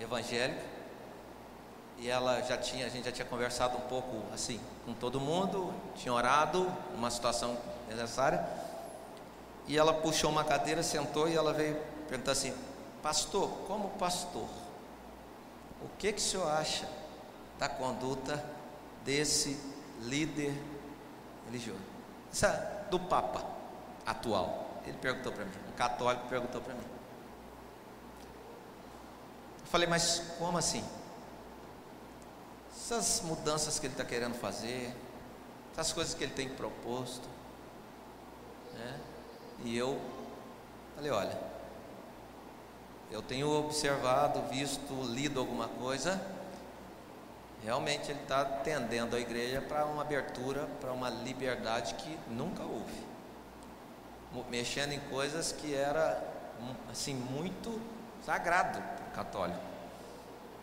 evangélica 0.01 0.76
e 1.99 2.09
ela 2.09 2.43
já 2.43 2.57
tinha, 2.57 2.87
a 2.87 2.89
gente 2.89 3.05
já 3.07 3.13
tinha 3.13 3.27
conversado 3.27 3.77
um 3.79 3.83
pouco 3.83 4.23
assim 4.33 4.61
com 4.85 4.93
todo 4.93 5.21
mundo, 5.21 5.73
tinha 5.97 6.13
orado, 6.13 6.71
uma 6.95 7.11
situação 7.11 7.57
necessária. 7.89 8.47
E 9.67 9.77
ela 9.77 9.93
puxou 9.93 10.31
uma 10.31 10.45
cadeira, 10.45 10.83
sentou 10.83 11.29
e 11.29 11.35
ela 11.35 11.53
veio 11.53 11.81
perguntar 12.09 12.33
assim: 12.33 12.55
Pastor, 13.03 13.49
como 13.67 13.91
pastor, 13.91 14.49
o 15.83 15.89
que, 15.99 16.13
que 16.13 16.19
o 16.19 16.23
senhor 16.23 16.49
acha 16.49 16.89
da 17.59 17.69
conduta 17.69 18.45
desse 19.05 19.59
líder 20.03 20.55
religioso? 21.47 21.81
Essa, 22.31 22.87
do 22.91 23.01
Papa 23.01 23.45
atual. 24.05 24.67
Ele 24.85 24.97
perguntou 24.99 25.33
para 25.33 25.45
mim, 25.45 25.53
um 25.69 25.73
católico 25.73 26.29
perguntou 26.29 26.61
para 26.61 26.75
mim. 26.75 26.85
Eu 29.61 29.67
falei, 29.67 29.89
mas 29.89 30.23
como 30.39 30.57
assim? 30.57 30.85
Essas 32.87 33.21
mudanças 33.23 33.81
que 33.81 33.87
ele 33.89 33.95
está 33.95 34.05
querendo 34.05 34.37
fazer, 34.37 34.95
essas 35.73 35.93
coisas 35.93 36.15
que 36.15 36.23
ele 36.23 36.33
tem 36.33 36.49
proposto. 36.49 37.29
Né? 38.75 39.01
E 39.65 39.77
eu 39.77 40.01
falei, 40.95 41.11
olha, 41.11 41.37
eu 43.11 43.21
tenho 43.21 43.51
observado, 43.51 44.41
visto, 44.43 44.95
lido 45.03 45.41
alguma 45.41 45.67
coisa. 45.67 46.25
Realmente 47.65 48.13
ele 48.13 48.23
está 48.23 48.45
tendendo 48.45 49.17
a 49.17 49.19
igreja 49.19 49.61
para 49.61 49.85
uma 49.85 50.03
abertura, 50.03 50.69
para 50.81 50.93
uma 50.93 51.11
liberdade 51.11 51.95
que 51.95 52.17
nunca 52.29 52.63
houve. 52.63 53.05
Mexendo 54.49 54.93
em 54.93 55.01
coisas 55.01 55.51
que 55.51 55.75
era 55.75 56.23
assim 56.89 57.15
muito 57.15 57.81
sagrado 58.25 58.81
para 58.81 59.07
o 59.09 59.11
católico. 59.11 59.61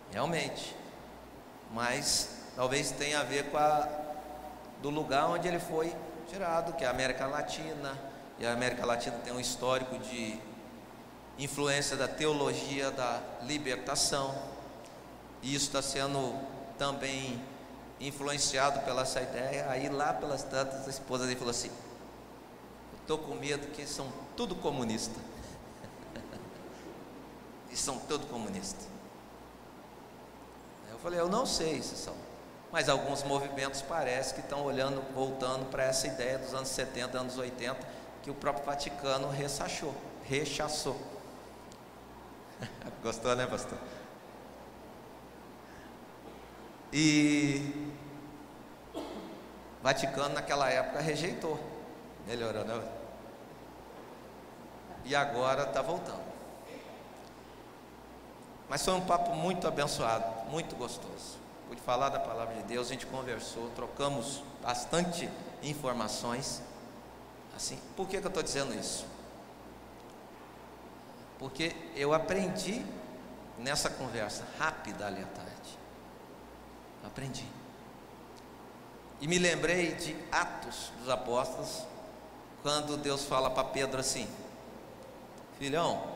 Realmente. 0.09 0.82
Mas 1.73 2.29
talvez 2.55 2.91
tenha 2.91 3.19
a 3.19 3.23
ver 3.23 3.49
com 3.49 3.57
a 3.57 3.89
do 4.81 4.89
lugar 4.89 5.27
onde 5.29 5.47
ele 5.47 5.59
foi 5.59 5.93
tirado, 6.27 6.73
que 6.73 6.83
é 6.83 6.87
a 6.87 6.91
América 6.91 7.25
Latina. 7.25 7.97
E 8.37 8.45
a 8.45 8.53
América 8.53 8.85
Latina 8.85 9.17
tem 9.23 9.33
um 9.33 9.39
histórico 9.39 9.97
de 9.97 10.39
influência 11.39 11.97
da 11.97 12.07
teologia 12.07 12.91
da 12.91 13.21
libertação. 13.41 14.35
E 15.41 15.55
isso 15.55 15.67
está 15.67 15.81
sendo 15.81 16.35
também 16.77 17.41
influenciado 17.99 18.81
pela 18.81 19.01
essa 19.01 19.21
ideia. 19.21 19.69
Aí 19.69 19.89
lá 19.89 20.13
pelas 20.13 20.43
tantas, 20.43 20.85
a 20.85 20.89
esposa 20.89 21.25
dele 21.25 21.37
falou 21.37 21.51
assim: 21.51 21.71
Estou 23.01 23.17
com 23.17 23.35
medo 23.35 23.67
que 23.67 23.87
são 23.87 24.11
tudo 24.35 24.55
comunista. 24.55 25.19
e 27.71 27.77
são 27.77 27.97
tudo 27.99 28.27
comunistas. 28.27 28.92
Falei, 31.03 31.19
eu 31.19 31.27
não 31.27 31.45
sei 31.45 31.81
se 31.81 31.97
são. 31.97 32.15
Mas 32.71 32.87
alguns 32.87 33.23
movimentos 33.23 33.81
parece 33.81 34.33
que 34.33 34.39
estão 34.39 34.63
olhando, 34.63 35.03
voltando 35.13 35.69
para 35.69 35.83
essa 35.83 36.07
ideia 36.07 36.39
dos 36.39 36.53
anos 36.53 36.69
70, 36.69 37.19
anos 37.19 37.37
80, 37.37 37.77
que 38.23 38.31
o 38.31 38.33
próprio 38.33 38.65
Vaticano 38.65 39.29
rechaçou. 39.29 39.93
rechaçou. 40.23 40.97
Gostou, 43.03 43.35
né, 43.35 43.45
pastor? 43.45 43.77
E 46.93 47.91
Vaticano 49.81 50.33
naquela 50.35 50.69
época 50.69 51.01
rejeitou. 51.01 51.59
Melhorou, 52.25 52.63
né? 52.63 52.81
E 55.03 55.13
agora 55.13 55.63
está 55.63 55.81
voltando. 55.81 56.23
Mas 58.69 58.83
foi 58.83 58.93
um 58.93 59.01
papo 59.01 59.35
muito 59.35 59.67
abençoado, 59.67 60.25
muito 60.53 60.75
gostoso. 60.75 61.39
Pude 61.67 61.81
falar 61.81 62.09
da 62.09 62.19
palavra 62.19 62.53
de 62.53 62.63
Deus, 62.63 62.87
a 62.87 62.91
gente 62.91 63.07
conversou, 63.07 63.71
trocamos 63.75 64.43
bastante 64.61 65.27
informações. 65.63 66.61
Assim, 67.55 67.79
por 67.95 68.07
que, 68.07 68.19
que 68.19 68.23
eu 68.23 68.27
estou 68.27 68.43
dizendo 68.43 68.75
isso? 68.75 69.03
Porque 71.39 71.75
eu 71.95 72.13
aprendi 72.13 72.85
nessa 73.57 73.89
conversa 73.89 74.45
rápida 74.59 75.07
ali 75.07 75.23
à 75.23 75.25
tarde. 75.25 75.79
Aprendi. 77.03 77.47
E 79.19 79.27
me 79.27 79.39
lembrei 79.39 79.95
de 79.95 80.15
Atos 80.31 80.91
dos 80.99 81.09
Apóstolos, 81.09 81.83
quando 82.61 82.95
Deus 82.95 83.25
fala 83.25 83.49
para 83.49 83.63
Pedro 83.63 83.99
assim: 83.99 84.27
Filhão, 85.57 86.13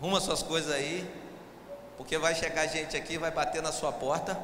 Ruma 0.00 0.20
suas 0.20 0.44
coisas 0.44 0.72
aí, 0.72 1.27
porque 1.98 2.16
vai 2.16 2.32
chegar 2.32 2.64
gente 2.68 2.96
aqui, 2.96 3.18
vai 3.18 3.32
bater 3.32 3.60
na 3.60 3.72
sua 3.72 3.92
porta 3.92 4.40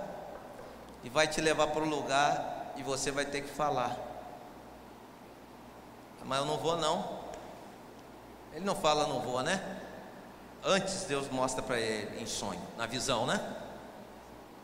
e 1.04 1.08
vai 1.08 1.28
te 1.28 1.40
levar 1.40 1.68
para 1.68 1.82
o 1.82 1.88
lugar 1.88 2.72
e 2.76 2.82
você 2.82 3.12
vai 3.12 3.24
ter 3.24 3.42
que 3.42 3.48
falar. 3.48 3.96
Mas 6.24 6.40
eu 6.40 6.44
não 6.44 6.58
vou 6.58 6.76
não. 6.76 7.20
Ele 8.52 8.64
não 8.64 8.74
fala 8.74 9.06
não 9.06 9.20
vou, 9.20 9.40
né? 9.40 9.80
Antes 10.64 11.04
Deus 11.04 11.28
mostra 11.28 11.62
para 11.62 11.78
ele 11.78 12.20
em 12.20 12.26
sonho, 12.26 12.60
na 12.76 12.86
visão, 12.86 13.24
né? 13.24 13.40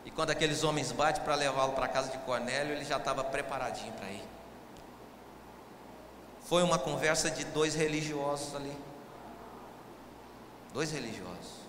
E 0.03 0.11
quando 0.11 0.31
aqueles 0.31 0.63
homens 0.65 0.91
batem 0.91 1.23
para 1.23 1.35
levá-lo 1.35 1.71
para 1.71 1.85
a 1.85 1.89
casa 1.89 2.11
de 2.11 2.17
Cornélio, 2.19 2.73
ele 2.73 2.83
já 2.83 2.97
estava 2.97 3.23
preparadinho 3.23 3.93
para 3.93 4.09
ir. 4.09 4.23
Foi 6.43 6.61
uma 6.61 6.77
conversa 6.77 7.31
de 7.31 7.45
dois 7.45 7.73
religiosos 7.73 8.53
ali. 8.53 8.75
Dois 10.73 10.91
religiosos. 10.91 11.60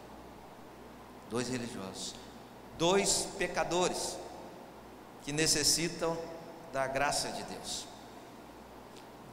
Dois 1.32 1.48
religiosos. 1.48 2.14
Dois 2.76 3.26
pecadores 3.38 4.18
que 5.22 5.32
necessitam 5.32 6.14
da 6.74 6.86
graça 6.86 7.30
de 7.30 7.42
Deus. 7.44 7.86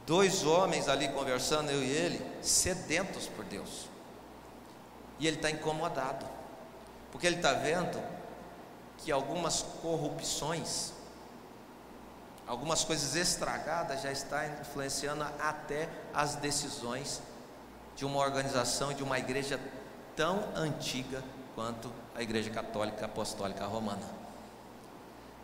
Dois 0.06 0.42
homens 0.42 0.88
ali 0.88 1.08
conversando, 1.08 1.70
eu 1.70 1.82
e 1.82 1.90
ele, 1.90 2.42
sedentos 2.42 3.26
por 3.26 3.44
Deus. 3.44 3.86
E 5.18 5.26
ele 5.26 5.36
está 5.36 5.50
incomodado, 5.50 6.24
porque 7.12 7.26
ele 7.26 7.36
está 7.36 7.52
vendo 7.52 8.02
que 8.96 9.12
algumas 9.12 9.60
corrupções, 9.82 10.94
algumas 12.46 12.82
coisas 12.82 13.14
estragadas 13.14 14.00
já 14.00 14.10
está 14.10 14.46
influenciando 14.46 15.22
até 15.38 15.86
as 16.14 16.34
decisões 16.36 17.20
de 17.94 18.06
uma 18.06 18.20
organização, 18.20 18.94
de 18.94 19.02
uma 19.02 19.18
igreja 19.18 19.60
tão 20.16 20.48
antiga 20.56 21.22
quanto 21.60 21.92
a 22.14 22.22
Igreja 22.22 22.48
Católica 22.48 23.04
Apostólica 23.04 23.66
Romana. 23.66 24.08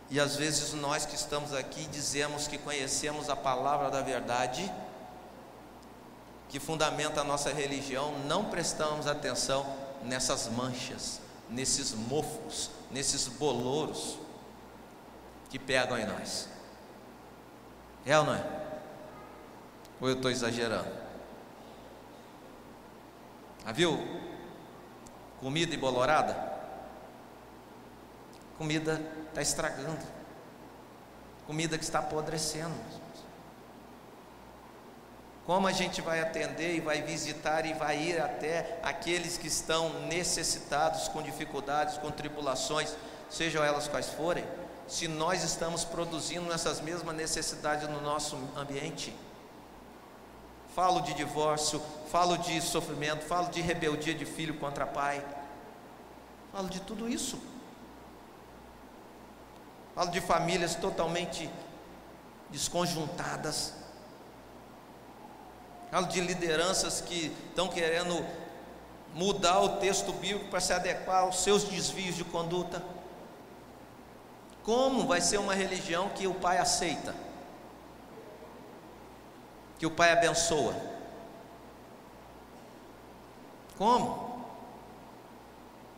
E 0.09 0.19
às 0.19 0.35
vezes 0.35 0.73
nós 0.73 1.05
que 1.05 1.13
estamos 1.13 1.53
aqui 1.53 1.85
dizemos 1.89 2.47
que 2.47 2.57
conhecemos 2.57 3.29
a 3.29 3.35
palavra 3.35 3.91
da 3.91 4.01
verdade, 4.01 4.73
que 6.49 6.59
fundamenta 6.59 7.21
a 7.21 7.23
nossa 7.23 7.53
religião, 7.53 8.17
não 8.25 8.45
prestamos 8.45 9.05
atenção 9.05 9.63
nessas 10.03 10.47
manchas, 10.47 11.21
nesses 11.51 11.93
mofos, 11.93 12.71
nesses 12.89 13.27
bolouros 13.27 14.17
que 15.51 15.59
pegam 15.59 15.99
em 15.99 16.05
nós. 16.07 16.49
É 18.07 18.17
ou 18.17 18.25
não 18.25 18.33
é? 18.33 18.43
Ou 20.01 20.09
eu 20.09 20.15
estou 20.15 20.31
exagerando? 20.31 20.89
Ah, 23.63 23.71
viu? 23.71 24.26
Comida 25.39 25.75
embolorada? 25.75 26.35
Comida 28.57 29.01
está 29.29 29.41
estragando. 29.41 30.05
Comida 31.45 31.77
que 31.77 31.83
está 31.83 31.99
apodrecendo. 31.99 32.75
Como 35.45 35.65
a 35.65 35.71
gente 35.71 36.01
vai 36.01 36.19
atender 36.19 36.75
e 36.75 36.81
vai 36.81 37.01
visitar 37.01 37.65
e 37.65 37.73
vai 37.73 37.97
ir 37.97 38.19
até 38.19 38.79
aqueles 38.83 39.37
que 39.37 39.47
estão 39.47 40.01
necessitados, 40.07 41.07
com 41.07 41.21
dificuldades, 41.21 41.97
com 41.97 42.11
tribulações, 42.11 42.93
sejam 43.29 43.63
elas 43.63 43.87
quais 43.87 44.09
forem, 44.09 44.43
se 44.87 45.07
nós 45.07 45.43
estamos 45.43 45.85
produzindo 45.85 46.51
essas 46.51 46.81
mesmas 46.81 47.15
necessidades 47.15 47.87
no 47.87 48.01
nosso 48.01 48.37
ambiente? 48.57 49.15
Falo 50.77 51.01
de 51.01 51.15
divórcio, 51.15 51.81
falo 52.11 52.37
de 52.37 52.61
sofrimento, 52.61 53.25
falo 53.25 53.49
de 53.49 53.61
rebeldia 53.61 54.13
de 54.13 54.25
filho 54.25 54.53
contra 54.59 54.85
pai, 54.85 55.25
falo 56.51 56.69
de 56.69 56.79
tudo 56.81 57.09
isso. 57.09 57.39
Falo 59.95 60.11
de 60.11 60.21
famílias 60.21 60.75
totalmente 60.75 61.49
desconjuntadas. 62.51 63.73
Falo 65.89 66.05
de 66.05 66.21
lideranças 66.21 67.01
que 67.01 67.35
estão 67.49 67.67
querendo 67.69 68.23
mudar 69.15 69.59
o 69.61 69.77
texto 69.77 70.13
bíblico 70.13 70.51
para 70.51 70.59
se 70.59 70.73
adequar 70.73 71.23
aos 71.23 71.39
seus 71.39 71.63
desvios 71.63 72.15
de 72.15 72.23
conduta. 72.23 72.83
Como 74.61 75.07
vai 75.07 75.21
ser 75.21 75.39
uma 75.39 75.55
religião 75.55 76.09
que 76.09 76.27
o 76.27 76.35
pai 76.35 76.59
aceita? 76.59 77.15
Que 79.77 79.85
o 79.85 79.91
pai 79.91 80.11
abençoa. 80.11 80.73
Como? 83.77 84.27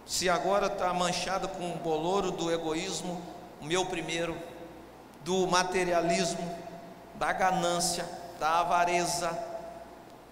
Se 0.06 0.30
agora 0.30 0.68
está 0.68 0.94
manchado 0.94 1.48
com 1.50 1.72
o 1.72 1.78
boloro 1.78 2.32
do 2.32 2.52
egoísmo, 2.52 3.22
o 3.62 3.66
meu 3.66 3.86
primeiro, 3.86 4.36
do 5.22 5.48
materialismo, 5.48 6.58
da 7.16 7.32
ganância, 7.32 8.06
da 8.40 8.62
avareza. 8.62 9.38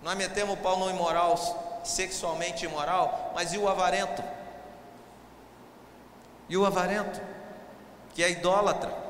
Nós 0.01 0.15
metemos 0.15 0.55
o 0.55 0.61
pau 0.61 0.79
no 0.79 0.89
imoral, 0.89 1.37
sexualmente 1.83 2.65
imoral, 2.65 3.31
mas 3.35 3.53
e 3.53 3.57
o 3.57 3.69
avarento? 3.69 4.23
E 6.49 6.57
o 6.57 6.65
avarento, 6.65 7.21
que 8.13 8.23
é 8.23 8.31
idólatra? 8.31 9.06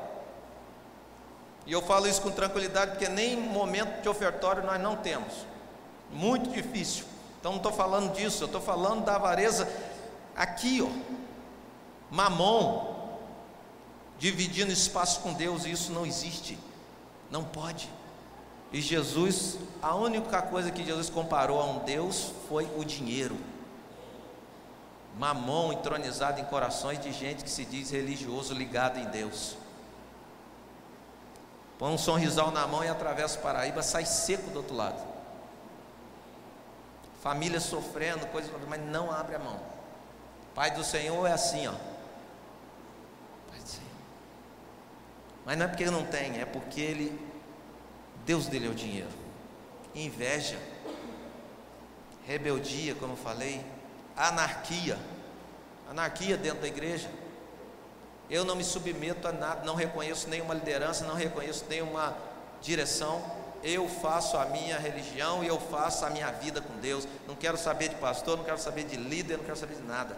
E 1.68 1.72
eu 1.72 1.82
falo 1.82 2.08
isso 2.08 2.22
com 2.22 2.30
tranquilidade, 2.30 2.92
porque 2.92 3.10
nem 3.10 3.36
momento 3.36 4.00
de 4.00 4.08
ofertório 4.08 4.64
nós 4.64 4.80
não 4.80 4.96
temos. 4.96 5.34
Muito 6.10 6.48
difícil. 6.48 7.04
Então 7.38 7.52
não 7.52 7.58
estou 7.58 7.72
falando 7.72 8.14
disso, 8.14 8.42
eu 8.42 8.46
estou 8.46 8.60
falando 8.60 9.04
da 9.04 9.16
avareza 9.16 9.70
aqui, 10.34 10.80
ó. 10.80 10.88
Mamon, 12.10 13.18
dividindo 14.18 14.72
espaço 14.72 15.20
com 15.20 15.34
Deus, 15.34 15.66
e 15.66 15.70
isso 15.70 15.92
não 15.92 16.06
existe. 16.06 16.58
Não 17.30 17.44
pode. 17.44 17.90
E 18.72 18.80
Jesus, 18.80 19.58
a 19.82 19.94
única 19.94 20.40
coisa 20.40 20.70
que 20.70 20.82
Jesus 20.82 21.10
comparou 21.10 21.60
a 21.60 21.66
um 21.66 21.80
Deus 21.80 22.32
foi 22.48 22.66
o 22.78 22.84
dinheiro. 22.84 23.36
Mamon 25.18 25.74
entronizado 25.74 26.40
em 26.40 26.44
corações 26.44 26.98
de 26.98 27.12
gente 27.12 27.44
que 27.44 27.50
se 27.50 27.66
diz 27.66 27.90
religioso 27.90 28.54
ligado 28.54 28.98
em 28.98 29.04
Deus. 29.10 29.67
Põe 31.78 31.92
um 31.92 31.98
sorrisal 31.98 32.50
na 32.50 32.66
mão 32.66 32.84
e 32.84 32.88
atravessa 32.88 33.38
o 33.38 33.42
Paraíba, 33.42 33.82
sai 33.82 34.04
seco 34.04 34.50
do 34.50 34.56
outro 34.56 34.74
lado. 34.74 35.00
Família 37.22 37.60
sofrendo, 37.60 38.26
coisa, 38.26 38.50
mas 38.68 38.80
não 38.80 39.12
abre 39.12 39.36
a 39.36 39.38
mão. 39.38 39.60
Pai 40.54 40.72
do 40.72 40.82
Senhor 40.82 41.24
é 41.24 41.32
assim, 41.32 41.68
ó. 41.68 41.74
Pai 43.48 43.60
do 43.60 43.68
Senhor. 43.68 43.86
Mas 45.46 45.56
não 45.56 45.66
é 45.66 45.68
porque 45.68 45.84
ele 45.84 45.92
não 45.92 46.04
tem, 46.04 46.40
é 46.40 46.44
porque 46.44 46.80
ele, 46.80 47.30
Deus 48.24 48.48
dele 48.48 48.66
é 48.66 48.70
o 48.70 48.74
dinheiro. 48.74 49.08
Inveja, 49.94 50.58
rebeldia, 52.26 52.94
como 52.96 53.12
eu 53.12 53.16
falei, 53.16 53.64
anarquia, 54.16 54.98
anarquia 55.88 56.36
dentro 56.36 56.60
da 56.60 56.68
igreja. 56.68 57.08
Eu 58.30 58.44
não 58.44 58.54
me 58.54 58.64
submeto 58.64 59.26
a 59.26 59.32
nada, 59.32 59.64
não 59.64 59.74
reconheço 59.74 60.28
nenhuma 60.28 60.54
liderança, 60.54 61.04
não 61.04 61.14
reconheço 61.14 61.64
nenhuma 61.68 62.16
direção. 62.60 63.24
Eu 63.62 63.88
faço 63.88 64.36
a 64.36 64.44
minha 64.44 64.78
religião 64.78 65.42
e 65.42 65.48
eu 65.48 65.58
faço 65.58 66.04
a 66.04 66.10
minha 66.10 66.30
vida 66.30 66.60
com 66.60 66.76
Deus. 66.78 67.08
Não 67.26 67.34
quero 67.34 67.56
saber 67.56 67.88
de 67.88 67.96
pastor, 67.96 68.36
não 68.36 68.44
quero 68.44 68.58
saber 68.58 68.84
de 68.84 68.96
líder, 68.96 69.38
não 69.38 69.44
quero 69.44 69.56
saber 69.56 69.76
de 69.76 69.82
nada. 69.82 70.16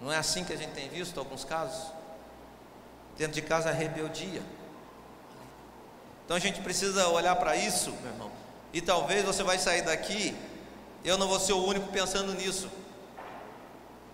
Não 0.00 0.10
é 0.10 0.16
assim 0.16 0.44
que 0.44 0.52
a 0.52 0.56
gente 0.56 0.72
tem 0.72 0.88
visto 0.88 1.20
alguns 1.20 1.44
casos? 1.44 1.92
Dentro 3.18 3.34
de 3.34 3.42
casa, 3.42 3.70
rebeldia. 3.70 4.42
Então 6.24 6.36
a 6.36 6.40
gente 6.40 6.60
precisa 6.62 7.08
olhar 7.08 7.36
para 7.36 7.54
isso, 7.54 7.90
meu 8.02 8.10
irmão. 8.10 8.30
E 8.72 8.80
talvez 8.80 9.24
você 9.24 9.42
vai 9.42 9.58
sair 9.58 9.82
daqui, 9.82 10.34
eu 11.04 11.18
não 11.18 11.28
vou 11.28 11.38
ser 11.38 11.52
o 11.52 11.64
único 11.64 11.88
pensando 11.88 12.32
nisso. 12.32 12.70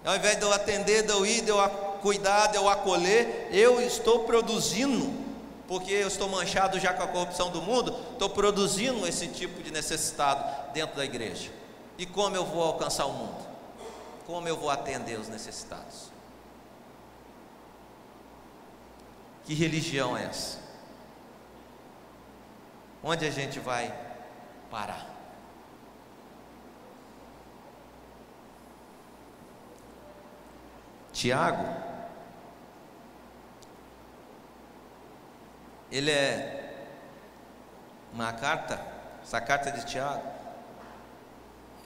Ao 0.07 0.15
invés 0.15 0.37
de 0.37 0.43
eu 0.45 0.53
atender, 0.53 1.03
de 1.03 1.11
eu 1.11 1.27
ir, 1.27 1.43
de 1.43 1.49
eu 1.49 1.69
cuidar, 2.01 2.47
de 2.47 2.57
eu 2.57 2.69
acolher, 2.69 3.49
eu 3.51 3.81
estou 3.81 4.21
produzindo, 4.21 5.13
porque 5.67 5.91
eu 5.91 6.07
estou 6.07 6.29
manchado 6.29 6.79
já 6.79 6.95
com 6.95 7.03
a 7.03 7.09
corrupção 7.09 7.51
do 7.51 7.61
mundo, 7.61 7.93
estou 8.13 8.31
produzindo 8.31 9.05
esse 9.05 9.27
tipo 9.27 9.61
de 9.61 9.73
necessitado 9.73 10.73
dentro 10.73 10.95
da 10.95 11.05
igreja. 11.05 11.51
E 11.99 12.07
como 12.07 12.37
eu 12.37 12.45
vou 12.45 12.63
alcançar 12.63 13.07
o 13.07 13.13
mundo? 13.13 13.45
Como 14.29 14.47
eu 14.47 14.57
vou 14.57 14.71
atender 14.71 15.19
os 15.19 15.27
necessitados? 15.27 16.13
Que 19.45 19.55
religião 19.55 20.17
é 20.17 20.27
essa? 20.27 20.59
Onde 23.03 23.27
a 23.27 23.31
gente 23.31 23.59
vai 23.59 23.93
parar? 24.71 25.16
Tiago, 31.17 31.65
ele 35.91 36.11
é 36.11 36.75
uma 38.13 38.35
carta, 38.35 38.79
essa 39.23 39.41
carta 39.41 39.73
de 39.73 39.87
Tiago, 39.87 40.29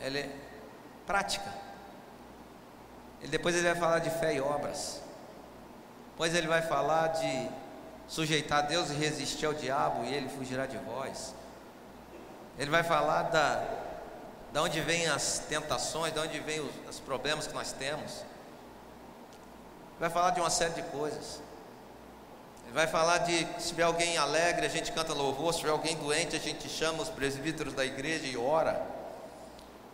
ela 0.01 0.19
é 0.19 0.29
prática. 1.07 1.49
Ele, 3.21 3.31
depois 3.31 3.55
ele 3.55 3.69
vai 3.69 3.77
falar 3.77 4.01
de 4.01 4.11
fé 4.11 4.35
e 4.35 4.41
obras. 4.41 5.01
Depois 6.11 6.35
ele 6.35 6.49
vai 6.49 6.63
falar 6.63 7.07
de 7.09 7.49
sujeitar 8.09 8.59
a 8.59 8.63
Deus 8.63 8.91
e 8.91 8.95
resistir 8.95 9.47
ao 9.47 9.55
diabo 9.55 10.05
e 10.07 10.13
ele 10.13 10.29
fugirá 10.29 10.67
de 10.67 10.77
vós. 10.79 11.37
Ele 12.59 12.69
vai 12.69 12.83
falar 12.83 13.23
da, 13.23 13.65
da 14.53 14.61
onde 14.61 14.81
vêm 14.81 15.07
as 15.07 15.39
tentações, 15.49 16.13
de 16.13 16.19
onde 16.19 16.41
vêm 16.41 16.59
os, 16.59 16.73
os 16.89 16.99
problemas 16.99 17.47
que 17.47 17.55
nós 17.55 17.71
temos 17.71 18.29
vai 20.01 20.09
falar 20.09 20.31
de 20.31 20.41
uma 20.41 20.49
série 20.49 20.73
de 20.73 20.83
coisas. 20.85 21.43
Ele 22.65 22.73
vai 22.73 22.87
falar 22.87 23.19
de 23.19 23.47
se 23.61 23.69
tiver 23.69 23.83
alguém 23.83 24.17
alegre, 24.17 24.65
a 24.65 24.69
gente 24.71 24.91
canta 24.93 25.13
louvor, 25.13 25.53
se 25.53 25.61
tiver 25.61 25.73
alguém 25.73 25.95
doente, 25.97 26.35
a 26.35 26.39
gente 26.39 26.69
chama 26.69 27.03
os 27.03 27.11
presbíteros 27.11 27.75
da 27.75 27.85
igreja 27.85 28.27
e 28.27 28.37
ora. 28.37 28.81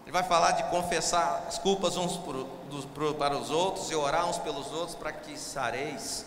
Ele 0.05 0.13
vai 0.13 0.23
falar 0.23 0.53
de 0.53 0.63
confessar 0.71 1.45
as 1.49 1.59
culpas 1.59 1.97
uns 1.97 2.17
por, 2.19 2.45
dos, 2.71 2.85
por, 2.85 3.15
para 3.15 3.37
os 3.37 3.51
outros 3.51 3.91
e 3.91 3.97
orar 3.97 4.29
uns 4.29 4.39
pelos 4.39 4.71
outros 4.73 4.95
para 4.95 5.11
que 5.11 5.37
sareis. 5.37 6.25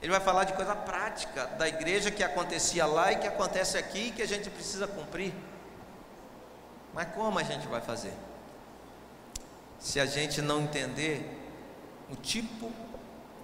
Ele 0.00 0.12
vai 0.12 0.20
falar 0.20 0.44
de 0.44 0.52
coisa 0.52 0.76
prática 0.76 1.46
da 1.58 1.66
igreja 1.66 2.10
que 2.10 2.22
acontecia 2.22 2.86
lá 2.86 3.10
e 3.10 3.16
que 3.16 3.26
acontece 3.26 3.76
aqui 3.76 4.08
e 4.08 4.10
que 4.12 4.22
a 4.22 4.28
gente 4.28 4.48
precisa 4.48 4.86
cumprir. 4.86 5.34
Mas 6.94 7.08
como 7.14 7.38
a 7.40 7.42
gente 7.42 7.66
vai 7.66 7.80
fazer? 7.80 8.12
Se 9.80 9.98
a 9.98 10.06
gente 10.06 10.40
não 10.40 10.60
entender 10.60 11.40
o 12.10 12.14
tipo 12.14 12.70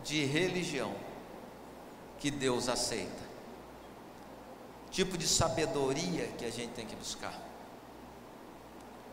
de 0.04 0.24
religião 0.24 0.94
que 2.18 2.30
Deus 2.30 2.68
aceita, 2.68 3.22
tipo 4.90 5.16
de 5.16 5.26
sabedoria 5.26 6.26
que 6.38 6.44
a 6.44 6.50
gente 6.50 6.70
tem 6.72 6.86
que 6.86 6.96
buscar. 6.96 7.48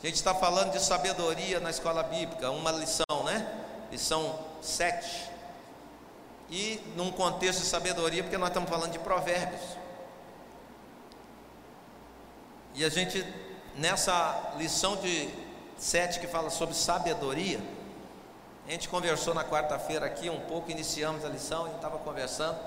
A 0.02 0.06
gente 0.06 0.16
está 0.16 0.36
falando 0.36 0.72
de 0.72 0.80
sabedoria 0.80 1.60
na 1.60 1.70
escola 1.70 2.04
bíblica, 2.04 2.52
uma 2.52 2.72
lição, 2.72 3.24
né? 3.24 3.66
Lição 3.92 4.40
7. 4.62 5.32
E 6.50 6.80
num 6.96 7.12
contexto 7.12 7.62
de 7.62 7.66
sabedoria, 7.66 8.22
porque 8.22 8.38
nós 8.38 8.50
estamos 8.50 8.70
falando 8.70 8.92
de 8.92 9.00
provérbios. 9.00 9.62
E 12.76 12.84
a 12.84 12.90
gente, 12.90 13.26
nessa 13.76 14.54
lição 14.58 14.98
de 14.98 15.30
7 15.78 16.20
que 16.20 16.28
fala 16.28 16.50
sobre 16.50 16.76
sabedoria, 16.76 17.60
a 18.68 18.72
gente 18.72 18.90
conversou 18.90 19.34
na 19.34 19.44
quarta-feira 19.44 20.08
aqui 20.08 20.30
um 20.30 20.40
pouco, 20.40 20.72
iniciamos 20.72 21.24
a 21.24 21.30
lição, 21.30 21.64
a 21.64 21.68
gente 21.68 21.76
estava 21.76 22.00
conversando, 22.00 22.58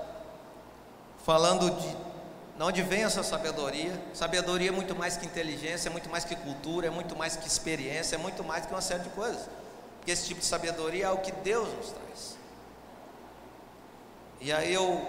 falando 1.25 1.69
de, 1.69 1.87
de 1.89 2.63
onde 2.63 2.81
vem 2.81 3.03
essa 3.03 3.21
sabedoria. 3.21 3.91
Sabedoria 4.13 4.69
é 4.69 4.71
muito 4.71 4.95
mais 4.95 5.17
que 5.17 5.25
inteligência, 5.25 5.89
é 5.89 5.91
muito 5.91 6.09
mais 6.09 6.23
que 6.23 6.37
cultura, 6.37 6.87
é 6.87 6.89
muito 6.89 7.17
mais 7.17 7.35
que 7.35 7.45
experiência, 7.45 8.15
é 8.15 8.17
muito 8.17 8.45
mais 8.45 8.65
que 8.65 8.71
uma 8.71 8.81
série 8.81 9.03
de 9.03 9.09
coisas. 9.09 9.49
Porque 9.97 10.11
esse 10.11 10.25
tipo 10.25 10.39
de 10.39 10.45
sabedoria 10.45 11.07
é 11.07 11.11
o 11.11 11.17
que 11.17 11.33
Deus 11.33 11.67
nos 11.73 11.91
traz. 11.91 12.37
E 14.39 14.53
aí 14.53 14.73
eu, 14.73 15.05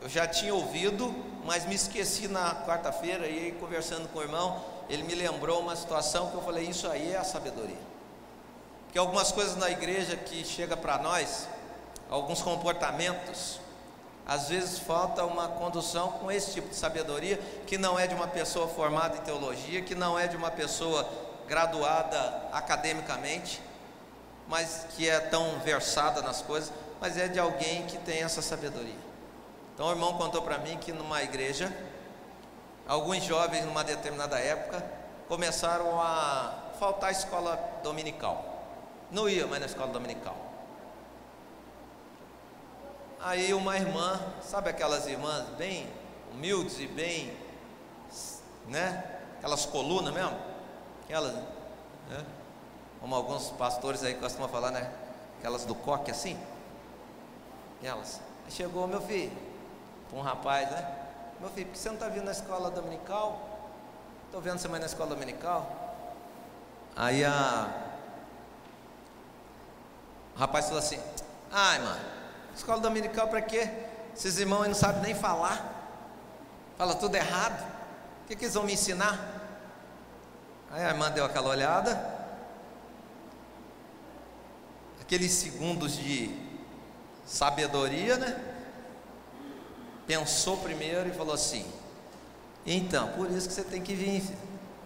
eu 0.00 0.08
já 0.08 0.26
tinha 0.26 0.54
ouvido, 0.54 1.14
mas 1.44 1.66
me 1.66 1.74
esqueci 1.74 2.26
na 2.26 2.54
quarta-feira, 2.64 3.26
e 3.26 3.38
aí 3.38 3.52
conversando 3.52 4.08
com 4.08 4.18
o 4.18 4.22
irmão, 4.22 4.64
ele 4.88 5.02
me 5.02 5.14
lembrou 5.14 5.60
uma 5.60 5.76
situação 5.76 6.30
que 6.30 6.36
eu 6.36 6.42
falei, 6.42 6.64
isso 6.64 6.88
aí 6.88 7.12
é 7.12 7.18
a 7.18 7.24
sabedoria 7.24 7.91
que 8.92 8.98
algumas 8.98 9.32
coisas 9.32 9.56
na 9.56 9.70
igreja 9.70 10.14
que 10.16 10.44
chega 10.44 10.76
para 10.76 10.98
nós, 10.98 11.48
alguns 12.10 12.42
comportamentos, 12.42 13.58
às 14.26 14.50
vezes 14.50 14.78
falta 14.78 15.24
uma 15.24 15.48
condução 15.48 16.12
com 16.12 16.30
esse 16.30 16.52
tipo 16.52 16.68
de 16.68 16.76
sabedoria 16.76 17.38
que 17.66 17.78
não 17.78 17.98
é 17.98 18.06
de 18.06 18.14
uma 18.14 18.28
pessoa 18.28 18.68
formada 18.68 19.16
em 19.16 19.20
teologia, 19.22 19.80
que 19.80 19.94
não 19.94 20.18
é 20.18 20.28
de 20.28 20.36
uma 20.36 20.50
pessoa 20.50 21.08
graduada 21.48 22.48
academicamente, 22.52 23.62
mas 24.46 24.86
que 24.90 25.08
é 25.08 25.18
tão 25.18 25.58
versada 25.60 26.20
nas 26.20 26.42
coisas, 26.42 26.70
mas 27.00 27.16
é 27.16 27.28
de 27.28 27.38
alguém 27.38 27.86
que 27.86 27.96
tem 27.96 28.22
essa 28.22 28.42
sabedoria. 28.42 28.94
Então 29.74 29.86
o 29.86 29.90
irmão 29.90 30.18
contou 30.18 30.42
para 30.42 30.58
mim 30.58 30.76
que 30.76 30.92
numa 30.92 31.22
igreja, 31.22 31.74
alguns 32.86 33.24
jovens 33.24 33.64
numa 33.64 33.82
determinada 33.82 34.38
época 34.38 34.84
começaram 35.28 35.98
a 35.98 36.52
faltar 36.78 37.08
a 37.08 37.12
escola 37.12 37.56
dominical 37.82 38.51
não 39.12 39.28
ia 39.28 39.46
mais 39.46 39.60
na 39.60 39.66
escola 39.66 39.92
dominical. 39.92 40.36
Aí 43.20 43.54
uma 43.54 43.76
irmã, 43.76 44.20
sabe 44.42 44.70
aquelas 44.70 45.06
irmãs 45.06 45.46
bem 45.50 45.88
humildes 46.32 46.80
e 46.80 46.88
bem, 46.88 47.36
né? 48.66 49.20
Aquelas 49.38 49.64
colunas 49.66 50.12
mesmo, 50.12 50.36
aquelas, 51.04 51.34
né? 51.34 52.26
Como 53.00 53.14
alguns 53.14 53.50
pastores 53.50 54.02
aí 54.02 54.14
costumam 54.14 54.48
falar, 54.48 54.70
né? 54.70 54.90
Aquelas 55.38 55.64
do 55.64 55.74
coque 55.74 56.10
assim. 56.10 56.38
Elas. 57.82 58.20
Aí 58.44 58.50
chegou 58.50 58.86
meu 58.86 59.00
filho, 59.00 59.36
um 60.12 60.20
rapaz, 60.20 60.70
né? 60.70 60.98
Meu 61.38 61.50
filho, 61.50 61.66
por 61.66 61.72
que 61.72 61.78
você 61.78 61.88
não 61.88 61.94
está 61.96 62.08
vindo 62.08 62.24
na 62.24 62.32
escola 62.32 62.70
dominical? 62.70 63.40
Estou 64.26 64.40
vendo 64.40 64.58
você 64.58 64.68
mais 64.68 64.80
na 64.80 64.86
escola 64.86 65.10
dominical. 65.10 65.96
Aí 66.96 67.24
a... 67.24 67.81
o 70.34 70.38
rapaz 70.38 70.66
falou 70.66 70.78
assim: 70.78 70.98
Ai, 71.50 71.78
mano, 71.78 72.00
escola 72.54 72.80
dominical 72.80 73.28
para 73.28 73.42
quê? 73.42 73.70
Esses 74.14 74.38
irmãos 74.38 74.62
aí 74.62 74.68
não 74.68 74.74
sabem 74.74 75.02
nem 75.02 75.14
falar. 75.14 75.80
Fala 76.76 76.94
tudo 76.94 77.14
errado. 77.14 77.62
O 78.24 78.28
que, 78.28 78.36
que 78.36 78.44
eles 78.44 78.54
vão 78.54 78.64
me 78.64 78.72
ensinar? 78.72 79.18
Aí 80.70 80.84
a 80.84 80.88
irmã 80.88 81.10
deu 81.10 81.24
aquela 81.24 81.48
olhada. 81.48 82.20
Aqueles 85.00 85.32
segundos 85.32 85.96
de 85.96 86.34
sabedoria, 87.26 88.16
né? 88.16 88.52
pensou 90.06 90.56
primeiro 90.58 91.08
e 91.08 91.12
falou 91.12 91.34
assim: 91.34 91.64
então, 92.66 93.08
por 93.12 93.30
isso 93.30 93.48
que 93.48 93.54
você 93.54 93.64
tem 93.64 93.82
que 93.82 93.94
vir, 93.94 94.22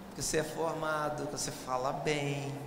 porque 0.08 0.22
você 0.22 0.38
é 0.38 0.44
formado, 0.44 1.26
que 1.26 1.32
você 1.32 1.50
fala 1.50 1.92
bem, 1.92 2.42
que 2.42 2.65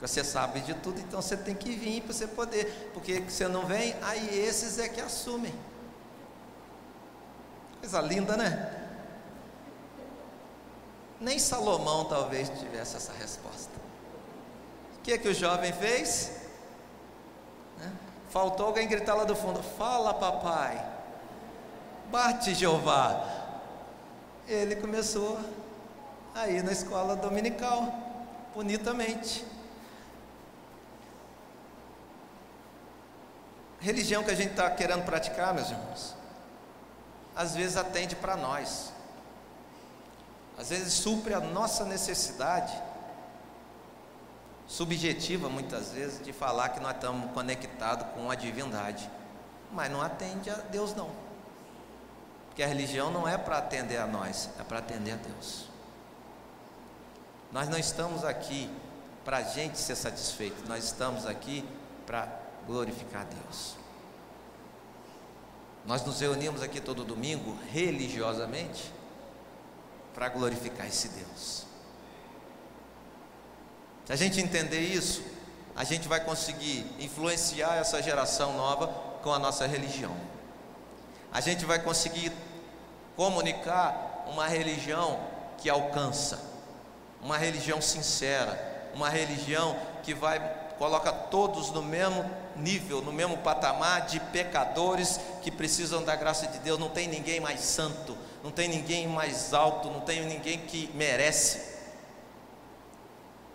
você 0.00 0.24
sabe 0.24 0.60
de 0.60 0.72
tudo, 0.74 0.98
então 1.00 1.20
você 1.20 1.36
tem 1.36 1.54
que 1.54 1.70
vir 1.72 2.02
para 2.02 2.14
você 2.14 2.26
poder, 2.26 2.90
porque 2.94 3.20
você 3.20 3.46
não 3.46 3.66
vem, 3.66 3.94
aí 4.02 4.38
esses 4.38 4.78
é 4.78 4.88
que 4.88 5.00
assumem. 5.00 5.54
Coisa 7.80 8.00
linda, 8.00 8.36
né? 8.36 8.76
Nem 11.20 11.38
Salomão 11.38 12.06
talvez 12.06 12.48
tivesse 12.48 12.96
essa 12.96 13.12
resposta. 13.12 13.72
O 14.98 15.02
que 15.02 15.12
é 15.12 15.18
que 15.18 15.28
o 15.28 15.34
jovem 15.34 15.72
fez? 15.72 16.32
Né? 17.78 17.92
Faltou 18.30 18.66
alguém 18.66 18.88
gritar 18.88 19.14
lá 19.14 19.24
do 19.24 19.36
fundo: 19.36 19.62
Fala, 19.62 20.14
papai. 20.14 20.82
Bate 22.10 22.54
Jeová. 22.54 23.38
Ele 24.48 24.76
começou 24.76 25.38
a 26.34 26.48
ir 26.48 26.62
na 26.62 26.72
escola 26.72 27.16
dominical, 27.16 27.92
bonitamente. 28.54 29.49
Religião 33.80 34.22
que 34.22 34.30
a 34.30 34.34
gente 34.34 34.50
está 34.50 34.70
querendo 34.70 35.04
praticar, 35.04 35.54
meus 35.54 35.70
irmãos, 35.70 36.14
às 37.34 37.54
vezes 37.54 37.76
atende 37.76 38.14
para 38.14 38.36
nós, 38.36 38.92
às 40.58 40.68
vezes 40.68 40.92
supre 40.92 41.32
a 41.32 41.40
nossa 41.40 41.84
necessidade 41.86 42.78
subjetiva, 44.66 45.48
muitas 45.48 45.92
vezes, 45.92 46.22
de 46.22 46.32
falar 46.32 46.68
que 46.68 46.80
nós 46.80 46.94
estamos 46.94 47.32
conectados 47.32 48.06
com 48.14 48.30
a 48.30 48.34
divindade, 48.34 49.10
mas 49.72 49.90
não 49.90 50.02
atende 50.02 50.50
a 50.50 50.54
Deus, 50.54 50.94
não. 50.94 51.10
Porque 52.48 52.62
a 52.62 52.66
religião 52.66 53.10
não 53.10 53.26
é 53.26 53.38
para 53.38 53.58
atender 53.58 53.96
a 53.96 54.06
nós, 54.06 54.50
é 54.60 54.62
para 54.62 54.78
atender 54.78 55.12
a 55.12 55.16
Deus. 55.16 55.68
Nós 57.50 57.68
não 57.68 57.78
estamos 57.78 58.24
aqui 58.24 58.70
para 59.24 59.38
a 59.38 59.42
gente 59.42 59.78
ser 59.78 59.96
satisfeito, 59.96 60.68
nós 60.68 60.84
estamos 60.84 61.26
aqui 61.26 61.66
para 62.06 62.39
glorificar 62.66 63.22
a 63.22 63.24
Deus. 63.24 63.76
Nós 65.86 66.04
nos 66.04 66.20
reunimos 66.20 66.62
aqui 66.62 66.80
todo 66.80 67.04
domingo, 67.04 67.56
religiosamente, 67.72 68.92
para 70.14 70.28
glorificar 70.28 70.86
esse 70.86 71.08
Deus. 71.08 71.66
Se 74.04 74.12
a 74.12 74.16
gente 74.16 74.40
entender 74.40 74.80
isso, 74.80 75.22
a 75.74 75.84
gente 75.84 76.08
vai 76.08 76.22
conseguir 76.22 76.86
influenciar 76.98 77.76
essa 77.76 78.02
geração 78.02 78.56
nova 78.56 78.88
com 79.22 79.32
a 79.32 79.38
nossa 79.38 79.66
religião 79.66 80.14
a 81.32 81.40
gente 81.40 81.64
vai 81.64 81.78
conseguir 81.78 82.32
comunicar 83.16 84.24
uma 84.26 84.46
religião 84.46 85.20
que 85.58 85.70
alcança, 85.70 86.40
uma 87.22 87.36
religião 87.36 87.80
sincera, 87.80 88.90
uma 88.94 89.08
religião 89.08 89.78
que 90.02 90.12
vai 90.12 90.40
coloca 90.80 91.12
todos 91.12 91.70
no 91.72 91.82
mesmo 91.82 92.24
nível, 92.56 93.02
no 93.02 93.12
mesmo 93.12 93.36
patamar 93.36 94.06
de 94.06 94.18
pecadores 94.18 95.20
que 95.42 95.50
precisam 95.50 96.02
da 96.02 96.16
graça 96.16 96.46
de 96.46 96.58
Deus. 96.60 96.78
Não 96.78 96.88
tem 96.88 97.06
ninguém 97.06 97.38
mais 97.38 97.60
santo, 97.60 98.16
não 98.42 98.50
tem 98.50 98.66
ninguém 98.66 99.06
mais 99.06 99.52
alto, 99.52 99.90
não 99.90 100.00
tem 100.00 100.24
ninguém 100.24 100.60
que 100.60 100.90
merece. 100.94 101.60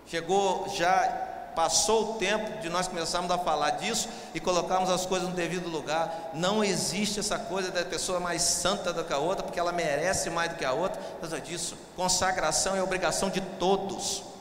Chegou 0.05 0.69
já 0.69 1.34
Passou 1.55 2.11
o 2.11 2.13
tempo 2.15 2.59
de 2.59 2.67
nós 2.67 2.86
começarmos 2.86 3.32
a 3.32 3.38
falar 3.38 3.71
disso 3.71 4.09
e 4.34 4.41
colocarmos 4.41 4.89
as 4.89 5.05
coisas 5.05 5.30
no 5.30 5.34
devido 5.34 5.69
lugar. 5.69 6.32
Não 6.34 6.61
existe 6.61 7.17
essa 7.17 7.39
coisa 7.39 7.71
da 7.71 7.86
pessoa 7.86 8.19
mais 8.19 8.41
santa 8.41 8.91
do 8.91 9.05
que 9.05 9.13
a 9.13 9.17
outra, 9.17 9.41
porque 9.41 9.57
ela 9.57 9.71
merece 9.71 10.30
mais 10.30 10.51
do 10.51 10.57
que 10.57 10.65
a 10.65 10.73
outra. 10.73 11.01
Por 11.01 11.39
disso, 11.39 11.78
consagração 11.95 12.76
é 12.76 12.84
obrigação 12.84 13.30
de 13.30 13.39
todos. 13.39 14.34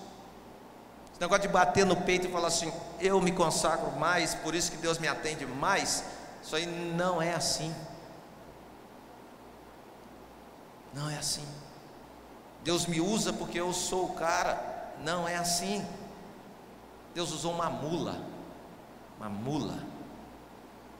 Esse 1.14 1.20
negócio 1.20 1.42
de 1.42 1.48
bater 1.48 1.86
no 1.86 1.94
peito 1.94 2.26
e 2.26 2.30
falar 2.30 2.48
assim, 2.48 2.72
eu 3.00 3.20
me 3.20 3.30
consagro 3.30 3.92
mais, 3.92 4.34
por 4.34 4.52
isso 4.52 4.72
que 4.72 4.76
Deus 4.76 4.98
me 4.98 5.06
atende 5.06 5.46
mais, 5.46 6.02
isso 6.42 6.56
aí 6.56 6.66
não 6.66 7.22
é 7.22 7.32
assim. 7.32 7.72
Não 10.92 11.08
é 11.08 11.16
assim. 11.16 11.46
Deus 12.64 12.86
me 12.86 13.00
usa 13.00 13.32
porque 13.32 13.60
eu 13.60 13.72
sou 13.72 14.06
o 14.06 14.14
cara. 14.14 14.92
Não 15.04 15.28
é 15.28 15.36
assim. 15.36 15.86
Deus 17.14 17.30
usou 17.30 17.52
uma 17.52 17.70
mula, 17.70 18.20
uma 19.16 19.28
mula, 19.28 19.78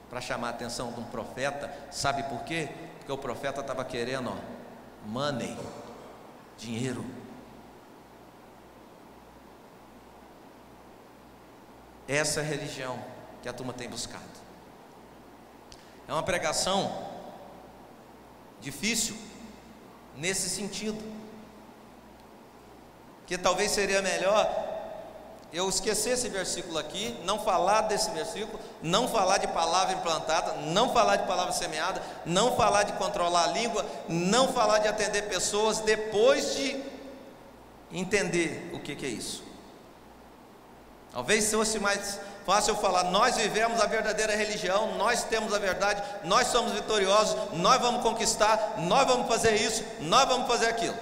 para 0.09 0.21
chamar 0.21 0.49
a 0.49 0.51
atenção 0.51 0.93
de 0.93 1.01
um 1.01 1.05
profeta. 1.05 1.73
Sabe 1.91 2.23
por 2.23 2.45
quê? 2.45 2.69
Porque 2.99 3.11
o 3.11 3.19
profeta 3.19 3.61
estava 3.61 3.85
querendo 3.85 4.31
ó, 4.31 4.37
money, 5.09 5.59
dinheiro. 6.57 7.05
Essa 12.07 12.41
é 12.41 12.43
a 12.43 12.47
religião 12.47 12.99
que 13.43 13.49
a 13.49 13.53
turma 13.53 13.73
tem 13.73 13.89
buscado. 13.89 14.25
É 16.07 16.13
uma 16.13 16.23
pregação 16.23 17.13
difícil 18.61 19.17
nesse 20.17 20.49
sentido. 20.49 21.03
Que 23.27 23.39
talvez 23.39 23.71
seria 23.71 24.03
melhor 24.03 24.75
eu 25.55 25.69
esquecer 25.69 26.11
esse 26.11 26.29
versículo 26.29 26.77
aqui, 26.77 27.17
não 27.25 27.39
falar 27.39 27.83
desse 27.83 28.11
versículo, 28.11 28.59
não 28.83 29.07
falar 29.07 29.39
de 29.39 29.47
palavra 29.47 29.95
implantada, 29.95 30.53
não 30.55 30.93
falar 30.93 31.17
de 31.17 31.27
palavra 31.27 31.53
semeada, 31.53 32.03
não 32.27 32.57
falar 32.57 32.83
de 32.83 32.93
controlar 32.95 33.45
a 33.45 33.53
língua, 33.53 33.87
não 34.09 34.53
falar 34.53 34.81
de 34.81 34.89
atender 34.89 35.23
pessoas 35.29 35.79
depois 35.79 36.57
de 36.57 36.83
entender 37.93 38.71
o 38.75 38.81
que, 38.81 38.97
que 38.97 39.07
é 39.07 39.09
isso. 39.09 39.45
Talvez 41.15 41.49
fosse 41.49 41.79
mais 41.79 42.19
fácil 42.45 42.75
eu 42.75 42.77
falar: 42.77 43.05
nós 43.05 43.37
vivemos 43.37 43.81
a 43.81 43.87
verdadeira 43.87 44.35
religião, 44.35 44.99
nós 44.99 45.23
temos 45.23 45.55
a 45.55 45.61
verdade, 45.61 46.03
nós 46.25 46.49
somos 46.49 46.73
vitoriosos, 46.73 47.37
nós 47.53 47.81
vamos 47.81 48.03
conquistar, 48.03 48.75
nós 48.79 49.07
vamos 49.07 49.29
fazer 49.29 49.55
isso, 49.55 49.85
nós 50.01 50.29
vamos 50.29 50.49
fazer 50.49 50.67
aquilo. 50.67 50.97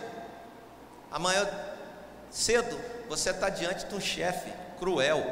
Amanhã 1.11 1.49
cedo 2.31 2.79
você 3.09 3.31
está 3.31 3.49
diante 3.49 3.87
de 3.87 3.95
um 3.95 4.01
chefe 4.01 4.53
cruel, 4.79 5.25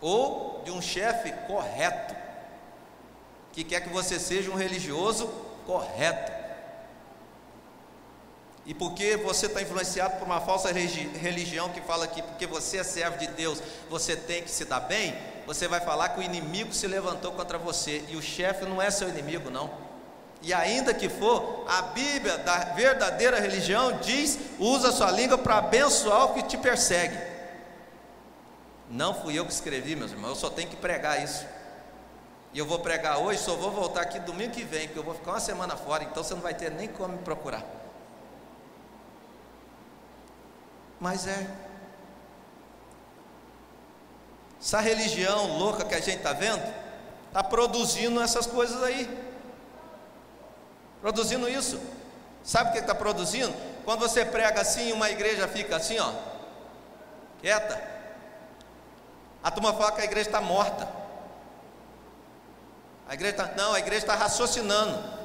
ou 0.00 0.62
de 0.64 0.70
um 0.70 0.80
chefe 0.80 1.32
correto, 1.46 2.16
que 3.52 3.62
quer 3.62 3.82
que 3.82 3.90
você 3.90 4.18
seja 4.18 4.50
um 4.50 4.54
religioso 4.54 5.26
correto. 5.66 6.35
E 8.66 8.74
porque 8.74 9.16
você 9.16 9.46
está 9.46 9.62
influenciado 9.62 10.16
por 10.18 10.24
uma 10.24 10.40
falsa 10.40 10.72
religião 10.72 11.68
que 11.68 11.80
fala 11.80 12.08
que 12.08 12.20
porque 12.20 12.46
você 12.46 12.78
é 12.78 12.82
servo 12.82 13.16
de 13.16 13.28
Deus, 13.28 13.62
você 13.88 14.16
tem 14.16 14.42
que 14.42 14.50
se 14.50 14.64
dar 14.64 14.80
bem, 14.80 15.16
você 15.46 15.68
vai 15.68 15.80
falar 15.80 16.08
que 16.08 16.18
o 16.18 16.22
inimigo 16.22 16.74
se 16.74 16.88
levantou 16.88 17.30
contra 17.30 17.56
você, 17.56 18.04
e 18.08 18.16
o 18.16 18.22
chefe 18.22 18.64
não 18.64 18.82
é 18.82 18.90
seu 18.90 19.08
inimigo, 19.08 19.50
não. 19.50 19.70
E 20.42 20.52
ainda 20.52 20.92
que 20.92 21.08
for, 21.08 21.64
a 21.68 21.82
Bíblia 21.82 22.38
da 22.38 22.58
verdadeira 22.74 23.40
religião 23.40 23.98
diz: 23.98 24.36
usa 24.58 24.90
sua 24.90 25.12
língua 25.12 25.38
para 25.38 25.58
abençoar 25.58 26.24
o 26.24 26.34
que 26.34 26.42
te 26.42 26.58
persegue. 26.58 27.16
Não 28.90 29.14
fui 29.14 29.38
eu 29.38 29.46
que 29.46 29.52
escrevi, 29.52 29.94
meus 29.94 30.10
irmãos, 30.10 30.30
eu 30.30 30.36
só 30.36 30.50
tenho 30.50 30.68
que 30.68 30.76
pregar 30.76 31.22
isso. 31.22 31.46
E 32.52 32.58
eu 32.58 32.66
vou 32.66 32.80
pregar 32.80 33.18
hoje, 33.18 33.40
só 33.40 33.54
vou 33.54 33.70
voltar 33.70 34.02
aqui 34.02 34.18
domingo 34.18 34.52
que 34.52 34.64
vem, 34.64 34.88
porque 34.88 34.98
eu 34.98 35.04
vou 35.04 35.14
ficar 35.14 35.32
uma 35.32 35.40
semana 35.40 35.76
fora, 35.76 36.04
então 36.04 36.22
você 36.22 36.34
não 36.34 36.40
vai 36.40 36.54
ter 36.54 36.70
nem 36.70 36.88
como 36.88 37.14
me 37.14 37.22
procurar. 37.22 37.64
Mas 41.00 41.26
é. 41.26 41.46
Essa 44.60 44.80
religião 44.80 45.58
louca 45.58 45.84
que 45.84 45.94
a 45.94 46.00
gente 46.00 46.16
está 46.18 46.32
vendo, 46.32 46.62
está 47.28 47.44
produzindo 47.44 48.20
essas 48.20 48.46
coisas 48.46 48.82
aí. 48.82 49.08
Produzindo 51.00 51.48
isso. 51.48 51.80
Sabe 52.42 52.70
o 52.70 52.72
que 52.72 52.78
está 52.78 52.94
produzindo? 52.94 53.54
Quando 53.84 54.00
você 54.00 54.24
prega 54.24 54.60
assim, 54.60 54.92
uma 54.92 55.10
igreja 55.10 55.46
fica 55.46 55.76
assim, 55.76 55.98
ó, 55.98 56.12
quieta. 57.40 57.80
A 59.42 59.50
turma 59.50 59.72
fala 59.74 59.92
que 59.92 60.00
a 60.00 60.04
igreja 60.04 60.28
está 60.28 60.40
morta. 60.40 60.88
A 63.08 63.14
igreja 63.14 63.34
tá, 63.36 63.52
não, 63.56 63.72
a 63.72 63.78
igreja 63.78 64.02
está 64.02 64.14
raciocinando. 64.16 65.15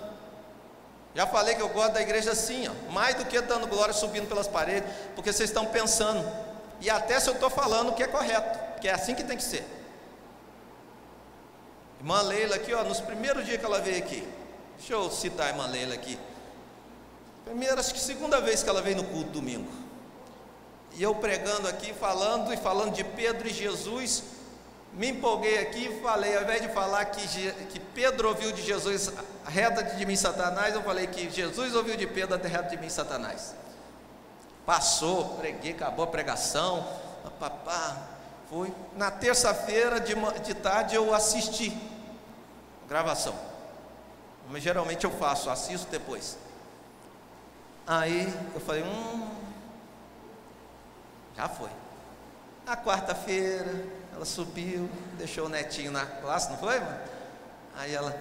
Já 1.13 1.27
falei 1.27 1.55
que 1.55 1.61
eu 1.61 1.69
gosto 1.69 1.93
da 1.93 2.01
igreja 2.01 2.31
assim, 2.31 2.67
ó, 2.67 2.91
mais 2.91 3.15
do 3.15 3.25
que 3.25 3.39
dando 3.41 3.67
glória 3.67 3.93
subindo 3.93 4.27
pelas 4.27 4.47
paredes, 4.47 4.89
porque 5.15 5.31
vocês 5.31 5.49
estão 5.49 5.65
pensando. 5.65 6.25
E 6.79 6.89
até 6.89 7.19
se 7.19 7.29
eu 7.29 7.33
estou 7.33 7.49
falando 7.49 7.89
o 7.89 7.93
que 7.93 8.03
é 8.03 8.07
correto, 8.07 8.79
que 8.79 8.87
é 8.87 8.93
assim 8.93 9.13
que 9.13 9.23
tem 9.23 9.37
que 9.37 9.43
ser. 9.43 9.65
Irmã 11.99 12.21
Leila 12.21 12.55
aqui, 12.55 12.73
ó, 12.73 12.83
nos 12.83 12.99
primeiros 12.99 13.45
dias 13.45 13.59
que 13.59 13.65
ela 13.65 13.79
veio 13.79 13.97
aqui. 13.97 14.27
Deixa 14.77 14.93
eu 14.93 15.11
citar 15.11 15.47
a 15.47 15.49
irmã 15.49 15.67
Leila 15.67 15.93
aqui. 15.93 16.17
Primeira, 17.45 17.79
acho 17.79 17.93
que 17.93 17.99
segunda 17.99 18.39
vez 18.39 18.63
que 18.63 18.69
ela 18.69 18.81
veio 18.81 18.95
no 18.95 19.03
culto 19.03 19.29
domingo. 19.29 19.71
E 20.93 21.03
eu 21.03 21.13
pregando 21.13 21.67
aqui, 21.67 21.93
falando 21.93 22.53
e 22.53 22.57
falando 22.57 22.93
de 22.93 23.03
Pedro 23.03 23.47
e 23.47 23.53
Jesus, 23.53 24.23
me 24.93 25.09
empolguei 25.09 25.57
aqui 25.59 25.87
e 25.87 26.01
falei, 26.01 26.35
ao 26.35 26.43
invés 26.43 26.61
de 26.61 26.69
falar 26.69 27.05
que, 27.05 27.51
que 27.65 27.79
Pedro 27.79 28.29
ouviu 28.29 28.51
de 28.51 28.61
Jesus, 28.61 29.11
reta 29.45 29.83
de 29.83 30.05
mim 30.05 30.15
Satanás, 30.15 30.75
eu 30.75 30.83
falei 30.83 31.07
que 31.07 31.29
Jesus 31.29 31.73
ouviu 31.75 31.95
de 31.95 32.05
Pedro, 32.05 32.37
reta 32.37 32.69
de 32.69 32.77
mim 32.77 32.89
Satanás. 32.89 33.55
Passou, 34.65 35.37
preguei, 35.37 35.71
acabou 35.71 36.05
a 36.05 36.07
pregação, 36.07 36.85
papá, 37.39 37.97
fui. 38.49 38.71
Na 38.95 39.09
terça-feira 39.09 39.99
de, 39.99 40.13
de 40.43 40.53
tarde 40.53 40.95
eu 40.95 41.13
assisti 41.13 41.75
gravação. 42.87 43.33
Mas 44.49 44.61
geralmente 44.61 45.05
eu 45.05 45.11
faço, 45.11 45.49
assisto 45.49 45.89
depois. 45.89 46.37
Aí 47.87 48.31
eu 48.53 48.59
falei, 48.59 48.83
hum, 48.83 49.29
já 51.35 51.47
foi. 51.47 51.69
Na 52.65 52.75
quarta-feira, 52.75 54.00
ela 54.21 54.25
subiu, 54.27 54.87
deixou 55.17 55.47
o 55.47 55.49
netinho 55.49 55.91
na 55.91 56.05
classe, 56.05 56.51
não 56.51 56.57
foi, 56.59 56.79
mano? 56.79 56.99
Aí 57.75 57.91
ela, 57.91 58.15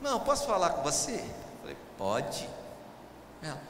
não, 0.00 0.18
posso 0.20 0.46
falar 0.46 0.70
com 0.70 0.82
você? 0.82 1.12
Eu 1.12 1.60
falei, 1.60 1.76
pode. 1.98 2.48
Ela, 3.42 3.60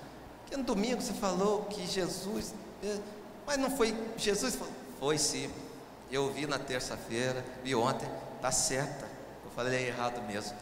que 0.46 0.56
no 0.56 0.62
domingo 0.62 1.02
você 1.02 1.12
falou 1.12 1.64
que 1.64 1.84
Jesus, 1.84 2.54
eh, 2.84 2.98
mas 3.44 3.58
não 3.58 3.68
foi 3.68 3.96
Jesus? 4.16 4.56
Foi 5.00 5.18
sim. 5.18 5.50
Eu 6.08 6.32
vi 6.32 6.46
na 6.46 6.56
terça-feira, 6.56 7.44
vi 7.64 7.74
ontem, 7.74 8.08
tá 8.40 8.52
certa. 8.52 9.04
Eu 9.44 9.50
falei 9.50 9.88
errado 9.88 10.22
mesmo. 10.22 10.56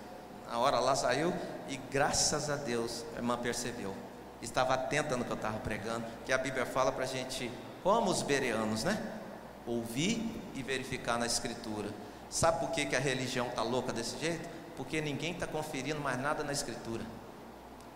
Na 0.51 0.59
hora 0.59 0.81
lá 0.81 0.97
saiu 0.97 1.35
e 1.69 1.77
graças 1.77 2.49
a 2.49 2.57
Deus 2.57 3.05
a 3.15 3.17
irmã 3.17 3.37
percebeu. 3.37 3.95
Estava 4.41 4.73
atenta 4.73 5.19
no 5.19 5.25
que 5.27 5.31
eu 5.31 5.37
estava 5.37 5.59
pregando, 5.59 6.07
que 6.25 6.33
a 6.33 6.39
Bíblia 6.39 6.65
fala 6.65 6.91
para 6.91 7.05
a 7.05 7.07
gente, 7.07 7.53
como 7.83 8.11
os 8.11 8.23
bereanos, 8.23 8.85
né? 8.85 9.21
Ouvir 9.67 10.41
e 10.55 10.63
verificar 10.63 11.19
na 11.19 11.27
Escritura. 11.27 11.91
Sabe 12.31 12.61
por 12.61 12.71
que, 12.71 12.87
que 12.87 12.97
a 12.97 13.01
religião 13.01 13.49
está 13.49 13.63
louca 13.63 13.93
desse 13.93 14.19
jeito? 14.19 14.49
Porque 14.77 15.01
ninguém 15.01 15.33
está 15.33 15.47
conferindo 15.47 16.01
mais 16.01 16.19
nada 16.21 16.43
na 16.43 16.53
Escritura. 16.53 17.05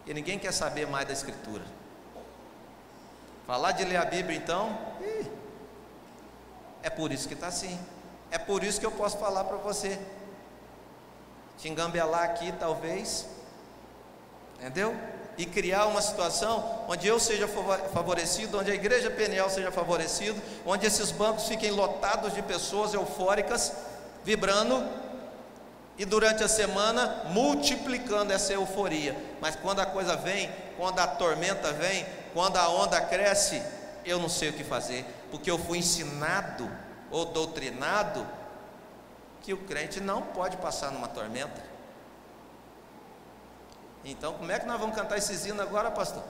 E 0.07 0.15
ninguém 0.15 0.39
quer 0.39 0.53
saber 0.53 0.87
mais 0.87 1.07
da 1.07 1.13
Escritura. 1.13 1.65
Falar 3.47 3.73
de 3.73 3.85
ler 3.85 3.97
a 3.97 4.05
Bíblia 4.05 4.37
então, 4.37 4.79
é 6.83 6.91
por 6.91 7.13
isso 7.13 7.27
que 7.27 7.35
está 7.35 7.49
assim. 7.49 7.79
É 8.31 8.39
por 8.39 8.63
isso 8.63 8.79
que 8.79 8.87
eu 8.87 8.93
posso 8.93 9.19
falar 9.19 9.45
para 9.45 9.57
você. 9.57 9.99
Te 11.57 11.69
engambelar 11.69 12.25
aqui, 12.25 12.53
talvez. 12.53 13.27
Entendeu? 14.59 14.95
E 15.39 15.47
criar 15.47 15.87
uma 15.87 16.03
situação 16.03 16.85
onde 16.89 17.07
eu 17.07 17.19
seja 17.21 17.49
favorecido, 17.49 18.59
onde 18.59 18.71
a 18.71 18.75
igreja 18.75 19.11
Peniel 19.11 19.49
seja 19.49 19.71
favorecido, 19.71 20.43
onde 20.67 20.85
esses 20.85 21.13
bancos 21.13 21.47
fiquem 21.47 21.71
lotados 21.71 22.35
de 22.35 22.43
pessoas 22.43 22.93
eufóricas, 22.93 23.73
vibrando, 24.25 24.85
e 25.97 26.05
durante 26.05 26.45
a 26.45 26.49
semana 26.49 27.25
multiplicando 27.31 28.33
essa 28.33 28.53
euforia. 28.53 29.17
Mas 29.41 29.57
quando 29.57 29.81
a 29.81 29.87
coisa 29.87 30.17
vem, 30.17 30.51
quando 30.77 30.99
a 31.01 31.07
tormenta 31.07 31.73
vem, 31.73 32.07
quando 32.33 32.57
a 32.57 32.69
onda 32.69 33.01
cresce, 33.01 33.61
eu 34.05 34.19
não 34.19 34.29
sei 34.29 34.51
o 34.51 34.53
que 34.53 34.63
fazer, 34.63 35.05
porque 35.31 35.51
eu 35.51 35.59
fui 35.59 35.79
ensinado 35.79 36.71
ou 37.11 37.25
doutrinado 37.25 38.27
que 39.43 39.53
o 39.53 39.59
crente 39.59 40.01
não 40.01 40.23
pode 40.23 40.57
passar 40.59 40.93
numa 40.93 41.09
tormenta. 41.09 41.68
Então, 44.05 44.35
como 44.35 44.51
é 44.51 44.59
que 44.59 44.67
nós 44.67 44.81
vamos 44.81 44.97
cantar 44.97 45.19
esses 45.19 45.45
hinos 45.45 45.61
agora, 45.61 45.91
pastor? 45.91 46.23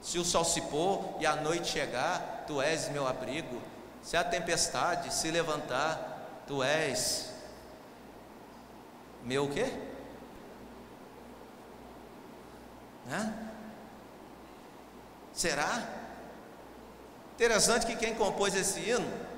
Se 0.00 0.18
o 0.18 0.24
sol 0.24 0.44
se 0.44 0.60
pôr 0.62 1.16
e 1.20 1.26
a 1.26 1.36
noite 1.36 1.68
chegar, 1.68 2.44
tu 2.46 2.60
és 2.60 2.88
meu 2.88 3.06
abrigo. 3.06 3.60
Se 4.02 4.16
a 4.16 4.24
tempestade 4.24 5.12
se 5.12 5.30
levantar, 5.30 6.42
tu 6.46 6.62
és 6.62 7.32
meu 9.22 9.48
quê? 9.50 9.70
Hã? 13.10 13.34
Será? 15.32 15.86
Interessante 17.34 17.86
que 17.86 17.96
quem 17.96 18.14
compôs 18.14 18.54
esse 18.54 18.80
hino 18.80 19.29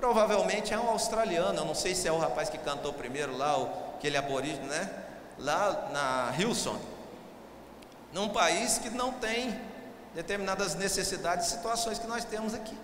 provavelmente 0.00 0.72
é 0.72 0.78
um 0.78 0.88
australiano. 0.88 1.58
Eu 1.58 1.64
não 1.64 1.74
sei 1.74 1.94
se 1.94 2.08
é 2.08 2.12
o 2.12 2.18
rapaz 2.18 2.48
que 2.48 2.58
cantou 2.58 2.92
primeiro 2.92 3.36
lá, 3.36 3.58
o, 3.58 3.68
aquele 3.96 4.16
aborígene, 4.16 4.66
né? 4.66 4.90
Lá 5.38 5.88
na 5.92 6.34
Hilson, 6.38 6.78
num 8.12 8.28
país 8.28 8.78
que 8.78 8.90
não 8.90 9.12
tem 9.12 9.58
determinadas 10.14 10.74
necessidades 10.74 11.46
e 11.46 11.50
situações 11.50 11.98
que 11.98 12.06
nós 12.06 12.24
temos 12.24 12.54
aqui. 12.54 12.76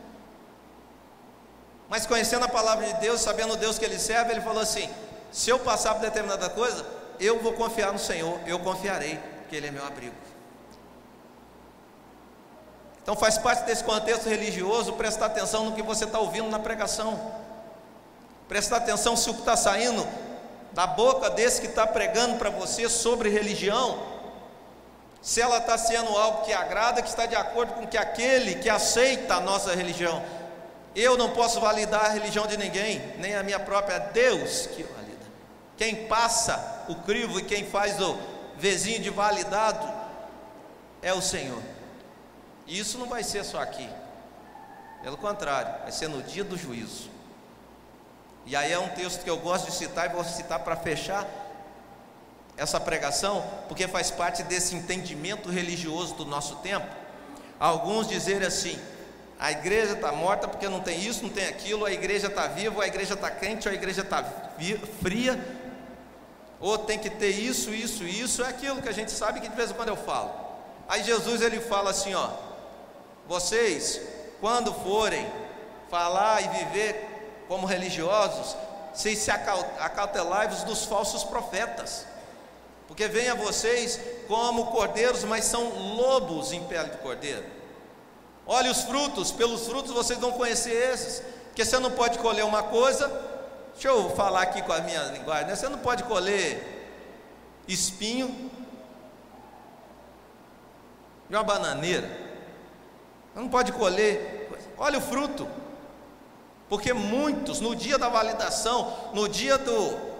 Mas 1.88 2.06
conhecendo 2.06 2.44
a 2.44 2.48
palavra 2.48 2.86
de 2.86 3.00
Deus, 3.00 3.20
sabendo 3.20 3.56
Deus 3.56 3.78
que 3.78 3.84
ele 3.84 3.98
serve, 3.98 4.32
ele 4.32 4.40
falou 4.40 4.62
assim: 4.62 4.88
se 5.32 5.50
eu 5.50 5.58
passar 5.58 5.94
por 5.94 6.00
determinada 6.00 6.48
coisa, 6.48 6.84
eu 7.20 7.40
vou 7.42 7.52
confiar 7.52 7.92
no 7.92 7.98
Senhor, 7.98 8.38
eu 8.46 8.58
confiarei 8.58 9.18
que 9.48 9.56
Ele 9.56 9.68
é 9.68 9.70
meu 9.70 9.84
abrigo. 9.84 10.14
Então 13.06 13.14
faz 13.14 13.38
parte 13.38 13.62
desse 13.62 13.84
contexto 13.84 14.28
religioso 14.28 14.94
prestar 14.94 15.26
atenção 15.26 15.66
no 15.66 15.76
que 15.76 15.80
você 15.80 16.02
está 16.02 16.18
ouvindo 16.18 16.50
na 16.50 16.58
pregação. 16.58 17.16
Prestar 18.48 18.78
atenção 18.78 19.16
se 19.16 19.30
o 19.30 19.34
que 19.34 19.38
está 19.38 19.56
saindo 19.56 20.04
da 20.72 20.88
boca 20.88 21.30
desse 21.30 21.60
que 21.60 21.68
está 21.68 21.86
pregando 21.86 22.34
para 22.34 22.50
você 22.50 22.88
sobre 22.88 23.28
religião, 23.28 24.02
se 25.22 25.40
ela 25.40 25.58
está 25.58 25.78
sendo 25.78 26.18
algo 26.18 26.44
que 26.44 26.52
agrada, 26.52 27.00
que 27.00 27.08
está 27.08 27.26
de 27.26 27.36
acordo 27.36 27.74
com 27.74 27.86
que 27.86 27.96
aquele 27.96 28.56
que 28.56 28.68
aceita 28.68 29.36
a 29.36 29.40
nossa 29.40 29.72
religião. 29.72 30.20
Eu 30.92 31.16
não 31.16 31.30
posso 31.30 31.60
validar 31.60 32.06
a 32.06 32.08
religião 32.08 32.44
de 32.44 32.56
ninguém, 32.56 33.14
nem 33.18 33.36
a 33.36 33.42
minha 33.44 33.60
própria, 33.60 34.00
Deus 34.00 34.66
que 34.66 34.82
valida. 34.82 35.26
Quem 35.76 36.06
passa 36.06 36.84
o 36.88 36.96
crivo 36.96 37.38
e 37.38 37.44
quem 37.44 37.64
faz 37.64 38.00
o, 38.00 38.18
vizinho 38.58 38.98
de 38.98 39.10
validado 39.10 39.88
é 41.00 41.12
o 41.12 41.22
Senhor. 41.22 41.62
E 42.66 42.78
isso 42.78 42.98
não 42.98 43.06
vai 43.06 43.22
ser 43.22 43.44
só 43.44 43.60
aqui. 43.60 43.88
Pelo 45.02 45.16
contrário, 45.16 45.82
vai 45.82 45.92
ser 45.92 46.08
no 46.08 46.22
dia 46.22 46.42
do 46.42 46.56
juízo. 46.56 47.10
E 48.44 48.54
aí 48.54 48.72
é 48.72 48.78
um 48.78 48.88
texto 48.88 49.22
que 49.22 49.30
eu 49.30 49.38
gosto 49.38 49.66
de 49.66 49.72
citar 49.72 50.06
e 50.10 50.12
vou 50.12 50.24
citar 50.24 50.60
para 50.60 50.76
fechar 50.76 51.26
essa 52.56 52.80
pregação, 52.80 53.44
porque 53.68 53.86
faz 53.86 54.10
parte 54.10 54.42
desse 54.42 54.74
entendimento 54.74 55.50
religioso 55.50 56.14
do 56.14 56.24
nosso 56.24 56.56
tempo. 56.56 56.86
Alguns 57.58 58.08
dizerem 58.08 58.46
assim: 58.46 58.78
a 59.38 59.50
igreja 59.50 59.92
está 59.92 60.12
morta 60.12 60.48
porque 60.48 60.68
não 60.68 60.80
tem 60.80 61.00
isso, 61.00 61.22
não 61.22 61.30
tem 61.30 61.46
aquilo, 61.46 61.84
a 61.84 61.92
igreja 61.92 62.28
está 62.28 62.46
viva, 62.46 62.82
a 62.82 62.86
igreja 62.86 63.14
está 63.14 63.30
quente, 63.30 63.68
a 63.68 63.74
igreja 63.74 64.02
está 64.02 64.24
fria, 65.02 65.38
ou 66.58 66.78
tem 66.78 66.98
que 66.98 67.10
ter 67.10 67.30
isso, 67.30 67.70
isso, 67.70 68.04
isso, 68.04 68.42
é 68.42 68.48
aquilo 68.48 68.80
que 68.80 68.88
a 68.88 68.92
gente 68.92 69.10
sabe 69.10 69.40
que 69.40 69.48
de 69.48 69.56
vez 69.56 69.70
em 69.70 69.74
quando 69.74 69.88
eu 69.88 69.96
falo. 69.96 70.30
Aí 70.88 71.02
Jesus 71.02 71.42
ele 71.42 71.60
fala 71.60 71.90
assim, 71.90 72.14
ó: 72.14 72.30
Vocês, 73.28 74.00
quando 74.40 74.72
forem 74.72 75.30
falar 75.90 76.42
e 76.42 76.64
viver 76.64 77.44
como 77.48 77.66
religiosos, 77.66 78.56
vocês 78.92 79.18
se 79.18 79.30
acautelai-vos 79.30 80.62
dos 80.64 80.84
falsos 80.84 81.24
profetas. 81.24 82.06
Porque 82.88 83.08
vem 83.08 83.28
a 83.28 83.34
vocês 83.34 84.00
como 84.28 84.66
cordeiros, 84.66 85.24
mas 85.24 85.44
são 85.44 85.94
lobos 85.96 86.52
em 86.52 86.62
pele 86.64 86.90
de 86.90 86.98
cordeiro. 86.98 87.44
Olhe 88.46 88.68
os 88.68 88.82
frutos, 88.82 89.32
pelos 89.32 89.66
frutos 89.66 89.92
vocês 89.92 90.18
vão 90.18 90.32
conhecer 90.32 90.72
esses. 90.92 91.22
Porque 91.46 91.64
você 91.64 91.78
não 91.78 91.90
pode 91.90 92.18
colher 92.18 92.44
uma 92.44 92.62
coisa 92.62 93.36
Deixa 93.76 93.88
eu 93.88 94.08
falar 94.16 94.40
aqui 94.40 94.62
com 94.62 94.72
a 94.72 94.80
minha 94.80 95.02
linguagem. 95.02 95.48
Né? 95.48 95.54
Você 95.54 95.68
não 95.68 95.78
pode 95.78 96.02
colher 96.04 96.66
espinho 97.68 98.50
de 101.28 101.36
uma 101.36 101.44
bananeira. 101.44 102.25
Não 103.36 103.48
pode 103.48 103.70
colher 103.70 104.36
Olha 104.78 104.98
o 104.98 105.02
fruto. 105.02 105.48
Porque 106.68 106.92
muitos, 106.92 107.60
no 107.60 107.74
dia 107.74 107.96
da 107.96 108.08
validação, 108.08 109.10
no 109.14 109.28
dia 109.28 109.56
do. 109.56 110.16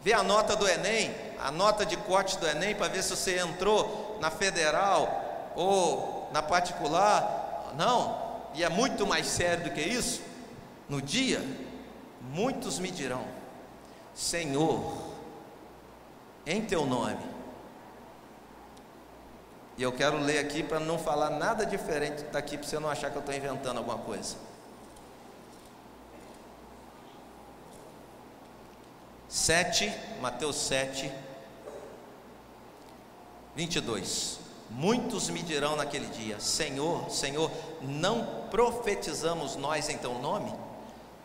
Vê 0.00 0.12
a 0.12 0.22
nota 0.22 0.56
do 0.56 0.68
Enem, 0.68 1.14
a 1.38 1.50
nota 1.50 1.84
de 1.84 1.96
corte 1.96 2.38
do 2.38 2.46
Enem, 2.46 2.74
para 2.74 2.88
ver 2.88 3.02
se 3.02 3.10
você 3.10 3.38
entrou 3.38 4.18
na 4.20 4.30
federal 4.30 5.52
ou 5.54 6.28
na 6.32 6.42
particular. 6.42 7.72
Não, 7.76 8.22
e 8.54 8.64
é 8.64 8.68
muito 8.68 9.06
mais 9.06 9.26
sério 9.26 9.64
do 9.64 9.70
que 9.70 9.80
isso. 9.80 10.22
No 10.88 11.00
dia, 11.00 11.42
muitos 12.20 12.78
me 12.78 12.90
dirão: 12.90 13.24
Senhor, 14.14 14.96
em 16.46 16.62
teu 16.62 16.86
nome. 16.86 17.33
E 19.76 19.82
eu 19.82 19.92
quero 19.92 20.18
ler 20.18 20.38
aqui 20.38 20.62
para 20.62 20.78
não 20.78 20.98
falar 20.98 21.30
nada 21.30 21.66
diferente 21.66 22.22
daqui, 22.24 22.56
para 22.56 22.66
você 22.66 22.78
não 22.78 22.88
achar 22.88 23.10
que 23.10 23.16
eu 23.16 23.20
estou 23.20 23.34
inventando 23.34 23.78
alguma 23.78 23.98
coisa. 23.98 24.36
Sete, 29.28 29.92
Mateus 30.20 30.56
7, 30.56 31.10
22. 33.56 34.38
Muitos 34.70 35.28
me 35.28 35.42
dirão 35.42 35.74
naquele 35.74 36.06
dia: 36.06 36.38
Senhor, 36.38 37.10
Senhor, 37.10 37.50
não 37.82 38.46
profetizamos 38.50 39.56
nós 39.56 39.88
em 39.88 39.98
teu 39.98 40.14
nome? 40.20 40.54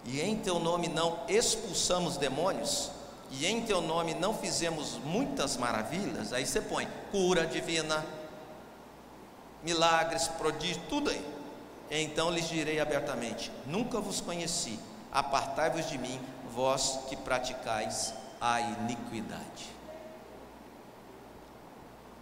E 0.05 0.21
em 0.21 0.35
teu 0.37 0.59
nome 0.59 0.87
não 0.87 1.19
expulsamos 1.27 2.17
demônios? 2.17 2.89
E 3.31 3.45
em 3.45 3.61
teu 3.61 3.79
nome 3.79 4.15
não 4.15 4.33
fizemos 4.33 4.97
muitas 5.05 5.55
maravilhas? 5.55 6.33
Aí 6.33 6.45
você 6.45 6.61
põe 6.61 6.87
cura 7.11 7.45
divina, 7.45 8.03
milagres, 9.63 10.27
prodígios, 10.27 10.81
tudo 10.89 11.09
aí. 11.09 11.25
Então 11.91 12.31
lhes 12.31 12.47
direi 12.47 12.79
abertamente: 12.79 13.51
Nunca 13.65 13.99
vos 13.99 14.21
conheci, 14.21 14.79
apartai-vos 15.11 15.89
de 15.89 15.97
mim, 15.97 16.19
vós 16.53 16.99
que 17.07 17.15
praticais 17.15 18.13
a 18.39 18.61
iniquidade. 18.61 19.79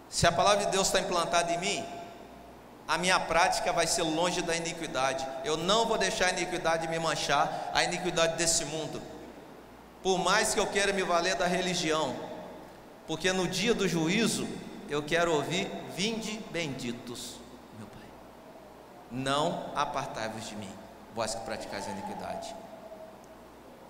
Se 0.09 0.25
a 0.25 0.31
palavra 0.31 0.65
de 0.65 0.71
Deus 0.71 0.87
está 0.87 0.99
implantada 0.99 1.51
em 1.51 1.57
mim, 1.59 1.85
a 2.87 2.97
minha 2.97 3.19
prática 3.19 3.73
vai 3.73 3.85
ser 3.85 4.03
longe 4.03 4.41
da 4.41 4.55
iniquidade. 4.55 5.27
Eu 5.43 5.57
não 5.57 5.85
vou 5.85 5.97
deixar 5.97 6.27
a 6.27 6.31
iniquidade 6.31 6.87
me 6.87 6.97
manchar, 6.97 7.71
a 7.73 7.83
iniquidade 7.83 8.37
desse 8.37 8.63
mundo. 8.65 9.01
Por 10.01 10.17
mais 10.17 10.53
que 10.53 10.59
eu 10.59 10.67
queira 10.67 10.93
me 10.93 11.03
valer 11.03 11.35
da 11.35 11.45
religião, 11.45 12.15
porque 13.05 13.33
no 13.33 13.47
dia 13.47 13.73
do 13.73 13.87
juízo 13.87 14.47
eu 14.89 15.03
quero 15.03 15.33
ouvir: 15.33 15.69
Vinde 15.95 16.39
benditos, 16.51 17.35
meu 17.77 17.87
Pai. 17.87 18.07
Não 19.11 19.71
apartai-vos 19.75 20.47
de 20.47 20.55
mim, 20.55 20.71
vós 21.15 21.35
que 21.35 21.41
praticais 21.41 21.87
a 21.87 21.91
iniquidade. 21.91 22.55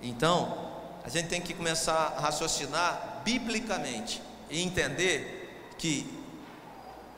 Então, 0.01 0.71
a 1.03 1.09
gente 1.09 1.29
tem 1.29 1.41
que 1.41 1.53
começar 1.53 2.13
a 2.17 2.19
raciocinar 2.19 3.21
biblicamente 3.23 4.21
e 4.49 4.61
entender 4.61 5.73
que 5.77 6.05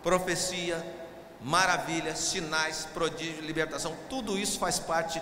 profecia, 0.03 0.85
maravilha, 1.41 2.15
sinais, 2.15 2.87
prodígio, 2.93 3.41
libertação, 3.41 3.95
tudo 4.09 4.37
isso 4.37 4.59
faz 4.59 4.79
parte 4.79 5.21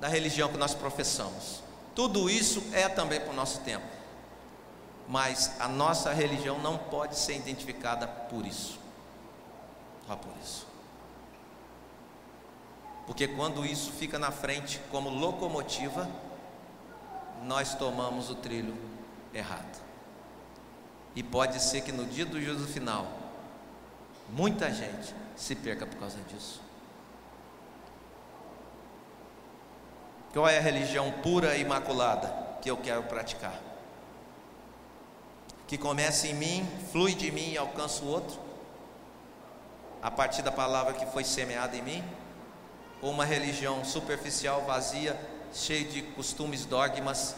da 0.00 0.08
religião 0.08 0.48
que 0.48 0.58
nós 0.58 0.74
professamos. 0.74 1.62
Tudo 1.94 2.28
isso 2.28 2.62
é 2.72 2.88
também 2.88 3.20
para 3.20 3.30
o 3.30 3.36
nosso 3.36 3.60
tempo. 3.60 3.86
Mas 5.08 5.60
a 5.60 5.68
nossa 5.68 6.12
religião 6.12 6.58
não 6.58 6.78
pode 6.78 7.16
ser 7.16 7.36
identificada 7.36 8.06
por 8.06 8.46
isso. 8.46 8.78
Só 10.06 10.16
por 10.16 10.32
isso. 10.42 10.66
Porque 13.06 13.28
quando 13.28 13.64
isso 13.66 13.92
fica 13.92 14.18
na 14.18 14.30
frente 14.30 14.80
como 14.90 15.10
locomotiva, 15.10 16.08
nós 17.42 17.74
tomamos 17.74 18.30
o 18.30 18.34
trilho 18.34 18.74
errado. 19.32 19.82
E 21.14 21.22
pode 21.22 21.60
ser 21.62 21.82
que 21.82 21.92
no 21.92 22.06
dia 22.06 22.24
do 22.24 22.40
juízo 22.40 22.66
final, 22.66 23.06
muita 24.30 24.72
gente 24.72 25.14
se 25.36 25.54
perca 25.54 25.86
por 25.86 25.98
causa 25.98 26.18
disso. 26.28 26.60
Qual 30.32 30.48
é 30.48 30.58
a 30.58 30.60
religião 30.60 31.12
pura 31.22 31.56
e 31.56 31.60
imaculada 31.60 32.58
que 32.60 32.70
eu 32.70 32.76
quero 32.76 33.04
praticar? 33.04 33.54
Que 35.74 35.78
começa 35.78 36.28
em 36.28 36.34
mim, 36.34 36.64
flui 36.92 37.16
de 37.16 37.32
mim 37.32 37.50
e 37.50 37.58
alcança 37.58 38.04
o 38.04 38.06
outro? 38.06 38.38
A 40.00 40.08
partir 40.08 40.40
da 40.40 40.52
palavra 40.52 40.92
que 40.92 41.04
foi 41.06 41.24
semeada 41.24 41.76
em 41.76 41.82
mim? 41.82 42.04
Ou 43.02 43.10
uma 43.10 43.24
religião 43.24 43.84
superficial, 43.84 44.62
vazia, 44.62 45.18
cheia 45.52 45.84
de 45.84 46.00
costumes, 46.00 46.64
dogmas 46.64 47.34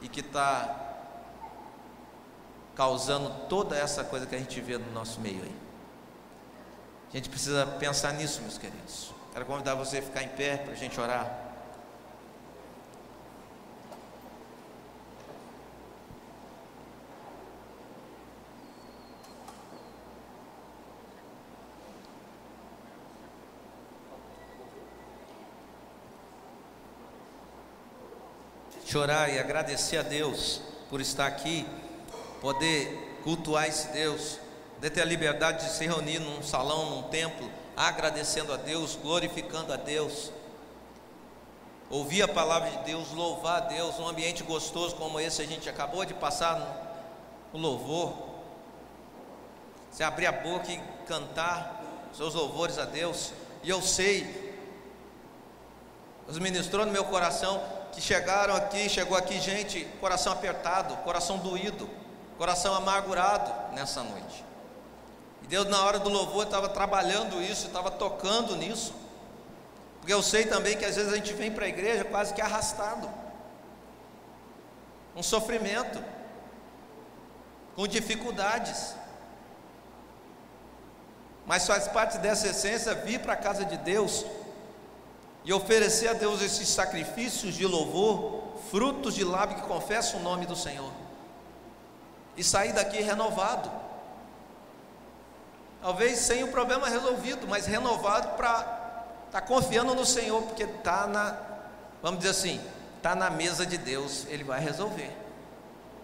e 0.00 0.06
que 0.06 0.20
está 0.20 0.94
causando 2.76 3.48
toda 3.48 3.76
essa 3.76 4.04
coisa 4.04 4.24
que 4.24 4.36
a 4.36 4.38
gente 4.38 4.60
vê 4.60 4.78
no 4.78 4.92
nosso 4.92 5.20
meio 5.20 5.42
aí? 5.42 5.56
A 7.12 7.16
gente 7.16 7.28
precisa 7.28 7.66
pensar 7.66 8.12
nisso, 8.12 8.40
meus 8.42 8.56
queridos. 8.56 9.12
Quero 9.32 9.46
convidar 9.46 9.74
você 9.74 9.98
a 9.98 10.02
ficar 10.02 10.22
em 10.22 10.28
pé 10.28 10.58
para 10.58 10.74
a 10.74 10.76
gente 10.76 11.00
orar. 11.00 11.41
Chorar 28.92 29.32
e 29.32 29.38
agradecer 29.38 29.96
a 29.96 30.02
Deus 30.02 30.60
por 30.90 31.00
estar 31.00 31.26
aqui, 31.26 31.66
poder 32.42 33.20
cultuar 33.24 33.66
esse 33.66 33.88
Deus 33.88 34.38
de 34.82 34.90
ter 34.90 35.00
a 35.00 35.06
liberdade 35.06 35.64
de 35.64 35.72
se 35.72 35.86
reunir 35.86 36.18
num 36.18 36.42
salão, 36.42 36.90
num 36.90 37.02
templo, 37.04 37.50
agradecendo 37.74 38.52
a 38.52 38.58
Deus, 38.58 38.94
glorificando 38.94 39.72
a 39.72 39.76
Deus, 39.76 40.30
ouvir 41.88 42.20
a 42.20 42.28
palavra 42.28 42.68
de 42.68 42.84
Deus, 42.84 43.10
louvar 43.12 43.62
a 43.62 43.64
Deus, 43.64 43.98
um 43.98 44.06
ambiente 44.06 44.42
gostoso 44.42 44.94
como 44.96 45.18
esse 45.18 45.40
a 45.40 45.46
gente 45.46 45.70
acabou 45.70 46.04
de 46.04 46.12
passar 46.12 47.08
no 47.50 47.58
louvor. 47.58 48.14
Você 49.90 50.02
abrir 50.04 50.26
a 50.26 50.32
boca 50.32 50.70
e 50.70 50.78
cantar 51.06 51.82
seus 52.12 52.34
louvores 52.34 52.76
a 52.76 52.84
Deus, 52.84 53.32
e 53.62 53.70
eu 53.70 53.80
sei, 53.80 54.52
Deus 56.26 56.38
ministrou 56.38 56.84
no 56.84 56.92
meu 56.92 57.06
coração 57.06 57.71
que 57.92 58.00
chegaram 58.00 58.56
aqui, 58.56 58.88
chegou 58.88 59.16
aqui 59.16 59.38
gente, 59.38 59.84
coração 60.00 60.32
apertado, 60.32 60.96
coração 60.98 61.38
doído, 61.38 61.88
coração 62.38 62.74
amargurado 62.74 63.74
nessa 63.74 64.02
noite. 64.02 64.44
E 65.42 65.46
Deus, 65.46 65.68
na 65.68 65.84
hora 65.84 65.98
do 65.98 66.08
louvor, 66.08 66.44
estava 66.44 66.68
trabalhando 66.68 67.42
isso, 67.42 67.66
estava 67.66 67.90
tocando 67.90 68.56
nisso. 68.56 68.94
Porque 70.00 70.12
eu 70.12 70.22
sei 70.22 70.46
também 70.46 70.76
que 70.76 70.84
às 70.84 70.96
vezes 70.96 71.12
a 71.12 71.16
gente 71.16 71.34
vem 71.34 71.52
para 71.52 71.66
a 71.66 71.68
igreja 71.68 72.04
quase 72.04 72.32
que 72.32 72.40
arrastado, 72.40 73.08
um 75.14 75.22
sofrimento, 75.22 76.02
com 77.76 77.86
dificuldades. 77.86 78.94
Mas 81.46 81.66
faz 81.66 81.86
parte 81.88 82.18
dessa 82.18 82.48
essência 82.48 82.94
vir 82.94 83.20
para 83.20 83.34
a 83.34 83.36
casa 83.36 83.64
de 83.64 83.76
Deus 83.76 84.24
e 85.44 85.52
oferecer 85.52 86.08
a 86.08 86.12
Deus 86.12 86.40
esses 86.40 86.68
sacrifícios 86.68 87.54
de 87.54 87.66
louvor, 87.66 88.58
frutos 88.70 89.14
de 89.14 89.24
lábio 89.24 89.56
que 89.56 89.68
confessam 89.68 90.20
o 90.20 90.22
nome 90.22 90.46
do 90.46 90.56
Senhor, 90.56 90.92
e 92.36 92.42
sair 92.42 92.72
daqui 92.72 93.00
renovado 93.00 93.82
Talvez 95.82 96.20
sem 96.20 96.44
o 96.44 96.48
problema 96.48 96.88
resolvido, 96.88 97.48
mas 97.48 97.66
renovado 97.66 98.36
para 98.36 98.60
estar 99.26 99.40
tá 99.40 99.40
confiando 99.40 99.96
no 99.96 100.06
Senhor, 100.06 100.40
porque 100.42 100.62
está 100.62 101.08
na, 101.08 101.36
vamos 102.00 102.20
dizer 102.20 102.30
assim, 102.30 102.60
está 102.96 103.16
na 103.16 103.28
mesa 103.28 103.66
de 103.66 103.76
Deus, 103.76 104.24
Ele 104.28 104.44
vai 104.44 104.60
resolver. 104.60 105.10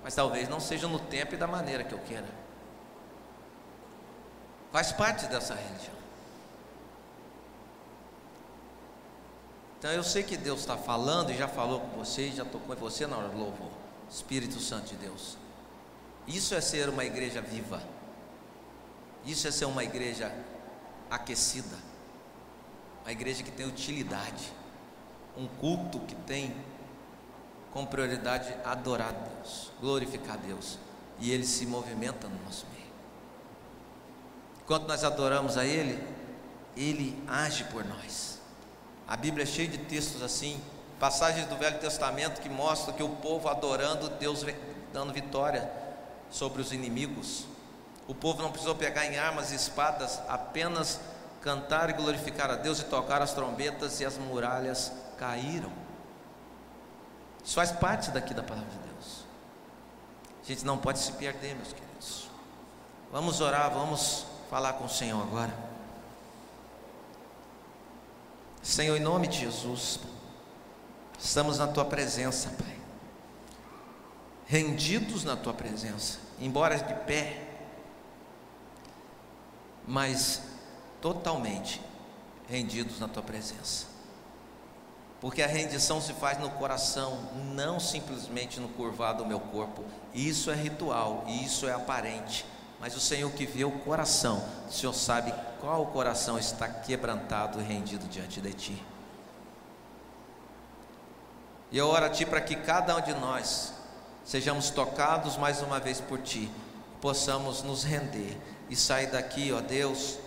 Mas 0.02 0.16
talvez 0.16 0.48
não 0.48 0.58
seja 0.58 0.88
no 0.88 0.98
tempo 0.98 1.34
e 1.34 1.36
da 1.36 1.46
maneira 1.46 1.84
que 1.84 1.92
eu 1.92 2.00
queira. 2.00 2.26
Faz 4.72 4.90
parte 4.90 5.26
dessa 5.26 5.54
religião. 5.54 5.97
Então 9.78 9.92
eu 9.92 10.02
sei 10.02 10.22
que 10.22 10.36
Deus 10.36 10.60
está 10.60 10.76
falando 10.76 11.30
e 11.30 11.36
já 11.36 11.46
falou 11.46 11.80
com 11.80 11.98
você, 11.98 12.30
já 12.30 12.44
tocou 12.44 12.74
em 12.74 12.78
você 12.78 13.06
na 13.06 13.16
hora 13.16 13.28
do 13.28 13.38
louvor. 13.38 13.70
Espírito 14.10 14.58
Santo 14.58 14.88
de 14.88 14.96
Deus. 14.96 15.36
Isso 16.26 16.54
é 16.54 16.60
ser 16.60 16.88
uma 16.88 17.04
igreja 17.04 17.40
viva. 17.40 17.80
Isso 19.24 19.46
é 19.46 19.50
ser 19.50 19.66
uma 19.66 19.84
igreja 19.84 20.32
aquecida, 21.10 21.76
uma 23.02 23.12
igreja 23.12 23.42
que 23.42 23.50
tem 23.50 23.66
utilidade, 23.66 24.52
um 25.36 25.46
culto 25.46 26.00
que 26.00 26.14
tem 26.14 26.54
como 27.72 27.86
prioridade 27.86 28.54
adorar 28.64 29.08
a 29.08 29.12
Deus, 29.12 29.70
glorificar 29.80 30.34
a 30.34 30.38
Deus, 30.38 30.78
e 31.18 31.30
Ele 31.30 31.44
se 31.44 31.66
movimenta 31.66 32.28
no 32.28 32.42
nosso 32.44 32.66
meio. 32.72 32.86
Enquanto 34.62 34.88
nós 34.88 35.04
adoramos 35.04 35.56
a 35.56 35.64
Ele, 35.64 36.02
Ele 36.76 37.22
age 37.26 37.64
por 37.64 37.84
nós. 37.84 38.37
A 39.08 39.16
Bíblia 39.16 39.44
é 39.44 39.46
cheia 39.46 39.66
de 39.66 39.78
textos 39.78 40.22
assim, 40.22 40.60
passagens 41.00 41.46
do 41.46 41.56
Velho 41.56 41.78
Testamento 41.78 42.42
que 42.42 42.48
mostram 42.50 42.94
que 42.94 43.02
o 43.02 43.08
povo 43.08 43.48
adorando 43.48 44.10
Deus 44.10 44.44
dando 44.92 45.14
vitória 45.14 45.72
sobre 46.30 46.60
os 46.60 46.72
inimigos. 46.72 47.46
O 48.06 48.14
povo 48.14 48.42
não 48.42 48.50
precisou 48.50 48.74
pegar 48.74 49.06
em 49.06 49.16
armas 49.18 49.50
e 49.50 49.54
espadas, 49.54 50.20
apenas 50.28 51.00
cantar 51.40 51.88
e 51.88 51.94
glorificar 51.94 52.50
a 52.50 52.56
Deus 52.56 52.80
e 52.80 52.84
tocar 52.84 53.22
as 53.22 53.32
trombetas 53.32 53.98
e 54.00 54.04
as 54.04 54.18
muralhas 54.18 54.92
caíram. 55.16 55.72
Isso 57.42 57.54
faz 57.54 57.72
parte 57.72 58.10
daqui 58.10 58.34
da 58.34 58.42
palavra 58.42 58.68
de 58.68 58.78
Deus. 58.78 59.24
A 60.42 60.46
gente 60.46 60.66
não 60.66 60.76
pode 60.76 60.98
se 60.98 61.12
perder, 61.12 61.54
meus 61.54 61.72
queridos. 61.72 62.28
Vamos 63.10 63.40
orar, 63.40 63.70
vamos 63.70 64.26
falar 64.50 64.74
com 64.74 64.84
o 64.84 64.88
Senhor 64.88 65.22
agora. 65.22 65.67
Senhor, 68.68 68.98
em 68.98 69.00
nome 69.00 69.26
de 69.28 69.38
Jesus, 69.38 69.98
estamos 71.18 71.56
na 71.56 71.66
tua 71.66 71.86
presença, 71.86 72.50
Pai. 72.50 72.76
Rendidos 74.46 75.24
na 75.24 75.38
tua 75.38 75.54
presença, 75.54 76.18
embora 76.38 76.76
de 76.76 76.92
pé, 77.06 77.48
mas 79.86 80.42
totalmente 81.00 81.80
rendidos 82.46 83.00
na 83.00 83.08
tua 83.08 83.22
presença. 83.22 83.86
Porque 85.18 85.40
a 85.40 85.46
rendição 85.46 85.98
se 85.98 86.12
faz 86.12 86.38
no 86.38 86.50
coração, 86.50 87.18
não 87.54 87.80
simplesmente 87.80 88.60
no 88.60 88.68
curvado 88.68 89.22
do 89.22 89.26
meu 89.26 89.40
corpo. 89.40 89.82
Isso 90.12 90.50
é 90.50 90.54
ritual, 90.54 91.24
isso 91.26 91.66
é 91.66 91.72
aparente. 91.72 92.44
Mas 92.80 92.94
o 92.94 93.00
Senhor 93.00 93.30
que 93.32 93.44
vê 93.44 93.64
o 93.64 93.70
coração, 93.70 94.44
o 94.68 94.72
Senhor 94.72 94.92
sabe 94.92 95.34
qual 95.60 95.86
coração 95.86 96.38
está 96.38 96.68
quebrantado 96.68 97.60
e 97.60 97.64
rendido 97.64 98.06
diante 98.06 98.40
de 98.40 98.52
Ti. 98.52 98.84
E 101.70 101.78
eu 101.78 101.88
oro 101.88 102.06
a 102.06 102.10
Ti 102.10 102.24
para 102.24 102.40
que 102.40 102.56
cada 102.56 102.96
um 102.96 103.00
de 103.00 103.14
nós 103.14 103.72
sejamos 104.24 104.70
tocados 104.70 105.36
mais 105.36 105.60
uma 105.60 105.80
vez 105.80 106.00
por 106.00 106.20
Ti, 106.20 106.50
possamos 107.00 107.62
nos 107.62 107.82
render 107.82 108.38
e 108.70 108.76
sair 108.76 109.08
daqui, 109.08 109.52
ó 109.52 109.60
Deus, 109.60 110.18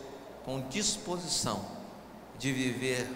com 0.43 0.61
disposição 0.67 1.63
de 2.37 2.51
viver 2.51 3.09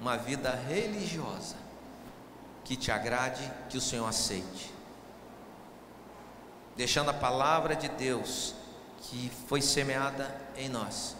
uma 0.00 0.16
vida 0.16 0.54
religiosa 0.68 1.56
que 2.64 2.76
te 2.76 2.92
agrade, 2.92 3.50
que 3.70 3.78
o 3.78 3.80
Senhor 3.80 4.06
aceite. 4.06 4.72
Deixando 6.76 7.08
a 7.08 7.14
palavra 7.14 7.74
de 7.74 7.88
Deus 7.88 8.54
que 9.02 9.30
foi 9.46 9.62
semeada 9.62 10.34
em 10.56 10.68
nós 10.68 11.16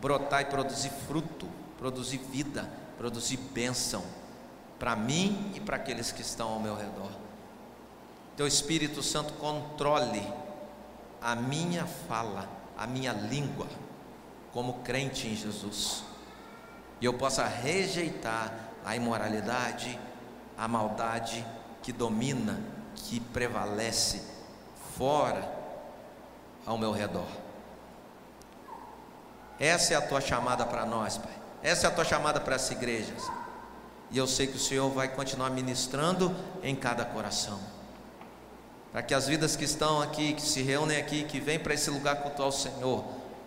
brotar 0.00 0.42
e 0.42 0.44
produzir 0.46 0.90
fruto, 0.90 1.48
produzir 1.76 2.18
vida, 2.18 2.70
produzir 2.96 3.36
bênção 3.36 4.04
para 4.78 4.94
mim 4.94 5.52
e 5.54 5.60
para 5.60 5.76
aqueles 5.76 6.12
que 6.12 6.22
estão 6.22 6.48
ao 6.50 6.60
meu 6.60 6.76
redor. 6.76 7.10
Teu 8.36 8.46
Espírito 8.46 9.02
Santo 9.02 9.32
controle 9.34 10.22
a 11.20 11.34
minha 11.34 11.84
fala, 11.84 12.48
a 12.76 12.86
minha 12.86 13.12
língua 13.12 13.66
como 14.52 14.74
crente 14.84 15.26
em 15.26 15.34
Jesus. 15.34 16.04
E 17.00 17.04
eu 17.04 17.14
possa 17.14 17.44
rejeitar 17.44 18.70
a 18.84 18.94
imoralidade, 18.94 19.98
a 20.56 20.68
maldade 20.68 21.44
que 21.82 21.92
domina, 21.92 22.60
que 22.94 23.18
prevalece 23.18 24.22
fora 24.96 25.57
ao 26.68 26.76
meu 26.76 26.92
redor. 26.92 27.26
Essa 29.58 29.94
é 29.94 29.96
a 29.96 30.02
tua 30.02 30.20
chamada 30.20 30.66
para 30.66 30.84
nós, 30.84 31.16
Pai. 31.16 31.32
Essa 31.62 31.86
é 31.86 31.90
a 31.90 31.92
tua 31.92 32.04
chamada 32.04 32.38
para 32.38 32.56
essa 32.56 32.74
igreja. 32.74 33.14
E 34.10 34.18
eu 34.18 34.26
sei 34.26 34.46
que 34.46 34.56
o 34.56 34.60
Senhor 34.60 34.88
vai 34.90 35.08
continuar 35.08 35.50
ministrando 35.50 36.34
em 36.62 36.76
cada 36.76 37.06
coração. 37.06 37.58
Para 38.92 39.02
que 39.02 39.14
as 39.14 39.26
vidas 39.26 39.56
que 39.56 39.64
estão 39.64 40.02
aqui, 40.02 40.34
que 40.34 40.42
se 40.42 40.62
reúnem 40.62 40.98
aqui, 40.98 41.24
que 41.24 41.40
vêm 41.40 41.58
para 41.58 41.72
esse 41.72 41.90
lugar 41.90 42.16
cultuar 42.22 42.48
o 42.48 42.52
Senhor, 42.52 43.04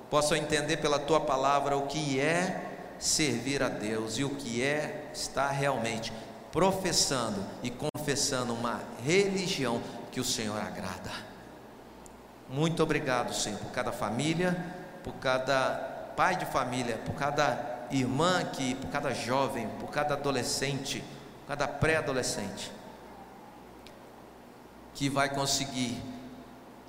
possam 0.10 0.35
entender 0.35 0.77
pela 0.77 0.99
tua 0.99 1.19
palavra 1.19 1.77
o 1.77 1.88
que 1.88 2.19
é 2.19 2.69
servir 2.99 3.61
a 3.61 3.69
Deus 3.69 4.18
e 4.18 4.23
o 4.23 4.31
que 4.31 4.64
é 4.64 5.10
estar 5.14 5.49
realmente 5.49 6.11
professando 6.52 7.43
e 7.64 7.69
confessando 7.69 8.53
uma 8.53 8.81
religião 9.06 9.81
que 10.11 10.19
o 10.19 10.26
Senhor 10.26 10.60
agrada. 10.60 11.31
Muito 12.52 12.84
obrigado, 12.84 13.34
Senhor, 13.34 13.57
por 13.60 13.72
cada 13.72 13.94
família, 13.94 14.57
por 15.03 15.14
cada 15.14 16.11
pai 16.18 16.36
de 16.36 16.45
família, 16.45 16.98
por 16.98 17.15
cada 17.15 17.88
irmã 17.90 18.40
aqui, 18.41 18.76
por 18.76 18.90
cada 18.90 19.14
jovem, 19.14 19.69
por 19.80 19.90
cada 19.90 20.15
adolescente, 20.15 21.02
por 21.41 21.48
cada 21.48 21.65
pré-adolescente, 21.65 22.69
que 24.94 25.10
vai 25.10 25.30
conseguir, 25.30 26.02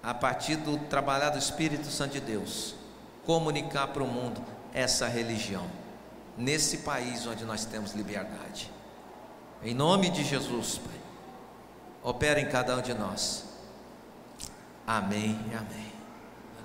a 0.03 0.13
partir 0.13 0.57
do 0.57 0.77
trabalhar 0.77 1.31
do 1.31 1.39
Espírito 1.39 1.87
Santo 1.87 2.15
de 2.15 2.21
Deus, 2.21 2.75
comunicar 3.25 3.87
para 3.89 4.03
o 4.03 4.07
mundo 4.07 4.43
essa 4.75 5.07
religião, 5.07 5.67
nesse 6.37 6.79
país 6.79 7.25
onde 7.25 7.45
nós 7.45 7.65
temos 7.65 7.93
liberdade. 7.93 8.69
Em 9.63 9.75
nome 9.75 10.11
de 10.11 10.25
Jesus, 10.25 10.79
Pai, 10.79 11.01
opera 12.03 12.41
em 12.41 12.49
cada 12.49 12.77
um 12.77 12.83
de 12.83 12.95
nós. 12.95 13.52
Amém 14.87 15.39
e 15.51 15.55
amém. 15.55 15.92